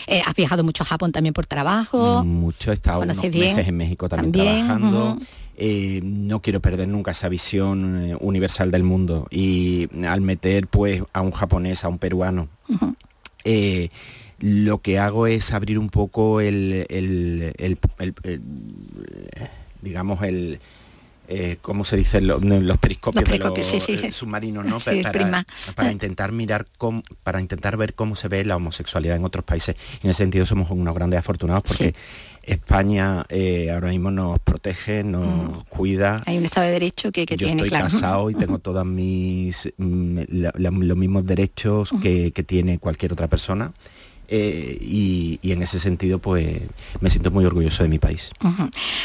Eh, 0.06 0.22
has 0.24 0.34
viajado 0.36 0.62
mucho 0.64 0.84
a 0.84 0.86
Japón 0.86 1.10
también 1.12 1.32
por 1.34 1.46
trabajo. 1.46 2.22
Mucho, 2.24 2.70
he 2.70 2.74
estado 2.74 3.00
unos 3.00 3.16
¿Conoces 3.16 3.32
bien? 3.32 3.46
meses 3.48 3.66
en 3.68 3.76
México 3.76 4.08
también, 4.08 4.32
También, 4.32 4.66
trabajando. 4.66 5.18
Eh, 5.56 6.00
no 6.02 6.40
quiero 6.40 6.60
perder 6.60 6.88
nunca 6.88 7.10
esa 7.10 7.28
visión 7.28 8.04
eh, 8.10 8.16
universal 8.20 8.70
del 8.70 8.82
mundo 8.84 9.26
y 9.30 9.86
al 10.06 10.22
meter 10.22 10.66
pues 10.66 11.02
a 11.12 11.20
un 11.20 11.30
japonés, 11.30 11.84
a 11.84 11.88
un 11.88 11.98
peruano, 11.98 12.48
eh, 13.44 13.90
lo 14.40 14.78
que 14.78 14.98
hago 14.98 15.26
es 15.26 15.52
abrir 15.52 15.78
un 15.78 15.90
poco 15.90 16.40
el, 16.40 16.86
el- 16.88 17.52
el- 17.58 17.78
el- 17.98 18.14
el- 18.24 18.40
digamos 19.82 20.22
el 20.22 20.58
eh, 21.28 21.56
¿cómo 21.62 21.84
se 21.84 21.96
dice? 21.96 22.20
Lo- 22.20 22.38
los, 22.40 22.78
periscopios, 22.78 23.22
Los 23.22 23.30
periscopios, 23.30 23.66
de 23.70 23.74
los 23.78 23.84
sí, 23.84 23.96
sí. 23.96 24.12
submarinos, 24.12 24.66
¿no? 24.66 24.78
Sí, 24.80 25.00
para, 25.02 25.12
prima. 25.12 25.46
para 25.74 25.90
intentar 25.92 26.30
mirar 26.32 26.66
cómo, 26.76 27.02
para 27.22 27.40
intentar 27.40 27.76
ver 27.78 27.94
cómo 27.94 28.16
se 28.16 28.28
ve 28.28 28.44
la 28.44 28.56
homosexualidad 28.56 29.16
en 29.16 29.24
otros 29.24 29.44
países. 29.44 29.76
En 30.02 30.10
ese 30.10 30.18
sentido 30.18 30.44
somos 30.44 30.70
unos 30.70 30.94
grandes 30.94 31.18
afortunados 31.20 31.62
porque 31.62 31.94
España 32.42 33.24
eh, 33.28 33.70
ahora 33.72 33.88
mismo 33.90 34.10
nos 34.10 34.38
protege, 34.40 35.04
nos 35.04 35.64
cuida. 35.64 36.22
Hay 36.26 36.38
un 36.38 36.44
Estado 36.44 36.66
de 36.66 36.72
Derecho 36.72 37.12
que, 37.12 37.24
que 37.26 37.36
Yo 37.36 37.46
tiene, 37.46 37.62
estoy 37.62 37.68
claro. 37.70 37.84
casado 37.84 38.30
y 38.30 38.34
tengo 38.34 38.58
todos 38.58 38.84
mis 38.84 39.72
mm, 39.76 40.18
la- 40.28 40.52
la- 40.56 40.70
los 40.70 40.96
mismos 40.96 41.24
derechos 41.26 41.90
que, 42.02 42.32
que 42.32 42.42
tiene 42.42 42.78
cualquier 42.78 43.12
otra 43.12 43.28
persona. 43.28 43.72
Eh, 44.34 44.78
y, 44.80 45.38
en 45.42 45.60
ese 45.60 45.78
sentido 45.78 46.18
pues 46.18 46.62
me 47.00 47.10
siento 47.10 47.30
muy 47.30 47.44
orgulloso 47.44 47.82
de 47.82 47.90
mi 47.90 47.98
país. 47.98 48.30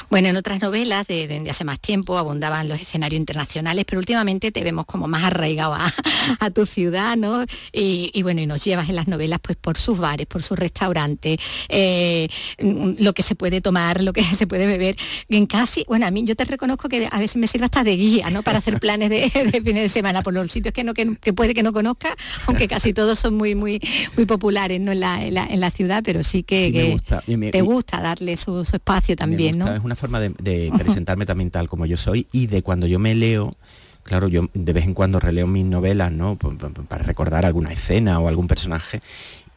Bueno, 0.10 0.30
en 0.30 0.38
otras 0.38 0.62
novelas 0.62 1.06
de, 1.06 1.46
hace 1.50 1.66
más 1.66 1.82
tiempo 1.82 2.18
abundaban 2.18 2.70
los 2.70 2.80
escenarios 2.80 3.20
internacionales, 3.20 3.84
pero 3.86 4.00
últimamente 4.00 4.54
te 4.54 4.64
vemos 4.64 4.86
como 4.86 5.10
más 5.10 5.26
arraigado 5.26 5.74
a, 5.74 5.92
tu 6.56 6.66
ciudad, 6.66 7.18
¿no? 7.18 7.44
Y, 7.74 8.22
bueno, 8.24 8.40
y 8.40 8.46
nos 8.46 8.64
llevas 8.64 8.88
en 8.88 8.96
las 8.96 9.10
novelas 9.10 9.40
pues 9.42 9.58
por 9.58 9.78
sus 9.78 9.98
bares, 9.98 10.28
por 10.28 10.44
sus 10.44 10.58
restaurantes, 10.58 11.40
eh, 11.68 12.30
lo 12.60 13.12
que 13.12 13.22
se 13.22 13.36
puede 13.36 13.60
tomar, 13.60 14.02
lo 14.02 14.14
que 14.14 14.24
se 14.36 14.48
puede 14.48 14.66
beber. 14.66 14.96
En 15.28 15.46
casi, 15.46 15.84
bueno, 15.90 16.08
a 16.08 16.12
mí 16.12 16.24
yo 16.24 16.38
te 16.38 16.46
reconozco 16.46 16.88
que 16.88 17.10
a 17.12 17.20
veces 17.20 17.36
me 17.36 17.48
sirve 17.48 17.66
hasta 17.66 17.84
de 17.84 17.98
guía, 17.98 18.30
¿no? 18.30 18.44
Para 18.44 18.60
hacer 18.60 18.80
planes 18.80 19.10
de, 19.10 19.30
de 19.52 19.62
fines 19.62 19.84
de 19.84 19.90
semana 19.90 20.22
por 20.22 20.34
los 20.34 20.50
sitios 20.50 20.74
que 20.74 20.86
no 20.86 20.94
que, 20.94 21.18
que 21.18 21.34
puede 21.34 21.54
que 21.54 21.64
no 21.64 21.74
conozca, 21.74 22.16
aunque 22.46 22.70
casi 22.70 22.94
todos 22.94 23.20
son 23.20 23.36
muy 23.36 23.56
muy 23.56 23.82
muy 24.16 24.26
populares, 24.26 24.80
¿no? 24.80 24.94
En 24.94 25.02
la, 25.02 25.17
en 25.24 25.34
la, 25.34 25.46
en 25.48 25.60
la 25.60 25.70
ciudad, 25.72 26.02
pero 26.06 26.24
sí 26.24 26.44
que, 26.44 26.68
Sí, 26.68 26.74
me 26.74 26.80
que 26.84 26.92
gusta. 26.92 27.24
Y 27.28 27.38
me- 27.38 27.52
te 27.52 27.62
gusta 27.62 28.02
darle 28.02 28.38
su, 28.38 28.64
su 28.66 28.76
espacio 28.78 29.16
también, 29.16 29.58
gusta, 29.58 29.72
¿no? 29.72 29.76
Es 29.78 29.84
una 29.84 29.96
forma 29.96 30.20
de, 30.20 30.30
de 30.42 30.72
presentarme 30.78 31.26
también 31.26 31.52
tal 31.52 31.68
como 31.68 31.86
yo 31.86 31.98
soy 31.98 32.28
y 32.32 32.48
de 32.48 32.62
cuando 32.64 32.88
yo 32.88 33.00
me 33.00 33.16
leo, 33.16 33.56
claro, 34.04 34.28
yo 34.28 34.50
de 34.54 34.74
vez 34.74 34.86
en 34.86 34.94
cuando 34.94 35.20
releo 35.20 35.48
mis 35.48 35.66
novelas, 35.66 36.12
¿no? 36.12 36.38
Para 36.38 37.04
recordar 37.04 37.46
alguna 37.46 37.74
escena 37.74 38.20
o 38.20 38.28
algún 38.28 38.48
personaje. 38.48 39.02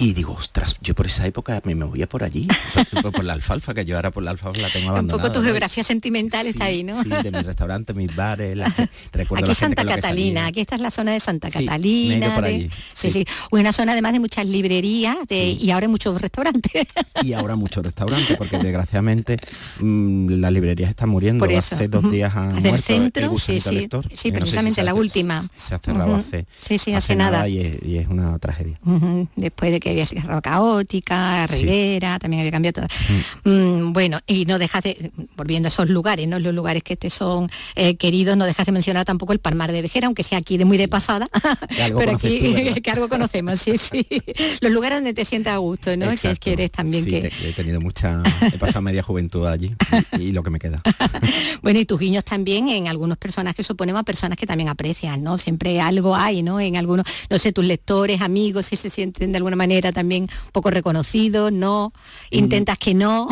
Y 0.01 0.15
digo, 0.15 0.33
ostras, 0.33 0.77
yo 0.81 0.95
por 0.95 1.07
esa 1.07 1.27
época 1.27 1.61
me 1.65 1.75
movía 1.75 2.09
por 2.09 2.25
allí, 2.25 2.49
por, 3.13 3.23
la 3.23 3.35
alfalfa, 3.35 3.75
que 3.75 3.85
yo 3.85 3.97
ahora 3.97 4.11
por 4.11 4.23
la 4.23 4.31
alfalfa 4.31 4.59
la 4.61 4.71
tengo 4.71 4.87
Un 4.89 4.93
abandonada. 4.95 5.23
poco 5.29 5.33
tu 5.35 5.41
¿no? 5.41 5.45
geografía 5.45 5.85
sentimental 5.85 6.47
está 6.47 6.65
ahí, 6.65 6.83
¿no? 6.83 7.03
Sí, 7.03 7.11
de 7.11 7.31
mis 7.31 7.45
restaurantes, 7.45 7.95
mis 7.95 8.17
bares, 8.17 8.57
la 8.57 8.65
recuerdo 9.13 9.45
Aquí 9.45 9.49
la 9.51 9.55
gente 9.55 9.77
Santa 9.77 9.83
que 9.85 10.01
Catalina, 10.01 10.47
aquí 10.47 10.61
esta 10.61 10.77
es 10.77 10.81
la 10.81 10.91
zona 10.91 11.13
de 11.13 11.21
Santa 11.21 11.51
Sí, 11.51 11.65
Catalina. 11.67 12.27
ido 12.27 12.35
por 12.35 12.45
de- 12.45 12.49
allí, 12.51 12.71
sí, 12.95 13.11
sí. 13.11 13.13
sí. 13.13 13.25
Una 13.51 13.73
zona 13.75 13.93
además 13.93 14.15
de 14.15 14.21
muchas 14.21 14.47
librerías 14.47 15.17
de- 15.29 15.51
y 15.51 15.71
ahora 15.71 15.87
muchos 15.87 16.19
restaurantes. 16.21 16.87
y 17.23 17.35
ahora 17.35 17.57
muchos 17.57 17.85
restaurantes 17.85 18.37
porque 18.39 18.57
desgraciadamente 18.59 19.37
mm, 19.81 20.31
las 20.41 20.51
librerías 20.53 20.89
están 20.91 21.11
muriendo 21.11 21.45
Por 21.45 21.53
eso. 21.53 21.75
hace 21.75 21.89
dos 21.89 22.11
días 22.11 22.35
han 22.35 22.63
muerto 22.63 22.87
centro, 22.87 23.33
el 23.33 23.39
sí, 23.39 23.61
sí. 23.61 23.71
lector. 23.75 24.05
Sí, 24.05 24.11
no 24.11 24.17
sé 24.17 24.23
si 24.23 24.33
precisamente 24.33 24.83
la 24.83 24.95
última. 24.95 25.43
se 25.57 25.75
ha 25.75 25.79
cerrado 25.79 26.13
Ujú. 26.13 26.21
hace 26.21 26.47
Sí, 26.67 26.79
sí, 26.79 26.95
hace 26.95 27.15
nada. 27.17 27.47
y 27.47 27.59
es, 27.61 27.83
y 27.85 27.99
es 27.99 28.09
una 28.09 28.39
tragedia 28.39 28.79
Después 29.37 29.73
de 29.73 29.81
que 29.81 29.90
había 29.91 30.07
cerrado 30.07 30.41
Caótica, 30.43 31.47
Sí. 31.49 31.61
Rivera, 31.65 32.19
también 32.19 32.41
había 32.41 32.53
cambiado 32.53 32.83
todo. 32.83 32.87
Mm, 33.45 33.93
bueno, 33.93 34.19
y 34.27 34.45
no 34.47 34.59
dejas 34.59 34.83
de, 34.83 35.11
volviendo 35.37 35.67
a 35.67 35.71
esos 35.71 35.89
lugares, 35.89 36.27
¿no? 36.29 36.39
Los 36.39 36.55
lugares 36.55 36.83
que 36.83 36.97
te 36.97 37.11
son 37.11 37.51
eh, 37.75 37.97
queridos, 37.97 38.37
no 38.37 38.45
dejas 38.45 38.67
de 38.67 38.73
mencionar 38.73 39.05
tampoco 39.05 39.33
el 39.33 39.39
Palmar 39.39 39.73
de 39.73 39.83
Vejera, 39.83 40.07
aunque 40.07 40.23
sea 40.23 40.39
aquí 40.39 40.59
de 40.59 40.65
muy 40.65 40.77
de 40.79 40.89
pasada, 40.89 41.29
pero 41.99 42.13
aquí 42.13 42.39
que 42.83 42.91
algo 42.91 43.09
conocemos, 43.09 43.61
sí, 43.61 43.77
sí. 43.79 44.07
Los 44.61 44.73
lugares 44.73 44.99
donde 44.99 45.15
te 45.15 45.25
sientas 45.25 45.55
a 45.55 45.59
gusto, 45.59 45.97
¿no? 45.97 46.07
Que 46.09 46.15
es 46.15 46.25
Exacto. 46.25 46.41
que 46.45 46.53
eres 46.53 46.73
también 46.73 47.05
Sí, 47.05 47.11
que. 47.11 47.33
he 47.49 47.53
tenido 47.53 47.81
mucha 47.81 48.23
he 48.53 48.59
pasado 48.59 48.83
media 48.83 49.03
juventud 49.03 49.47
allí 49.47 49.73
y, 50.19 50.23
y 50.23 50.33
lo 50.33 50.43
que 50.43 50.51
me 50.51 50.59
queda 50.59 50.83
Bueno, 51.63 51.79
y 51.81 51.85
tus 51.85 51.99
guiños 51.99 52.25
también 52.25 52.69
en 52.69 52.89
algunos 52.89 53.19
personajes 53.19 53.67
suponemos 53.67 54.01
a 54.01 54.05
personas 54.05 54.37
que 54.39 54.47
también 54.47 54.69
aprecian, 54.69 55.23
¿no? 55.23 55.39
Siempre 55.39 55.81
algo 55.81 56.15
hay, 56.17 56.43
¿no? 56.43 56.61
En 56.61 56.77
algunos, 56.77 57.07
no 57.29 57.39
sé, 57.39 57.53
tus 57.53 57.65
lectores, 57.65 58.21
amigos, 58.21 58.67
si 58.67 58.77
se 58.77 58.91
sienten 58.91 59.33
de 59.33 59.37
alguna 59.39 59.57
manera 59.57 59.80
también 59.93 60.25
un 60.25 60.53
poco 60.53 60.71
reconocidos, 60.71 61.53
¿no? 61.53 61.93
Intentas 62.31 62.79
que 62.79 62.95
no. 62.95 63.27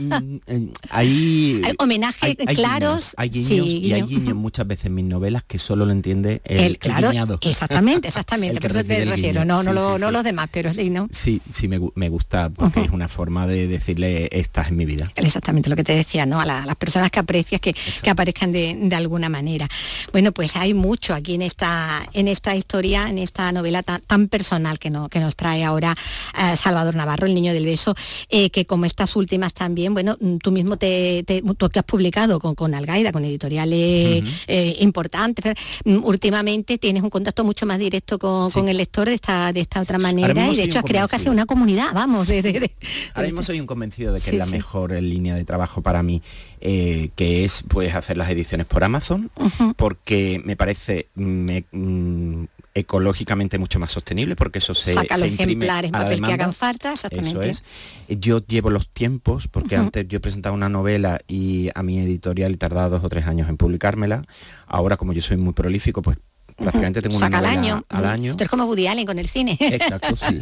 Mm, 0.00 0.36
eh, 0.46 0.72
hay, 0.90 1.62
Hay 1.64 1.74
homenajes 1.78 2.36
claros, 2.54 3.14
guiños, 3.14 3.14
hay 3.16 3.28
guiños 3.28 3.48
sí, 3.66 3.78
y 3.78 3.92
hay 3.92 4.02
guiño. 4.02 4.06
guiños 4.20 4.36
muchas 4.36 4.66
veces 4.66 4.86
en 4.86 4.94
mis 4.94 5.04
novelas 5.04 5.42
que 5.44 5.58
solo 5.58 5.86
lo 5.86 5.92
entiende 5.92 6.40
el, 6.44 6.60
El, 6.60 6.78
claro, 6.78 7.08
guiñado. 7.10 7.38
exactamente, 7.42 8.08
exactamente, 8.08 8.60
por 8.60 8.70
eso 8.70 8.84
te 8.84 9.04
refiero, 9.04 9.44
no, 9.44 9.62
no, 9.62 9.70
Sí, 9.70 9.74
lo- 9.74 9.94
sí, 9.96 10.00
no 10.00 10.06
sí. 10.08 10.12
los 10.12 10.24
demás, 10.24 10.48
pero 10.50 10.72
sí, 10.74 10.90
¿no? 10.90 11.08
Sí, 11.10 11.40
sí 11.50 11.68
me, 11.68 11.80
me 11.94 12.08
gusta 12.08 12.50
porque 12.50 12.82
es 12.82 12.90
una 12.90 13.08
forma 13.08 13.46
de 13.46 13.66
decirle 13.68 14.28
estás 14.32 14.68
en 14.68 14.76
mi 14.76 14.84
vida. 14.84 15.10
Exactamente 15.16 15.68
lo 15.70 15.76
que 15.76 15.84
te 15.84 15.94
decía, 15.94 16.26
¿no? 16.26 16.40
A, 16.40 16.46
la- 16.46 16.62
a 16.62 16.66
las 16.66 16.76
personas 16.76 17.10
que 17.10 17.20
aprecias 17.20 17.60
que, 17.60 17.74
que 17.74 18.10
aparezcan 18.10 18.52
de, 18.52 18.74
de 18.78 18.96
alguna 18.96 19.28
manera. 19.28 19.68
Bueno, 20.12 20.32
pues 20.32 20.56
hay 20.56 20.74
mucho 20.74 21.14
aquí 21.14 21.34
en 21.34 21.42
esta, 21.42 22.02
en 22.12 22.28
esta 22.28 22.54
historia, 22.56 23.08
en 23.08 23.18
esta 23.18 23.50
novela 23.52 23.82
tan, 23.82 24.00
tan 24.02 24.28
personal 24.28 24.78
que, 24.78 24.90
no, 24.90 25.08
que 25.08 25.20
nos 25.20 25.36
trae 25.36 25.64
ahora 25.64 25.73
eh, 25.82 26.56
Salvador 26.56 26.94
Navarro, 26.94 27.26
el 27.26 27.34
niño 27.34 27.52
del 27.52 27.64
beso, 27.64 27.94
eh, 28.28 28.50
que 28.50 28.64
como 28.66 28.84
estas 28.84 29.16
últimas 29.16 29.52
también, 29.52 29.92
bueno, 29.94 30.16
mm, 30.20 30.36
tú 30.36 30.52
mismo 30.52 30.76
te, 30.76 31.22
te- 31.26 31.42
tú 31.56 31.68
que 31.68 31.78
has 31.78 31.84
publicado 31.84 32.38
con, 32.38 32.54
con 32.54 32.74
Algaida, 32.74 33.12
con 33.12 33.24
editoriales 33.24 34.22
eh, 34.46 34.76
importantes, 34.80 35.54
mm, 35.84 36.04
últimamente 36.04 36.78
tienes 36.78 37.02
un 37.02 37.10
contacto 37.10 37.44
mucho 37.44 37.66
más 37.66 37.78
directo 37.78 38.18
con, 38.18 38.50
Sí. 38.50 38.58
con 38.58 38.68
el 38.68 38.76
lector 38.76 39.08
de 39.08 39.14
esta, 39.14 39.52
de 39.52 39.60
esta 39.60 39.80
otra 39.80 39.98
manera 39.98 40.48
y 40.50 40.56
de 40.56 40.62
hecho 40.64 40.78
has 40.78 40.84
creado 40.84 41.08
casi 41.08 41.28
una 41.28 41.46
comunidad, 41.46 41.88
vamos, 41.94 42.26
de- 42.26 42.42
de- 42.42 42.60
de- 42.60 42.70
Ahora 43.14 43.26
mismo 43.28 43.42
soy 43.42 43.60
un 43.60 43.66
convencido 43.66 44.12
de 44.12 44.20
que 44.20 44.30
Sí, 44.30 44.36
es 44.36 44.38
la 44.38 44.46
sí. 44.46 44.52
mejor 44.52 44.92
línea 44.92 45.34
de 45.34 45.44
trabajo 45.44 45.82
para 45.82 46.02
mí, 46.02 46.22
eh, 46.60 47.10
que 47.16 47.44
es 47.44 47.64
pues 47.68 47.94
hacer 47.94 48.16
las 48.16 48.30
ediciones 48.30 48.66
por 48.66 48.84
Amazon, 48.84 49.30
porque 49.76 50.40
me 50.44 50.56
parece 50.56 51.08
me- 51.14 51.64
mm, 51.72 52.44
ecológicamente 52.74 53.58
mucho 53.58 53.78
más 53.78 53.92
sostenible, 53.92 54.34
porque 54.34 54.58
eso 54.58 54.74
se, 54.74 54.94
saca 54.94 55.14
se 55.14 55.20
los 55.20 55.30
imprime 55.30 55.52
ejemplares 55.52 55.88
en 55.88 55.92
papel 55.92 56.20
que 56.20 56.32
hagan 56.32 56.52
falta, 56.52 56.92
exactamente. 56.92 57.50
Eso 57.50 57.62
es. 58.08 58.18
Yo 58.20 58.44
llevo 58.44 58.70
los 58.70 58.88
tiempos, 58.88 59.46
porque 59.46 59.76
antes 59.76 60.06
yo 60.08 60.20
presentaba 60.20 60.54
una 60.54 60.68
novela 60.68 61.20
y 61.28 61.70
a 61.74 61.82
mi 61.84 62.00
editorial 62.00 62.58
tardaba 62.58 62.88
dos 62.88 63.04
o 63.04 63.08
tres 63.08 63.26
años 63.26 63.48
en 63.48 63.56
publicármela. 63.56 64.22
Ahora, 64.66 64.96
como 64.96 65.12
yo 65.12 65.22
soy 65.22 65.36
muy 65.36 65.52
prolífico, 65.52 66.02
pues 66.02 66.18
prácticamente 66.56 67.02
tengo 67.02 67.16
una 67.16 67.26
Saca 67.26 67.38
al 67.38 67.46
año. 67.46 67.84
al 67.88 68.04
año. 68.06 68.32
Tú 68.36 68.42
eres 68.44 68.50
como 68.50 68.64
Woody 68.64 68.86
Allen 68.86 69.06
con 69.06 69.18
el 69.18 69.28
cine. 69.28 69.56
Exacto, 69.60 70.14
sí. 70.16 70.38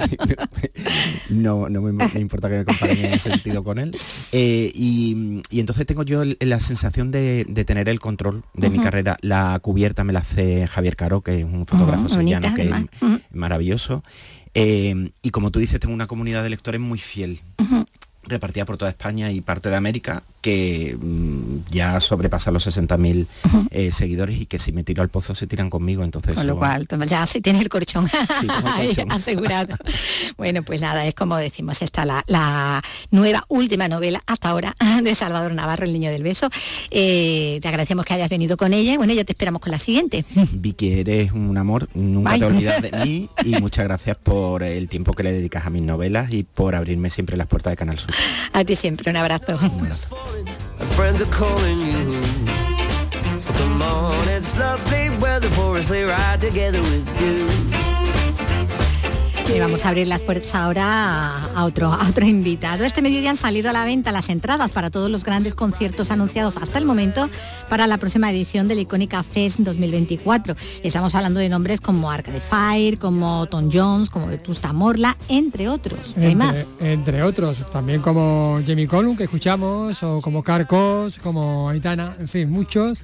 no, 1.29 1.69
no 1.69 1.81
me, 1.81 1.93
me 1.93 2.21
importa 2.21 2.49
que 2.49 2.59
me 2.59 2.65
comparen 2.65 2.99
en 2.99 3.13
ese 3.15 3.31
sentido 3.31 3.63
con 3.65 3.79
él. 3.79 3.97
Eh, 4.33 4.71
y, 4.75 5.43
y 5.51 5.61
entonces 5.61 5.87
tengo 5.87 6.03
yo 6.03 6.23
la 6.41 6.61
sensación 6.61 7.11
de, 7.11 7.45
de 7.49 7.65
tener 7.65 7.89
el 7.89 7.99
control 7.99 8.45
de 8.55 8.71
mi 8.71 8.79
carrera. 8.79 9.17
La 9.23 9.59
cubierta 9.61 10.05
me 10.05 10.13
la 10.13 10.21
hace 10.21 10.67
Javier 10.67 10.97
Caro, 10.97 11.21
que 11.23 11.39
es 11.41 11.45
un 11.45 11.67
fotógrafo 11.67 12.07
Ujú, 12.07 12.15
sevillano 12.15 12.51
bonita, 12.51 12.63
que 12.63 12.69
es 13.13 13.21
maravilloso. 13.31 14.03
Eh, 14.55 15.11
y 15.23 15.31
como 15.31 15.51
tú 15.51 15.61
dices, 15.61 15.81
tengo 15.81 15.95
una 15.95 16.07
comunidad 16.07 16.43
de 16.43 16.51
lectores 16.51 16.81
muy 16.81 16.99
fiel. 16.99 17.41
Repartida 18.25 18.65
por 18.65 18.77
toda 18.79 18.91
España 18.91 19.31
y 19.31 19.41
parte 19.41 19.69
de 19.69 19.77
América, 19.77 20.23
que 20.41 20.97
mm, 21.01 21.71
ya 21.71 21.99
sobrepasa 22.01 22.51
los 22.51 22.67
60.000 22.67 23.27
eh, 23.71 23.93
seguidores 23.93 24.41
y 24.41 24.47
que 24.47 24.59
si 24.59 24.73
me 24.73 24.85
tiro 24.85 25.03
al 25.03 25.09
pozo 25.09 25.35
se 25.35 25.47
tiran 25.47 25.71
conmigo, 25.71 26.05
entonces... 26.05 26.35
Con 26.35 26.47
lo 26.47 26.57
cual, 26.57 26.87
ya 27.07 27.27
si 27.27 27.41
tienes 27.41 27.63
el 27.63 27.69
colchón, 27.69 28.09
colchón. 28.77 29.11
asegurado. 29.11 29.77
bueno, 30.37 30.63
pues 30.63 30.81
nada, 30.81 31.07
es 31.07 31.15
como 31.15 31.37
decimos, 31.37 31.83
está 31.83 32.05
la, 32.05 32.25
la 32.27 32.83
nueva, 33.11 33.45
última 33.49 33.89
novela 33.89 34.21
hasta 34.27 34.51
ahora 34.51 34.75
de 35.03 35.15
Salvador 35.15 35.53
Navarro, 35.55 35.85
El 35.85 35.93
Niño 35.93 36.11
del 36.11 36.23
Beso. 36.23 36.49
Eh, 36.91 37.59
te 37.63 37.69
agradecemos 37.69 38.05
que 38.05 38.15
hayas 38.15 38.29
venido 38.29 38.57
con 38.57 38.73
ella 38.73 38.95
y 38.95 38.97
bueno, 38.97 39.13
ya 39.15 39.25
te 39.25 39.33
esperamos 39.33 39.63
con 39.63 39.73
la 39.73 39.79
siguiente. 39.79 40.25
Vicky, 40.53 41.01
eres 41.01 41.33
un 41.33 41.57
amor, 41.57 41.89
nunca 41.95 42.39
te 42.39 42.45
olvidas 42.45 42.83
de 42.83 42.93
mí 43.05 43.29
y 43.45 43.61
muchas 43.61 43.85
gracias 43.85 44.17
por 44.17 44.63
el 44.63 44.89
tiempo 44.89 45.13
que 45.13 45.23
le 45.23 45.33
dedicas 45.33 45.67
a 45.67 45.71
mis 45.71 45.83
novelas 45.83 46.33
y 46.33 46.45
por 46.45 46.75
abrirme 46.75 47.11
siempre 47.11 47.37
las 47.37 47.47
puertas 47.47 47.73
de 47.73 47.77
Canal 47.77 47.99
Sur. 47.99 48.12
A 48.53 48.65
ti 48.65 48.77
siempre, 48.77 49.11
un 49.11 49.17
abrazo. 49.17 49.59
And 49.59 50.89
friends 50.95 51.21
are 51.23 51.31
calling 51.31 51.79
you. 51.79 52.13
So 53.41 53.53
come 53.55 53.83
on, 53.83 54.29
it's 54.29 54.57
lovely 54.59 55.11
weather 55.19 55.51
for 55.51 55.77
a 55.77 55.83
sleigh 55.83 56.05
ride 56.05 56.41
together 56.41 56.81
with 56.81 57.21
you. 57.21 57.82
Y 59.49 59.59
vamos 59.59 59.85
a 59.85 59.89
abrir 59.89 60.07
las 60.07 60.21
puertas 60.21 60.55
ahora 60.55 61.45
a, 61.55 61.65
otro, 61.65 61.93
a 61.93 62.09
otro 62.09 62.27
invitado. 62.27 62.85
Este 62.85 63.03
mediodía 63.03 63.31
han 63.31 63.37
salido 63.37 63.71
a 63.71 63.73
la 63.73 63.85
venta 63.85 64.13
las 64.13 64.29
entradas 64.29 64.71
para 64.71 64.91
todos 64.91 65.11
los 65.11 65.25
grandes 65.25 65.55
conciertos 65.55 66.11
anunciados 66.11 66.57
hasta 66.57 66.79
el 66.79 66.85
momento 66.85 67.29
para 67.69 67.87
la 67.87 67.99
próxima 67.99 68.31
edición 68.31 68.69
del 68.69 68.79
Icónica 68.79 69.23
Fest 69.23 69.59
2024. 69.59 70.55
Y 70.83 70.87
estamos 70.87 71.15
hablando 71.15 71.41
de 71.41 71.49
nombres 71.49 71.81
como 71.81 72.11
Arcade 72.11 72.41
Fire, 72.41 72.99
como 72.99 73.47
Tom 73.47 73.69
Jones, 73.73 74.11
como 74.11 74.27
Vetusta 74.27 74.73
Morla, 74.73 75.17
entre 75.29 75.69
otros. 75.69 76.15
Hay 76.17 76.35
más. 76.35 76.57
Entre, 76.57 76.93
entre 76.93 77.23
otros, 77.23 77.67
también 77.71 78.01
como 78.01 78.61
Jamie 78.67 78.87
Column 78.87 79.17
que 79.17 79.25
escuchamos, 79.25 80.03
o 80.03 80.21
como 80.21 80.43
Carcos, 80.43 81.19
como 81.19 81.69
Aitana, 81.69 82.17
en 82.19 82.29
fin, 82.29 82.51
muchos. 82.51 82.99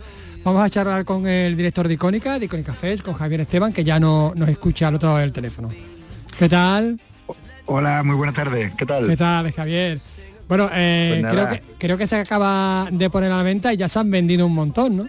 Vamos 0.44 0.62
a 0.62 0.70
charlar 0.70 1.04
con 1.04 1.26
el 1.26 1.56
director 1.56 1.88
de 1.88 1.94
Icónica, 1.94 2.38
de 2.38 2.46
Icónica 2.46 2.72
Fest, 2.72 3.02
con 3.02 3.14
Javier 3.14 3.42
Esteban, 3.42 3.72
que 3.72 3.84
ya 3.84 4.00
no 4.00 4.32
nos 4.34 4.48
escucha 4.48 4.88
al 4.88 4.94
otro 4.94 5.08
lado 5.08 5.18
del 5.18 5.32
teléfono. 5.32 5.70
¿Qué 6.38 6.48
tal? 6.48 7.00
Hola, 7.66 8.02
muy 8.04 8.14
buenas 8.14 8.34
tardes. 8.34 8.72
¿Qué 8.76 8.86
tal? 8.86 9.08
¿Qué 9.08 9.16
tal, 9.16 9.50
Javier? 9.52 9.98
Bueno, 10.48 10.70
eh, 10.72 11.18
Pues 11.20 11.32
creo, 11.32 11.48
que, 11.48 11.62
creo 11.78 11.98
que 11.98 12.06
se 12.06 12.16
acaba 12.16 12.88
de 12.92 13.10
poner 13.10 13.32
a 13.32 13.38
la 13.38 13.42
venta 13.42 13.72
y 13.72 13.76
ya 13.76 13.88
se 13.88 13.98
han 13.98 14.10
vendido 14.10 14.46
un 14.46 14.54
montón, 14.54 14.96
¿no? 14.96 15.08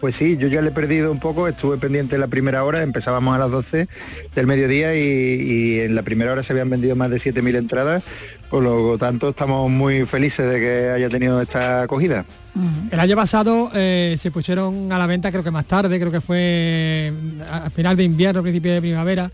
Pues 0.00 0.16
sí, 0.16 0.36
yo 0.36 0.48
ya 0.48 0.60
le 0.60 0.68
he 0.68 0.72
perdido 0.72 1.10
un 1.10 1.20
poco, 1.20 1.48
estuve 1.48 1.78
pendiente 1.78 2.16
en 2.16 2.20
la 2.20 2.26
primera 2.26 2.64
hora, 2.64 2.82
empezábamos 2.82 3.34
a 3.36 3.38
las 3.38 3.50
12 3.50 3.88
del 4.34 4.46
mediodía 4.46 4.94
y, 4.96 5.00
y 5.00 5.80
en 5.80 5.94
la 5.94 6.02
primera 6.02 6.32
hora 6.32 6.42
se 6.42 6.52
habían 6.52 6.68
vendido 6.68 6.94
más 6.96 7.08
de 7.08 7.16
7.000 7.16 7.56
entradas, 7.56 8.08
por 8.50 8.62
lo 8.62 8.98
tanto 8.98 9.30
estamos 9.30 9.70
muy 9.70 10.04
felices 10.04 10.46
de 10.50 10.60
que 10.60 10.90
haya 10.90 11.08
tenido 11.08 11.40
esta 11.40 11.82
acogida. 11.82 12.26
El 12.90 13.00
año 13.00 13.16
pasado 13.16 13.70
eh, 13.74 14.16
se 14.18 14.30
pusieron 14.30 14.92
a 14.92 14.98
la 14.98 15.06
venta, 15.06 15.30
creo 15.30 15.42
que 15.42 15.50
más 15.50 15.64
tarde, 15.66 15.98
creo 15.98 16.12
que 16.12 16.20
fue 16.20 17.12
a 17.50 17.70
final 17.70 17.96
de 17.96 18.04
invierno, 18.04 18.42
principio 18.42 18.74
de 18.74 18.80
primavera. 18.82 19.30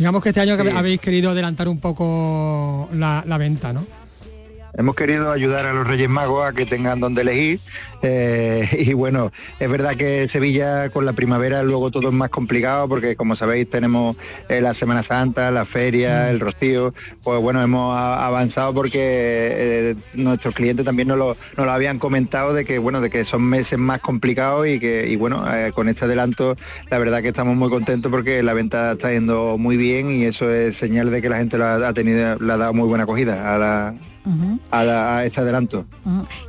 Digamos 0.00 0.22
que 0.22 0.30
este 0.30 0.40
año 0.40 0.56
Sí. 0.56 0.62
habéis 0.74 0.98
querido 0.98 1.30
adelantar 1.32 1.68
un 1.68 1.78
poco 1.78 2.88
la, 2.94 3.22
la 3.26 3.36
venta, 3.36 3.70
¿no? 3.70 3.84
Hemos 4.74 4.94
querido 4.94 5.32
ayudar 5.32 5.66
a 5.66 5.72
los 5.72 5.86
Reyes 5.86 6.08
Magos 6.08 6.46
a 6.46 6.52
que 6.52 6.64
tengan 6.64 7.00
donde 7.00 7.22
elegir 7.22 7.60
eh, 8.02 8.68
y 8.86 8.92
bueno, 8.94 9.32
es 9.58 9.68
verdad 9.68 9.96
que 9.96 10.28
Sevilla 10.28 10.90
con 10.90 11.04
la 11.04 11.12
primavera 11.12 11.62
luego 11.62 11.90
todo 11.90 12.08
es 12.08 12.14
más 12.14 12.30
complicado 12.30 12.88
porque 12.88 13.16
como 13.16 13.36
sabéis 13.36 13.68
tenemos 13.68 14.16
eh, 14.48 14.60
la 14.60 14.74
Semana 14.74 15.02
Santa, 15.02 15.50
la 15.50 15.64
feria, 15.64 16.30
el 16.30 16.40
rocío, 16.40 16.94
pues 17.22 17.40
bueno, 17.40 17.60
hemos 17.60 17.96
avanzado 17.96 18.72
porque 18.72 19.00
eh, 19.02 19.96
nuestros 20.14 20.54
clientes 20.54 20.84
también 20.84 21.08
nos 21.08 21.18
lo, 21.18 21.36
nos 21.56 21.66
lo 21.66 21.72
habían 21.72 21.98
comentado 21.98 22.54
de 22.54 22.64
que 22.64 22.78
bueno, 22.78 23.00
de 23.00 23.10
que 23.10 23.24
son 23.24 23.42
meses 23.42 23.78
más 23.78 24.00
complicados 24.00 24.66
y 24.66 24.78
que 24.78 25.08
y 25.08 25.16
bueno, 25.16 25.44
con 25.74 25.88
este 25.88 26.04
adelanto 26.04 26.56
la 26.90 26.98
verdad 26.98 27.22
que 27.22 27.28
estamos 27.28 27.56
muy 27.56 27.70
contentos 27.70 28.10
porque 28.10 28.42
la 28.42 28.54
venta 28.54 28.92
está 28.92 29.12
yendo 29.12 29.58
muy 29.58 29.76
bien 29.76 30.10
y 30.10 30.24
eso 30.24 30.50
es 30.50 30.76
señal 30.76 31.10
de 31.10 31.20
que 31.20 31.28
la 31.28 31.38
gente 31.38 31.58
lo 31.58 31.66
ha, 31.66 31.92
tenido, 31.92 32.36
le 32.38 32.52
ha 32.52 32.56
dado 32.56 32.72
muy 32.72 32.86
buena 32.86 33.04
acogida 33.04 33.54
a 33.54 33.58
la, 33.58 33.94
a, 34.70 34.84
la- 34.84 35.18
a 35.18 35.24
este 35.24 35.40
adelanto. 35.40 35.86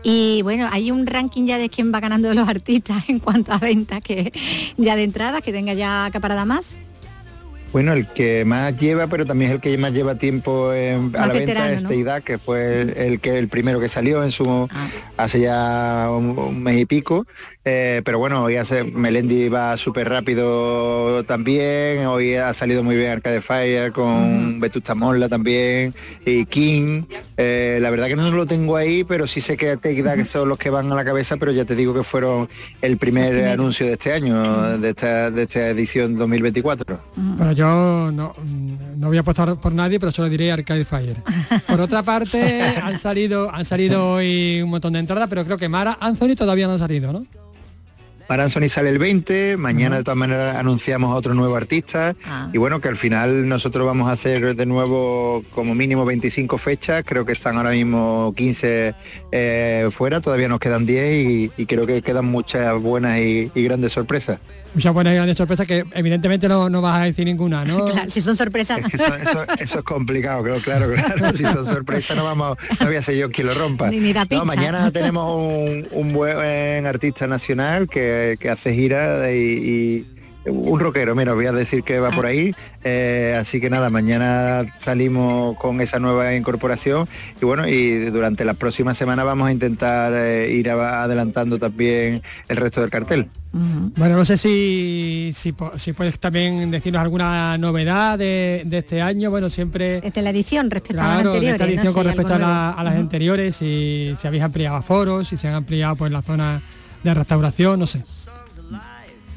Y 0.04 0.42
bueno, 0.44 0.68
hay 0.72 0.92
un 0.92 1.08
ranking 1.08 1.46
ya 1.46 1.58
de 1.58 1.70
quién 1.70 1.92
va 1.94 2.00
ganando 2.00 2.30
de 2.30 2.36
los 2.36 2.48
artistas 2.48 3.04
en 3.10 3.20
cuanto 3.20 3.54
a 3.54 3.58
ventas, 3.58 4.02
que 4.02 4.32
ya 4.78 4.96
de 4.96 5.04
entradas, 5.04 5.42
que 5.42 5.52
tenga 5.52 5.74
ya 5.74 6.06
acaparada 6.06 6.46
más. 6.46 6.76
Bueno, 7.72 7.94
el 7.94 8.06
que 8.08 8.44
más 8.44 8.76
lleva, 8.78 9.08
pero 9.08 9.26
también 9.26 9.52
es 9.52 9.56
el 9.56 9.62
que 9.62 9.78
más 9.78 9.94
lleva 9.94 10.16
tiempo 10.16 10.74
en- 10.74 11.16
a 11.16 11.28
la 11.28 11.34
veterano, 11.34 11.66
venta, 11.68 11.72
es 11.72 11.84
¿no? 11.84 11.90
Teidad, 11.90 12.22
que 12.22 12.38
fue 12.38 12.82
el, 12.82 12.90
el 12.98 13.20
que 13.22 13.38
el 13.40 13.48
primero 13.48 13.80
que 13.80 13.88
salió 13.88 14.24
en 14.24 14.32
su 14.32 14.68
Ah. 14.72 14.90
hace 15.18 15.40
ya 15.40 16.08
un, 16.12 16.38
un 16.38 16.62
mes 16.62 16.82
y 16.82 16.86
pico. 16.86 17.26
Eh, 17.64 18.02
pero 18.04 18.18
bueno, 18.18 18.44
hoy 18.44 18.56
hace 18.56 18.84
Melendi 18.84 19.48
va 19.48 19.78
súper 19.78 20.10
rápido 20.10 21.24
también, 21.26 22.08
hoy 22.08 22.34
ha 22.34 22.52
salido 22.54 22.84
muy 22.84 22.96
bien 22.96 23.12
Arcade 23.12 23.40
Fire 23.40 23.92
con 23.92 24.60
Vetusta 24.60 24.96
Morla 24.96 25.30
también 25.30 25.94
y 26.26 26.46
King. 26.48 27.04
Eh, 27.38 27.78
la 27.80 27.90
verdad 27.92 28.08
que 28.08 28.16
no 28.16 28.30
lo 28.32 28.48
tengo 28.48 28.76
ahí, 28.78 29.04
pero 29.04 29.28
sí 29.28 29.42
sé 29.42 29.58
que 29.58 29.78
Teidad 29.78 30.16
que 30.16 30.26
son 30.26 30.50
los 30.50 30.58
que 30.58 30.70
van 30.72 30.92
a 30.92 30.96
la 30.96 31.06
cabeza, 31.06 31.38
pero 31.38 31.52
ya 31.52 31.64
te 31.64 31.76
digo 31.76 31.94
que 31.94 32.04
fueron 32.04 32.50
el 32.82 32.98
primer 32.98 33.46
anuncio 33.48 33.86
de 33.86 33.94
este 33.94 34.12
año, 34.12 34.78
de 34.80 34.90
esta, 34.90 35.30
de 35.32 35.44
esta 35.44 35.70
edición 35.70 36.18
2024. 36.18 37.00
Pero 37.38 37.52
yo 37.62 38.12
no, 38.12 38.34
no 38.98 39.08
voy 39.08 39.18
a 39.18 39.20
apostar 39.20 39.56
por 39.58 39.72
nadie, 39.72 40.00
pero 40.00 40.12
solo 40.12 40.30
diré 40.30 40.52
Arcade 40.52 40.84
Fire. 40.84 41.18
Por 41.68 41.80
otra 41.80 42.02
parte, 42.02 42.64
han 42.84 42.98
salido, 42.98 43.54
han 43.54 43.66
salido 43.66 44.14
hoy 44.14 44.62
un 44.64 44.72
montón 44.72 44.94
de 44.94 45.00
entradas, 45.00 45.30
pero 45.30 45.46
creo 45.46 45.58
que 45.58 45.70
Mara 45.70 45.96
Anthony 46.00 46.36
todavía 46.36 46.66
no 46.66 46.74
ha 46.74 46.78
salido, 46.80 47.14
¿no? 47.14 47.24
Para 48.26 48.46
Anthony 48.46 48.68
sale 48.68 48.90
el 48.90 48.98
20, 48.98 49.58
mañana 49.58 49.98
de 49.98 50.04
todas 50.04 50.18
maneras 50.18 50.56
anunciamos 50.56 51.12
a 51.12 51.16
otro 51.16 51.36
nuevo 51.36 51.56
artista 51.56 52.16
y 52.54 52.58
bueno, 52.58 52.80
que 52.80 52.88
al 52.88 52.96
final 52.96 53.48
nosotros 53.50 53.86
vamos 53.86 54.10
a 54.10 54.14
hacer 54.14 54.56
de 54.56 54.66
nuevo 54.66 55.44
como 55.54 55.76
mínimo 55.76 56.06
25 56.06 56.58
fechas, 56.58 57.04
creo 57.06 57.26
que 57.26 57.34
están 57.34 57.58
ahora 57.58 57.72
mismo 57.72 58.34
15 58.38 58.96
eh, 59.34 59.90
fuera, 59.92 60.22
todavía 60.22 60.48
nos 60.48 60.62
quedan 60.62 60.86
10 60.86 61.30
y, 61.30 61.52
y 61.58 61.66
creo 61.66 61.86
que 61.86 62.02
quedan 62.02 62.26
muchas 62.26 62.82
buenas 62.82 63.20
y, 63.20 63.52
y 63.54 63.64
grandes 63.66 63.92
sorpresas. 63.92 64.40
Muchas 64.74 64.94
buenas 64.94 65.12
y 65.12 65.16
grandes 65.16 65.36
sorpresas 65.38 65.68
que 65.68 65.84
evidentemente 65.94 66.48
no, 66.48 66.70
no 66.70 66.82
vas 66.82 67.02
a 67.02 67.04
decir 67.06 67.26
ninguna, 67.26 67.66
¿no? 67.66 67.86
Claro, 67.92 68.10
si 68.10 68.22
son 68.22 68.38
sorpresas. 68.38 68.80
Eso, 68.94 69.16
eso- 69.16 69.46
eso 69.60 69.80
es 69.80 69.84
complicado, 69.86 70.44
creo, 70.44 70.60
claro, 70.62 70.88
claro. 70.94 71.36
Si 71.36 71.44
son 71.44 71.66
sorpresas 71.66 72.16
no 72.16 72.24
vamos, 72.24 72.58
no 72.80 72.86
voy 72.86 72.96
a 72.96 73.02
ser 73.02 73.16
yo 73.16 73.30
quien 73.32 73.48
lo 73.48 73.54
rompa. 73.54 73.90
Ni- 73.90 74.00
ni 74.00 74.14
da 74.14 74.26
No, 74.30 74.46
mañana 74.46 74.90
tenemos 74.92 75.38
un, 75.38 75.88
un 75.92 76.14
buen 76.14 76.86
artista 76.86 77.28
nacional 77.28 77.90
que, 77.90 78.38
que 78.40 78.50
hace 78.50 78.74
gira 78.74 79.32
y, 79.34 79.38
y 79.38 80.08
un 80.50 80.80
rockero, 80.80 81.14
mira, 81.16 81.32
os 81.34 81.36
voy 81.38 81.46
a 81.46 81.52
decir 81.52 81.84
que 81.84 82.00
va 82.00 82.10
por 82.12 82.26
ahí. 82.26 82.52
Eh, 82.84 83.38
así 83.40 83.60
que 83.62 83.70
nada, 83.70 83.90
mañana 83.90 84.66
salimos 84.80 85.56
con 85.58 85.82
esa 85.82 86.00
nueva 86.00 86.34
incorporación 86.34 87.08
y 87.42 87.46
bueno, 87.46 87.68
y 87.68 88.06
durante 88.06 88.44
las 88.46 88.56
próximas 88.56 88.98
semanas 88.98 89.26
vamos 89.26 89.50
a 89.50 89.52
intentar 89.52 90.14
eh, 90.16 90.50
ir 90.52 90.70
a- 90.72 91.04
adelantando 91.04 91.60
también 91.60 92.22
el 92.48 92.58
resto 92.58 92.82
del 92.82 92.90
cartel. 92.90 93.28
Bueno, 93.54 94.16
no 94.16 94.24
sé 94.24 94.38
si, 94.38 95.32
si, 95.34 95.52
puedes 95.94 96.20
también 96.20 96.72
decirnos 96.72 97.02
alguna 97.02 97.58
novedad 97.58 98.18
de, 98.18 98.62
de 98.66 98.78
este 98.78 99.02
año. 99.02 99.30
Bueno, 99.30 99.50
siempre... 99.50 99.98
Esta 99.98 100.22
es 100.22 100.24
la 100.24 100.30
edición 100.30 100.72
respecto 100.72 101.02
a 101.02 101.06
las 101.06 101.26
anteriores. 101.26 101.52
esta 101.54 101.66
edición 101.66 101.86
¿no? 101.88 101.94
con 101.94 102.04
Sí, 102.04 102.08
respecto 102.08 102.34
a, 102.34 102.40
la- 102.40 102.84
las 102.84 102.96
anteriores, 102.96 103.56
si, 103.58 104.14
si 104.20 104.28
habéis 104.28 104.44
ampliado 104.44 104.78
aforos, 104.78 105.28
si 105.28 105.36
se 105.38 105.48
han 105.50 105.56
ampliado 105.56 105.96
pues 105.98 106.12
la 106.12 106.22
zona 106.22 106.62
de 107.04 107.14
restauración, 107.14 107.80
no 107.80 107.88
sé. 107.88 108.02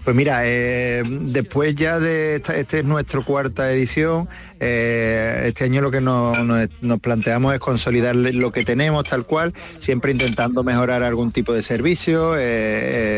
Pues 0.04 0.14
mira, 0.14 0.42
eh, 0.44 1.02
después 1.06 1.74
ya 1.74 1.98
de 1.98 2.36
esta, 2.36 2.54
este 2.56 2.80
es 2.80 2.84
nuestro 2.84 3.24
cuarta 3.24 3.72
edición, 3.72 4.28
eh, 4.66 5.42
este 5.48 5.64
año 5.64 5.82
lo 5.82 5.90
que 5.90 6.00
nos, 6.00 6.38
nos- 6.42 6.68
nos 6.80 7.00
planteamos 7.00 7.52
es 7.54 7.60
consolidar 7.60 8.16
lo 8.16 8.50
que 8.50 8.64
tenemos 8.64 9.04
tal 9.04 9.24
cual, 9.24 9.52
siempre 9.78 10.12
intentando 10.12 10.64
mejorar 10.64 11.02
algún 11.02 11.32
tipo 11.32 11.52
de 11.52 11.62
servicio, 11.62 12.36
eh, 12.36 12.40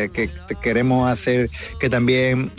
eh, 0.05 0.09
que 0.13 0.29
queremos 0.61 1.09
hacer 1.09 1.49
que 1.79 1.89
también 1.89 2.51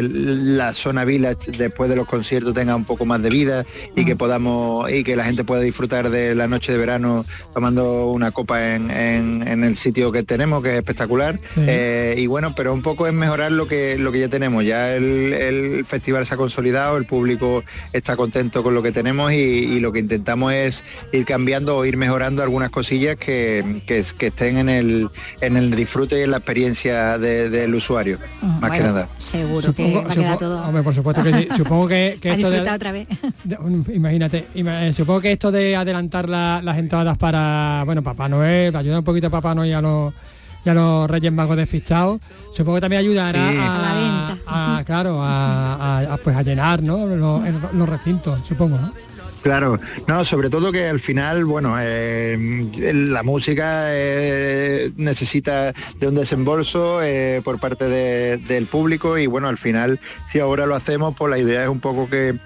la 0.00 0.72
zona 0.72 1.04
village 1.04 1.50
después 1.58 1.90
de 1.90 1.96
los 1.96 2.06
conciertos 2.06 2.54
tenga 2.54 2.76
un 2.76 2.84
poco 2.84 3.04
más 3.06 3.22
de 3.22 3.30
vida 3.30 3.64
y 3.96 4.04
que 4.04 4.16
podamos 4.16 4.90
y 4.90 5.04
que 5.04 5.16
la 5.16 5.24
gente 5.24 5.44
pueda 5.44 5.62
disfrutar 5.62 6.10
de 6.10 6.34
la 6.34 6.46
noche 6.48 6.72
de 6.72 6.78
verano 6.78 7.24
tomando 7.54 8.08
una 8.08 8.30
copa 8.30 8.74
en, 8.74 8.90
en- 8.90 9.46
en 9.46 9.64
el 9.64 9.76
sitio 9.76 10.12
que 10.12 10.22
tenemos, 10.22 10.62
que 10.62 10.70
es 10.72 10.76
espectacular. 10.76 11.38
Y 12.16 12.26
bueno, 12.26 12.54
pero 12.54 12.72
un 12.72 12.82
poco 12.82 13.06
es 13.06 13.12
mejorar 13.12 13.52
lo 13.52 13.66
que 13.66 13.96
lo 13.98 14.12
que 14.12 14.20
ya 14.20 14.28
tenemos. 14.28 14.64
Ya 14.64 14.94
el, 14.94 15.32
el 15.32 15.84
festival 15.86 16.26
se 16.26 16.34
ha 16.34 16.36
consolidado, 16.36 16.96
el 16.96 17.04
público 17.06 17.64
está 17.92 18.11
contento 18.16 18.62
con 18.62 18.74
lo 18.74 18.82
que 18.82 18.92
tenemos 18.92 19.32
y, 19.32 19.36
y 19.36 19.80
lo 19.80 19.92
que 19.92 20.00
intentamos 20.00 20.52
es 20.52 20.84
ir 21.12 21.24
cambiando 21.24 21.76
o 21.76 21.84
ir 21.84 21.96
mejorando 21.96 22.42
algunas 22.42 22.70
cosillas 22.70 23.16
que, 23.16 23.82
que, 23.86 24.04
que 24.18 24.26
estén 24.28 24.58
en 24.58 24.68
el, 24.68 25.08
en 25.40 25.56
el 25.56 25.70
disfrute 25.74 26.18
y 26.18 26.22
en 26.22 26.30
la 26.30 26.38
experiencia 26.38 27.18
de- 27.18 27.50
del 27.50 27.74
usuario, 27.74 28.18
más 28.60 28.70
que 28.72 28.80
nada. 28.80 29.08
Seguro 29.18 29.72
que 29.74 29.82
Supongo- 29.84 30.04
va 30.24 30.32
a 30.32 30.36
todo 30.38 30.62
hombre, 30.64 30.82
por 30.82 30.94
supuesto 30.94 31.22
que 31.22 31.32
sí. 31.32 31.48
Supongo 31.56 31.88
que, 31.88 32.18
que 32.20 32.30
a 32.30 32.34
esto 32.34 32.48
de, 32.50 32.56
disfrutar 32.56 32.76
otra 32.76 32.92
vez. 32.92 33.08
de- 33.44 33.56
un- 33.56 33.86
imagínate, 33.94 34.46
ima- 34.54 34.86
eh, 34.86 34.92
supongo 34.92 35.20
que 35.20 35.32
esto 35.32 35.50
de 35.52 35.76
adelantar 35.76 36.28
la- 36.28 36.60
las 36.62 36.78
entradas 36.78 37.16
para, 37.18 37.82
bueno, 37.84 38.02
Papá 38.02 38.28
Noel, 38.28 38.72
para 38.72 38.80
ayudar 38.80 38.98
un 38.98 39.04
poquito 39.04 39.26
a 39.28 39.30
Papá 39.30 39.54
Noel 39.54 39.70
y 39.70 39.72
a 39.72 39.80
los 39.80 40.12
y 40.64 40.68
a 40.68 40.74
los 40.74 41.10
Reyes 41.10 41.32
Magos 41.32 41.56
despistados, 41.56 42.20
supongo 42.52 42.76
que 42.76 42.80
también 42.82 43.00
ayudará 43.00 43.50
Sí. 43.50 43.58
a, 43.60 44.78
a- 44.78 44.84
claro, 44.84 45.22
a, 45.22 45.74
a- 46.00 46.14
a, 46.14 46.16
pues 46.18 46.36
a 46.36 46.42
llenar 46.42 46.82
¿no? 46.82 47.06
los, 47.06 47.88
recintos, 47.88 48.46
supongo, 48.46 48.78
¿no? 48.78 48.92
Claro, 49.42 49.76
no, 50.06 50.24
sobre 50.24 50.50
todo 50.50 50.70
que 50.70 50.86
al 50.88 51.00
final, 51.00 51.44
bueno, 51.44 51.74
eh, 51.80 52.70
la 53.10 53.24
música 53.24 53.86
eh, 53.88 54.92
necesita 54.96 55.72
de 55.98 56.06
un 56.06 56.14
desembolso 56.14 57.02
eh, 57.02 57.40
por 57.42 57.58
parte 57.58 57.86
de- 57.88 58.36
del 58.38 58.66
público 58.66 59.18
y 59.18 59.26
bueno, 59.26 59.48
al 59.48 59.58
final, 59.58 59.98
si 60.30 60.38
ahora 60.38 60.64
lo 60.66 60.76
hacemos, 60.76 61.16
pues 61.18 61.28
la 61.28 61.38
idea 61.38 61.64
es 61.64 61.68
un 61.68 61.80
poco 61.80 62.08
que 62.08 62.38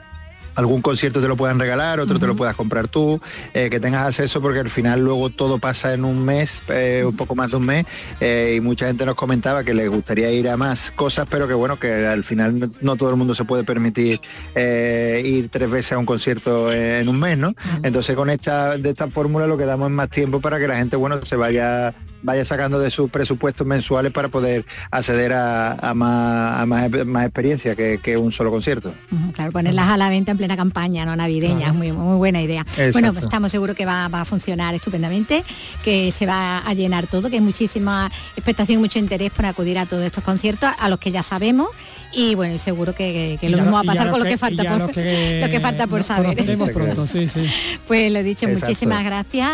algún 0.57 0.82
concierto 0.82 1.20
te 1.20 1.28
lo 1.28 1.36
puedan 1.36 1.59
regalar, 1.59 2.00
otro 2.00 2.18
te 2.18 2.26
lo 2.26 2.34
puedas 2.34 2.57
comprar 2.57 2.88
tú, 2.88 3.20
eh, 3.54 3.70
que 3.70 3.78
tengas 3.78 4.07
acceso 4.07 4.40
porque 4.40 4.61
al 4.61 4.70
final 4.70 5.04
luego 5.04 5.30
todo 5.30 5.59
pasa 5.59 5.94
en 5.94 6.04
un 6.04 6.24
mes, 6.24 6.62
eh, 6.68 7.04
un 7.07 7.14
poco 7.14 7.34
más 7.34 7.52
de 7.52 7.59
un 7.59 7.66
mes, 7.66 7.86
eh, 8.20 8.54
y 8.57 8.61
mucha 8.61 8.86
gente 8.86 9.07
nos 9.07 9.14
comentaba 9.14 9.62
que 9.62 9.74
les 9.74 9.88
gustaría 9.88 10.30
ir 10.32 10.48
a 10.48 10.57
más 10.57 10.90
cosas, 10.90 11.26
pero 11.30 11.46
que 11.46 11.54
bueno, 11.54 11.78
que 11.78 12.07
al 12.07 12.24
final 12.24 12.59
no, 12.59 12.70
no 12.80 12.96
todo 12.96 13.11
el 13.11 13.16
mundo 13.16 13.34
se 13.34 13.44
puede 13.44 13.64
permitir 13.64 14.20
ir 14.57 15.48
tres 15.50 15.70
veces 15.70 15.92
a 15.92 15.98
un 15.98 16.07
concierto 16.07 16.72
en 16.72 17.09
un 17.09 17.20
mes, 17.20 17.38
¿no? 17.38 17.54
Entonces 17.82 18.16
con 18.16 18.30
esta, 18.30 18.76
de 18.76 18.90
esta 18.90 19.09
fórmula 19.09 19.46
lo 19.46 19.57
que 19.57 19.64
damos 19.64 19.88
es 19.88 19.94
más 19.94 20.11
tiempo 20.11 20.40
para 20.40 20.59
que 20.59 20.66
la 20.66 20.76
gente, 20.76 20.96
bueno, 20.96 21.24
se 21.24 21.36
vaya 21.36 21.94
vaya 22.22 22.44
sacando 22.44 22.78
de 22.80 22.90
sus 22.90 23.09
presupuestos 23.09 23.66
mensuales 23.66 24.12
para 24.12 24.28
poder 24.28 24.64
acceder 24.90 25.32
a, 25.32 25.72
a 25.74 25.94
más, 25.94 26.61
a 26.61 26.66
más, 26.66 27.07
más 27.07 27.24
experiencia 27.24 27.76
que, 27.76 28.00
que 28.02 28.16
un 28.16 28.32
solo 28.32 28.50
concierto. 28.50 28.92
Claro, 29.32 29.52
ponerlas 29.52 29.88
a 29.88 29.96
la 29.96 30.11
venta 30.11 30.32
en 30.32 30.38
plena 30.47 30.57
campaña 30.57 31.05
no 31.05 31.16
navideña, 31.16 31.72
muy, 31.72 31.90
muy 31.92 32.16
buena 32.16 32.40
idea. 32.40 32.64
Bueno, 32.92 33.12
pues 33.12 33.24
estamos 33.24 33.51
seguros 33.51 33.74
que 33.74 33.84
va, 33.84 34.09
va, 34.09 34.20
a 34.20 34.24
funcionar 34.24 34.74
estupendamente, 34.74 35.44
que 35.82 36.12
se 36.12 36.26
va 36.26 36.59
a 36.59 36.74
llenar 36.74 37.07
todo, 37.07 37.28
que 37.28 37.36
hay 37.36 37.40
muchísima 37.42 38.11
expectación, 38.36 38.80
mucho 38.80 38.99
interés 38.99 39.32
por 39.32 39.44
acudir 39.44 39.78
a 39.78 39.86
todos 39.86 40.05
estos 40.05 40.22
conciertos, 40.22 40.70
a 40.78 40.88
los 40.88 41.01
que 41.01 41.11
ya 41.11 41.22
sabemos, 41.22 41.68
y 42.12 42.34
bueno, 42.36 42.59
seguro 42.59 42.94
que, 42.94 43.38
lo 43.42 43.59
mismo 43.59 43.72
va 43.72 43.80
a 43.80 43.84
pasar 43.84 44.11
con 44.11 44.20
lo 44.20 44.26
que, 44.26 44.38
falta 44.38 44.62
por, 44.62 44.80
lo 44.80 44.88
que 44.88 45.61
falta 45.61 45.86
por 45.86 46.03
saber. 46.03 46.36
Pronto, 46.72 47.07
sí, 47.07 47.28
sí. 47.28 47.44
Pues 47.86 48.12
lo 48.12 48.22
dicho, 48.22 48.47
muchísimas 48.49 49.05
gracias. 49.05 49.51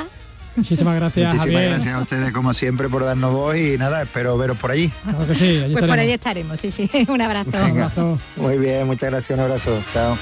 Muchísimas 0.57 0.97
gracias, 0.97 1.35
Muchísimas 1.35 1.65
gracias 1.65 1.95
a 1.95 2.01
ustedes 2.01 2.33
como 2.33 2.53
siempre 2.53 2.89
por 2.89 3.05
darnos 3.05 3.33
voz 3.33 3.57
y 3.57 3.79
nada, 3.79 4.03
espero 4.03 4.37
veros 4.37 4.59
por 4.59 4.71
allí. 4.71 4.93
pues 5.17 5.85
por 5.85 5.99
allí 5.99 6.13
estaremos, 6.13 6.61
sí, 6.61 6.71
sí. 6.71 6.91
Un 7.09 7.21
abrazo. 7.21 7.51
Un 7.51 7.57
abrazo. 7.57 8.19
Muy 8.37 8.59
bien, 8.59 8.87
muchas 8.87 9.11
gracias, 9.11 9.39
un 9.39 9.45
abrazo. 9.45 9.83
Chao. 9.93 10.17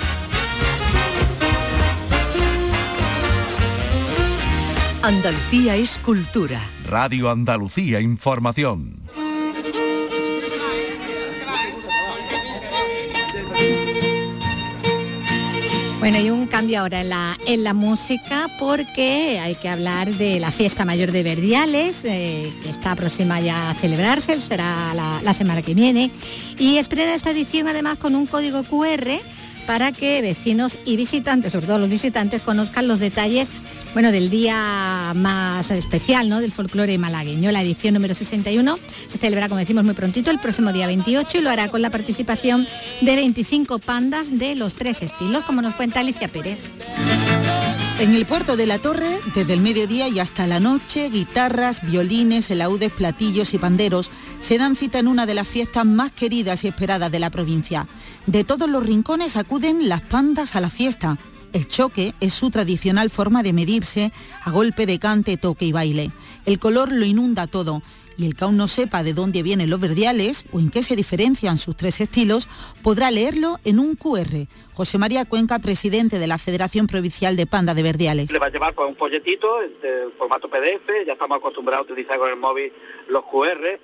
Andalucía 5.03 5.77
es 5.77 5.99
cultura. 5.99 6.61
Radio 6.85 7.31
Andalucía 7.31 8.01
Información. 8.01 9.01
Bueno, 16.01 16.19
hay 16.19 16.29
un 16.29 16.47
cambio 16.47 16.81
ahora 16.81 17.01
en 17.01 17.09
la, 17.09 17.39
en 17.47 17.65
la 17.65 17.73
música 17.73 18.49
porque 18.59 19.41
hay 19.43 19.55
que 19.55 19.71
hablar 19.71 20.13
de 20.13 20.39
la 20.39 20.53
fiesta 20.53 20.85
mayor 20.85 21.13
de 21.13 21.23
Verdiales, 21.23 22.05
eh, 22.05 22.53
que 22.63 22.69
está 22.69 22.95
próxima 22.95 23.41
ya 23.41 23.71
a 23.71 23.75
celebrarse, 23.75 24.39
será 24.39 24.93
la, 24.93 25.21
la 25.23 25.33
semana 25.33 25.63
que 25.63 25.73
viene. 25.73 26.11
Y 26.59 26.77
estrena 26.77 27.15
esta 27.15 27.31
edición 27.31 27.69
además 27.69 27.97
con 27.97 28.15
un 28.15 28.27
código 28.27 28.63
QR 28.65 29.19
para 29.67 29.93
que 29.93 30.21
vecinos 30.21 30.77
y 30.85 30.97
visitantes, 30.97 31.53
sobre 31.53 31.67
todo 31.67 31.79
los 31.79 31.89
visitantes, 31.89 32.43
conozcan 32.43 32.87
los 32.87 32.99
detalles 32.99 33.51
bueno, 33.93 34.13
del 34.13 34.31
día 34.31 35.13
más 35.17 35.71
especial 35.71 36.29
¿no? 36.29 36.41
del 36.41 36.53
folclore 36.53 36.97
malagueño. 36.99 37.51
La 37.51 37.63
edición 37.63 37.95
número 37.95 38.15
61 38.15 38.79
se 39.09 39.19
celebra, 39.19 39.49
como 39.49 39.59
decimos, 39.59 39.85
muy 39.85 39.95
prontito, 39.95 40.31
el 40.31 40.39
próximo 40.39 40.73
día 40.73 40.87
28 40.87 41.39
y 41.39 41.41
lo 41.41 41.51
hará 41.51 41.69
con 41.69 41.83
la 41.83 41.91
participación 41.91 42.67
de 43.01 43.17
25 43.17 43.79
pandas 43.81 44.39
de 44.39 44.55
los 44.55 44.75
tres 44.75 45.03
estilos, 45.03 45.45
como 45.45 45.63
nos 45.63 45.75
cuenta 45.75 46.01
Alicia 46.01 46.29
Pérez. 46.29 46.59
En 47.99 48.15
el 48.15 48.25
puerto 48.25 48.57
de 48.57 48.67
la 48.67 48.79
Torre, 48.79 49.19
desde 49.35 49.53
el 49.53 49.61
mediodía 49.61 50.09
y 50.09 50.21
hasta 50.21 50.47
la 50.47 50.59
noche, 50.59 51.11
guitarras, 51.11 51.83
violines, 51.83 52.51
elaudes, 52.51 52.93
platillos 52.93 53.53
y 53.53 53.59
panderos 53.59 54.11
se 54.39 54.57
dan 54.57 54.75
cita 54.75 54.99
en 54.99 55.07
una 55.07 55.27
de 55.27 55.35
las 55.35 55.47
fiestas 55.47 55.85
más 55.85 56.11
queridas 56.11 56.65
y 56.65 56.69
esperadas 56.69 57.13
de 57.13 57.19
la 57.19 57.29
provincia. 57.29 57.87
De 58.27 58.43
todos 58.45 58.71
los 58.71 58.87
rincones 58.87 59.37
acuden 59.37 59.89
las 59.91 60.01
pandas 60.01 60.57
a 60.57 60.63
la 60.63 60.71
fiesta 60.71 61.19
el 61.53 61.67
choque 61.67 62.15
es 62.21 62.35
su 62.35 62.51
tradicional 62.51 63.11
forma 63.11 63.43
de 63.43 63.53
medirse 63.53 64.13
a 64.45 64.51
golpe 64.51 64.87
de 64.87 64.99
cante, 64.99 65.37
toque 65.37 65.65
y 65.65 65.73
baile. 65.73 66.11
El 66.47 66.59
color 66.59 66.93
lo 66.93 67.05
inunda 67.05 67.47
todo 67.47 67.83
y 68.21 68.27
el 68.27 68.35
que 68.35 68.45
aún 68.45 68.59
no 68.59 68.69
sepa 68.69 69.03
de 69.03 69.15
dónde 69.15 69.43
vienen 69.43 69.71
los 69.71 69.81
verdiales 69.81 70.45
o 70.53 70.61
en 70.61 70.71
qué 70.71 70.83
se 70.83 70.95
diferencian 70.95 71.57
sus 71.57 71.75
tres 71.75 72.01
estilos, 72.01 72.49
podrá 72.83 73.11
leerlo 73.11 73.59
en 73.65 73.79
un 73.79 73.97
QR. 73.97 74.47
José 74.75 74.99
María 74.99 75.25
Cuenca, 75.25 75.59
presidente 75.59 76.19
de 76.19 76.27
la 76.27 76.37
Federación 76.37 76.87
Provincial 76.87 77.35
de 77.37 77.47
Panda 77.47 77.73
de 77.73 77.83
Verdiales. 77.83 78.31
Le 78.31 78.39
va 78.39 78.47
a 78.47 78.51
llevar 78.51 78.75
pues, 78.75 78.89
un 78.91 78.97
folletito 78.97 79.61
de 79.61 80.11
formato 80.19 80.51
PDF, 80.51 81.07
ya 81.07 81.15
estamos 81.15 81.39
acostumbrados 81.39 81.89
a 81.89 81.93
utilizar 81.93 82.19
con 82.19 82.29
el 82.29 82.37
móvil 82.37 82.71
los 83.09 83.25
QR 83.25 83.81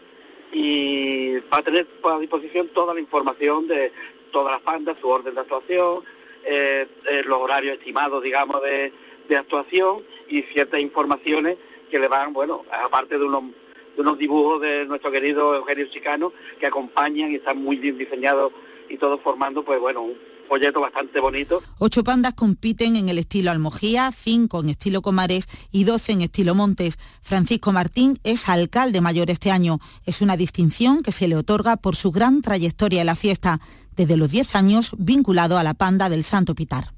y 0.53 1.37
va 1.53 1.59
a 1.59 1.63
tener 1.63 1.89
a 2.05 2.19
disposición 2.19 2.69
toda 2.75 2.93
la 2.93 3.01
información 3.01 3.67
de 3.67 3.93
todas 4.33 4.53
las 4.53 4.61
pandas, 4.61 4.97
su 5.01 5.09
orden 5.09 5.35
de 5.35 5.41
actuación, 5.41 6.03
eh, 6.49 6.87
eh, 7.11 7.23
los 7.27 7.39
horarios 7.41 7.77
estimados, 7.79 8.23
digamos, 8.23 8.63
de, 8.63 8.93
actuación 9.37 10.05
y 10.29 10.43
ciertas 10.43 10.79
informaciones 10.79 11.57
que 11.91 11.99
le 11.99 12.07
van, 12.07 12.33
bueno, 12.33 12.65
aparte 12.85 13.19
de 13.19 13.25
unos, 13.25 14.19
dibujos 14.19 14.61
de 14.61 14.87
nuestro 14.87 15.11
querido 15.11 15.57
Eugenio 15.57 15.87
Chicano, 15.91 16.33
que 16.61 16.67
acompañan 16.67 17.33
y 17.33 17.37
están 17.37 17.61
muy 17.61 17.77
bien 17.77 17.99
diseñados 17.99 18.53
y 18.89 18.97
todos 18.97 19.21
formando, 19.21 19.65
pues 19.65 19.81
bueno, 19.81 20.03
un 20.03 20.17
folleto 20.49 20.81
bastante 20.81 21.19
bonito. 21.19 21.61
Ocho 21.79 22.05
pandas 22.05 22.35
compiten 22.35 22.95
en 22.95 23.09
el 23.09 23.19
estilo 23.19 23.51
Almojía, 23.51 24.13
cinco 24.13 24.61
en 24.61 24.69
estilo 24.69 25.03
Comares 25.03 25.49
y 25.73 25.83
doce 25.83 26.13
en 26.13 26.21
estilo 26.21 26.55
Montes. 26.55 26.99
Francisco 27.21 27.73
Martín 27.73 28.21
es 28.23 28.49
alcalde 28.49 29.01
mayor 29.01 29.29
este 29.31 29.51
año. 29.51 29.81
Es 30.05 30.23
una 30.23 30.37
distinción 30.37 31.03
que 31.03 31.11
se 31.11 31.27
le 31.27 31.35
otorga 31.35 31.77
por 31.77 31.97
su 31.97 32.13
gran 32.13 32.43
trayectoria 32.43 33.01
en 33.01 33.07
la 33.07 33.17
fiesta 33.17 33.59
desde 33.97 34.17
los 34.17 34.31
10 34.31 34.55
años 34.55 34.91
vinculado 34.99 35.59
a 35.59 35.65
la 35.65 35.75
panda 35.75 36.09
del 36.09 36.25
Santo 36.25 36.55
Pitar. 36.55 36.93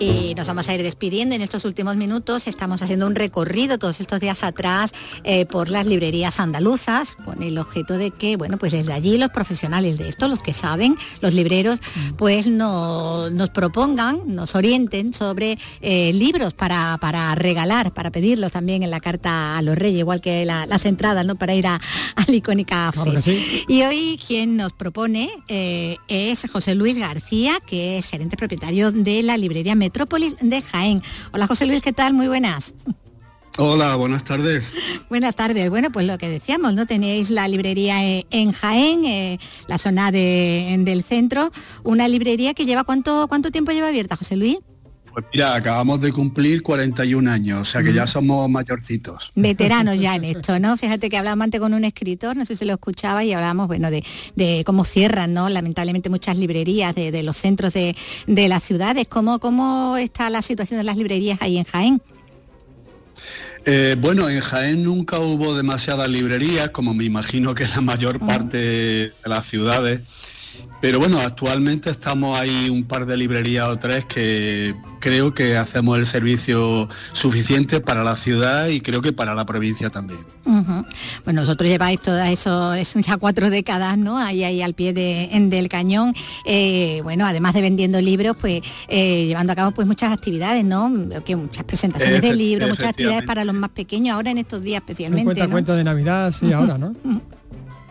Y 0.00 0.34
nos 0.36 0.46
vamos 0.46 0.68
a 0.68 0.74
ir 0.74 0.82
despidiendo 0.84 1.34
en 1.34 1.42
estos 1.42 1.64
últimos 1.64 1.96
minutos. 1.96 2.46
Estamos 2.46 2.82
haciendo 2.82 3.06
un 3.06 3.16
recorrido 3.16 3.78
todos 3.78 4.00
estos 4.00 4.20
días 4.20 4.44
atrás 4.44 4.92
eh, 5.24 5.44
por 5.44 5.70
las 5.70 5.86
librerías 5.86 6.38
andaluzas 6.38 7.16
con 7.24 7.42
el 7.42 7.58
objeto 7.58 7.98
de 7.98 8.12
que, 8.12 8.36
bueno, 8.36 8.58
pues 8.58 8.70
desde 8.70 8.92
allí 8.92 9.18
los 9.18 9.30
profesionales 9.30 9.98
de 9.98 10.08
esto, 10.08 10.28
los 10.28 10.40
que 10.40 10.52
saben, 10.52 10.94
los 11.20 11.34
libreros, 11.34 11.80
pues 12.16 12.46
nos 12.46 13.50
propongan, 13.50 14.20
nos 14.26 14.54
orienten 14.54 15.14
sobre 15.14 15.58
eh, 15.80 16.12
libros 16.12 16.54
para, 16.54 16.96
para, 17.00 17.34
regalar, 17.34 17.92
para 17.92 18.10
pedirlos 18.10 18.52
también 18.52 18.84
en 18.84 18.90
la 18.90 19.00
carta 19.00 19.58
a 19.58 19.62
los 19.62 19.76
reyes, 19.76 20.00
igual 20.00 20.20
que 20.20 20.44
las 20.44 20.84
entradas, 20.84 21.26
¿no? 21.26 21.34
Para 21.34 21.54
ir 21.54 21.66
a, 21.66 21.80
la 22.26 22.34
icónica 22.34 22.92
Y 23.66 23.82
hoy 23.82 24.20
quien 24.24 24.56
nos 24.56 24.72
propone 24.72 25.28
eh, 25.48 25.96
es 26.06 26.46
José 26.52 26.76
Luis 26.76 26.98
García, 26.98 27.58
que 27.66 27.98
es 27.98 28.06
gerente 28.06 28.36
propietario 28.36 28.92
de 28.92 29.22
la 29.24 29.36
librería 29.36 29.74
Metrópolis 29.88 30.36
de 30.42 30.60
Jaén. 30.60 31.02
Hola 31.32 31.46
José 31.46 31.64
Luis, 31.64 31.80
¿qué 31.80 31.94
tal? 31.94 32.12
Muy 32.12 32.28
buenas. 32.28 32.74
Hola, 33.56 33.96
buenas 33.96 34.22
tardes. 34.22 34.70
Buenas 35.08 35.34
tardes. 35.34 35.70
Bueno, 35.70 35.90
pues 35.90 36.06
lo 36.06 36.18
que 36.18 36.28
decíamos, 36.28 36.74
¿no? 36.74 36.84
Tenéis 36.84 37.30
la 37.30 37.48
librería 37.48 38.04
eh, 38.04 38.26
en 38.30 38.52
Jaén, 38.52 39.06
eh, 39.06 39.40
la 39.66 39.78
zona 39.78 40.12
del 40.12 41.02
centro, 41.04 41.50
una 41.84 42.06
librería 42.06 42.52
que 42.52 42.66
lleva, 42.66 42.84
¿cuánto, 42.84 43.28
cuánto 43.28 43.50
tiempo 43.50 43.72
lleva 43.72 43.88
abierta, 43.88 44.14
José 44.14 44.36
Luis? 44.36 44.58
Pues 45.18 45.32
mira, 45.32 45.56
acabamos 45.56 46.00
de 46.00 46.12
cumplir 46.12 46.62
41 46.62 47.28
años, 47.28 47.60
o 47.60 47.64
sea 47.64 47.82
que 47.82 47.92
ya 47.92 48.04
mm. 48.04 48.06
somos 48.06 48.48
mayorcitos. 48.48 49.32
Veteranos 49.34 49.98
ya 49.98 50.14
en 50.14 50.22
esto, 50.36 50.60
¿no? 50.60 50.76
Fíjate 50.76 51.10
que 51.10 51.18
hablaba 51.18 51.42
antes 51.42 51.60
con 51.60 51.74
un 51.74 51.84
escritor, 51.84 52.36
no 52.36 52.46
sé 52.46 52.54
si 52.54 52.64
lo 52.64 52.74
escuchaba, 52.74 53.24
y 53.24 53.32
hablábamos, 53.32 53.66
bueno, 53.66 53.90
de, 53.90 54.62
cómo 54.64 54.84
cierran, 54.84 55.34
¿no? 55.34 55.48
Lamentablemente 55.48 56.08
muchas 56.08 56.36
librerías 56.36 56.94
de, 56.94 57.22
los 57.24 57.36
centros 57.36 57.74
de, 57.74 57.96
las 58.28 58.62
ciudades. 58.62 59.08
¿Cómo, 59.08 59.40
¿Cómo 59.40 59.96
está 59.96 60.30
la 60.30 60.40
situación 60.40 60.78
de 60.78 60.84
las 60.84 60.96
librerías 60.96 61.38
ahí 61.42 61.58
en 61.58 61.64
Jaén? 61.64 62.02
Eh, 63.66 63.96
bueno, 63.98 64.28
en 64.28 64.38
Jaén 64.38 64.84
nunca 64.84 65.18
hubo 65.18 65.56
demasiadas 65.56 66.08
librerías, 66.08 66.70
como 66.70 66.94
me 66.94 67.04
imagino 67.04 67.56
que 67.56 67.66
la 67.66 67.80
mayor 67.80 68.20
parte 68.20 68.56
de 68.58 69.12
las 69.24 69.46
ciudades. 69.46 70.37
Pero 70.80 71.00
bueno, 71.00 71.18
actualmente 71.18 71.90
estamos 71.90 72.38
ahí 72.38 72.70
un 72.70 72.84
par 72.84 73.04
de 73.04 73.16
librerías 73.16 73.68
o 73.68 73.76
tres 73.76 74.04
que 74.04 74.76
creo 75.00 75.34
que 75.34 75.56
hacemos 75.56 75.98
el 75.98 76.06
servicio 76.06 76.88
suficiente 77.12 77.80
para 77.80 78.04
la 78.04 78.14
ciudad 78.14 78.68
y 78.68 78.80
creo 78.80 79.02
que 79.02 79.12
para 79.12 79.34
la 79.34 79.44
provincia 79.44 79.90
también. 79.90 80.20
Bueno, 81.24 81.42
vosotros 81.42 81.68
lleváis 81.68 82.00
todas 82.00 82.30
eso, 82.30 82.74
ya 82.76 83.16
cuatro 83.16 83.50
décadas, 83.50 83.98
¿no? 83.98 84.18
Ahí, 84.18 84.44
ahí 84.44 84.62
al 84.62 84.74
pie 84.74 84.92
del 84.92 85.68
cañón. 85.68 86.14
Eh, 86.44 87.00
bueno, 87.02 87.26
además 87.26 87.54
de 87.54 87.60
vendiendo 87.60 88.00
libros, 88.00 88.36
pues 88.40 88.62
eh, 88.86 89.26
llevando 89.26 89.52
a 89.52 89.56
cabo 89.56 89.72
pues 89.72 89.86
muchas 89.86 90.12
actividades, 90.12 90.64
¿no? 90.64 90.92
Que 91.24 91.34
muchas 91.34 91.64
presentaciones 91.64 92.22
de 92.22 92.34
libros, 92.34 92.68
muchas 92.70 92.90
actividades 92.90 93.24
para 93.24 93.44
los 93.44 93.54
más 93.54 93.70
pequeños, 93.70 94.14
ahora 94.14 94.30
en 94.30 94.38
estos 94.38 94.62
días 94.62 94.80
especialmente. 94.80 95.24
Cuenta, 95.24 95.48
cuenta 95.48 95.74
de 95.74 95.82
Navidad, 95.84 96.32
sí, 96.32 96.52
ahora, 96.52 96.78
¿no? 96.78 96.94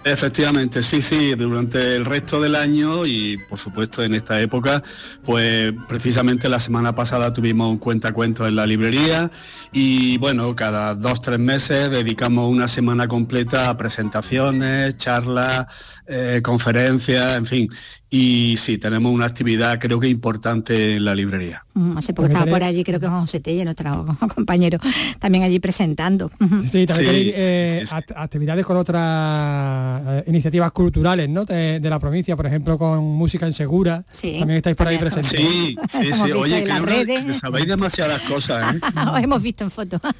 Efectivamente, 0.09 0.83
sí, 0.83 1.01
sí, 1.01 1.35
durante 1.35 1.95
el 1.97 2.05
resto 2.05 2.39
del 2.39 2.55
año 2.55 3.05
y 3.05 3.37
por 3.49 3.59
supuesto 3.59 4.01
en 4.03 4.13
esta 4.13 4.39
época, 4.39 4.81
pues 5.25 5.73
precisamente 5.89 6.47
la 6.47 6.59
semana 6.59 6.95
pasada 6.95 7.33
tuvimos 7.33 7.69
un 7.69 7.77
cuentacuentos 7.77 8.47
en 8.47 8.55
la 8.55 8.65
librería 8.65 9.29
y 9.73 10.17
bueno, 10.17 10.55
cada 10.55 10.95
dos, 10.95 11.19
tres 11.19 11.39
meses 11.39 11.91
dedicamos 11.91 12.49
una 12.49 12.69
semana 12.69 13.09
completa 13.09 13.69
a 13.69 13.75
presentaciones, 13.75 14.95
charlas, 14.95 15.67
eh, 16.07 16.41
conferencias, 16.43 17.35
en 17.37 17.45
fin. 17.45 17.69
y 18.09 18.55
sí, 18.57 18.77
tenemos 18.77 19.11
una 19.13 19.25
actividad 19.25 19.79
creo 19.79 19.99
que 19.99 20.07
importante 20.07 20.95
en 20.95 21.03
la 21.05 21.13
librería. 21.13 21.65
Mm, 21.73 21.97
hace 21.97 22.13
poco 22.13 22.27
estaba 22.29 22.45
por 22.45 22.63
allí, 22.63 22.83
creo 22.83 22.99
que 22.99 23.07
José 23.07 23.39
Telle, 23.41 23.65
nuestro 23.65 24.17
compañero, 24.35 24.79
también 25.19 25.43
allí 25.43 25.59
presentando. 25.59 26.29
Sí, 26.71 26.85
también 26.85 26.87
Sí, 26.87 26.95
tenéis 26.95 27.25
sí, 27.25 27.31
eh, 27.35 27.77
sí, 27.81 27.85
sí. 27.85 27.93
act- 27.95 28.13
actividades 28.15 28.65
con 28.65 28.77
otras 28.77 30.01
eh, 30.07 30.23
iniciativas 30.27 30.71
culturales 30.71 31.27
¿no? 31.29 31.43
de, 31.45 31.79
de 31.79 31.89
la 31.89 31.99
provincia, 31.99 32.35
por 32.35 32.45
ejemplo, 32.45 32.77
con 32.77 33.03
música 33.03 33.45
en 33.47 33.53
segura. 33.53 34.03
también 34.21 34.51
estáis 34.57 34.75
por 34.75 34.87
ahí 34.87 34.97
presentes. 34.97 35.31
Sí, 35.31 35.75
sí, 35.89 36.31
Oye, 36.31 36.63
que, 36.63 36.71
una- 36.71 37.33
sabéis 37.33 37.67
demasiadas 37.67 38.21
cosas, 38.23 38.75
¿eh? 38.75 38.79
Os 39.13 39.21
hemos 39.21 39.41
visto 39.41 39.63
en 39.63 39.71
fotos. 39.71 39.99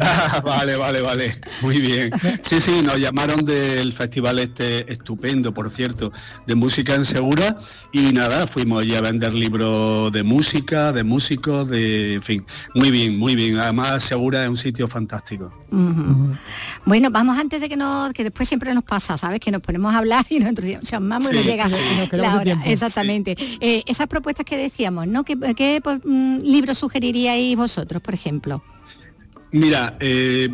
Ah, 0.00 0.40
vale, 0.44 0.76
vale, 0.76 1.00
vale. 1.00 1.34
Muy 1.62 1.80
bien. 1.80 2.10
Sí, 2.42 2.60
sí, 2.60 2.80
nos 2.82 2.98
llamaron 2.98 3.44
del 3.44 3.92
festival 3.92 4.38
este 4.38 4.87
estupendo, 4.88 5.52
por 5.54 5.70
cierto, 5.70 6.12
de 6.46 6.54
música 6.54 6.94
en 6.94 7.04
Segura 7.04 7.56
y 7.92 8.12
nada, 8.12 8.46
fuimos 8.46 8.82
allí 8.82 8.94
a 8.94 9.00
vender 9.00 9.34
libros 9.34 10.10
de 10.12 10.22
música, 10.22 10.92
de 10.92 11.04
músicos, 11.04 11.68
de, 11.68 12.14
en 12.14 12.22
fin, 12.22 12.46
muy 12.74 12.90
bien, 12.90 13.18
muy 13.18 13.34
bien. 13.36 13.58
Además, 13.58 14.02
Segura 14.04 14.42
es 14.42 14.48
un 14.48 14.56
sitio 14.56 14.88
fantástico. 14.88 15.52
Bueno, 16.84 17.10
vamos 17.10 17.38
antes 17.38 17.60
de 17.60 17.68
que 17.68 17.76
nos, 17.76 18.12
que 18.12 18.24
después 18.24 18.48
siempre 18.48 18.74
nos 18.74 18.84
pasa, 18.84 19.16
¿sabes? 19.18 19.40
Que 19.40 19.50
nos 19.50 19.60
ponemos 19.60 19.94
a 19.94 19.98
hablar 19.98 20.24
y 20.30 20.38
nos 20.40 20.48
y 20.48 20.78
nos 20.78 21.24
Sí, 21.28 21.42
llega 21.42 21.68
sí. 21.68 21.76
Y 21.94 21.98
nos 21.98 22.12
la 22.12 22.34
hora. 22.34 22.44
tiempo. 22.44 22.64
Exactamente. 22.66 23.36
Eh, 23.60 23.82
esas 23.86 24.06
propuestas 24.06 24.44
que 24.46 24.56
decíamos, 24.56 25.06
¿no? 25.06 25.24
¿Qué, 25.24 25.36
qué, 25.56 25.80
pues, 25.82 26.00
mm, 26.04 26.38
libros 26.42 26.78
sugeriríais 26.78 27.56
vosotros, 27.56 28.02
por 28.02 28.14
ejemplo? 28.14 28.62
Mira, 29.50 29.96
eh, 30.00 30.48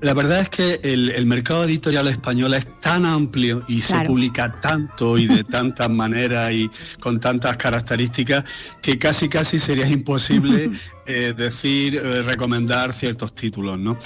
la 0.00 0.14
verdad 0.14 0.40
es 0.40 0.50
que 0.50 0.80
el, 0.82 1.10
el 1.10 1.26
mercado 1.26 1.64
editorial 1.64 2.06
español 2.08 2.54
es 2.54 2.66
tan 2.80 3.04
amplio 3.04 3.62
y 3.68 3.80
se 3.80 3.98
publica 4.00 4.60
tanto 4.60 5.18
y 5.18 5.26
de 5.26 5.44
tantas 5.50 5.90
maneras 5.90 6.52
y 6.52 6.70
con 7.00 7.18
tantas 7.18 7.56
características 7.56 8.44
que 8.80 8.98
casi 8.98 9.28
casi 9.28 9.58
sería 9.58 9.88
imposible 9.88 10.70
eh, 11.08 11.34
decir, 11.36 11.96
eh, 11.96 12.22
recomendar 12.22 12.92
ciertos 12.92 13.34
títulos, 13.34 13.78
¿no? 13.78 13.98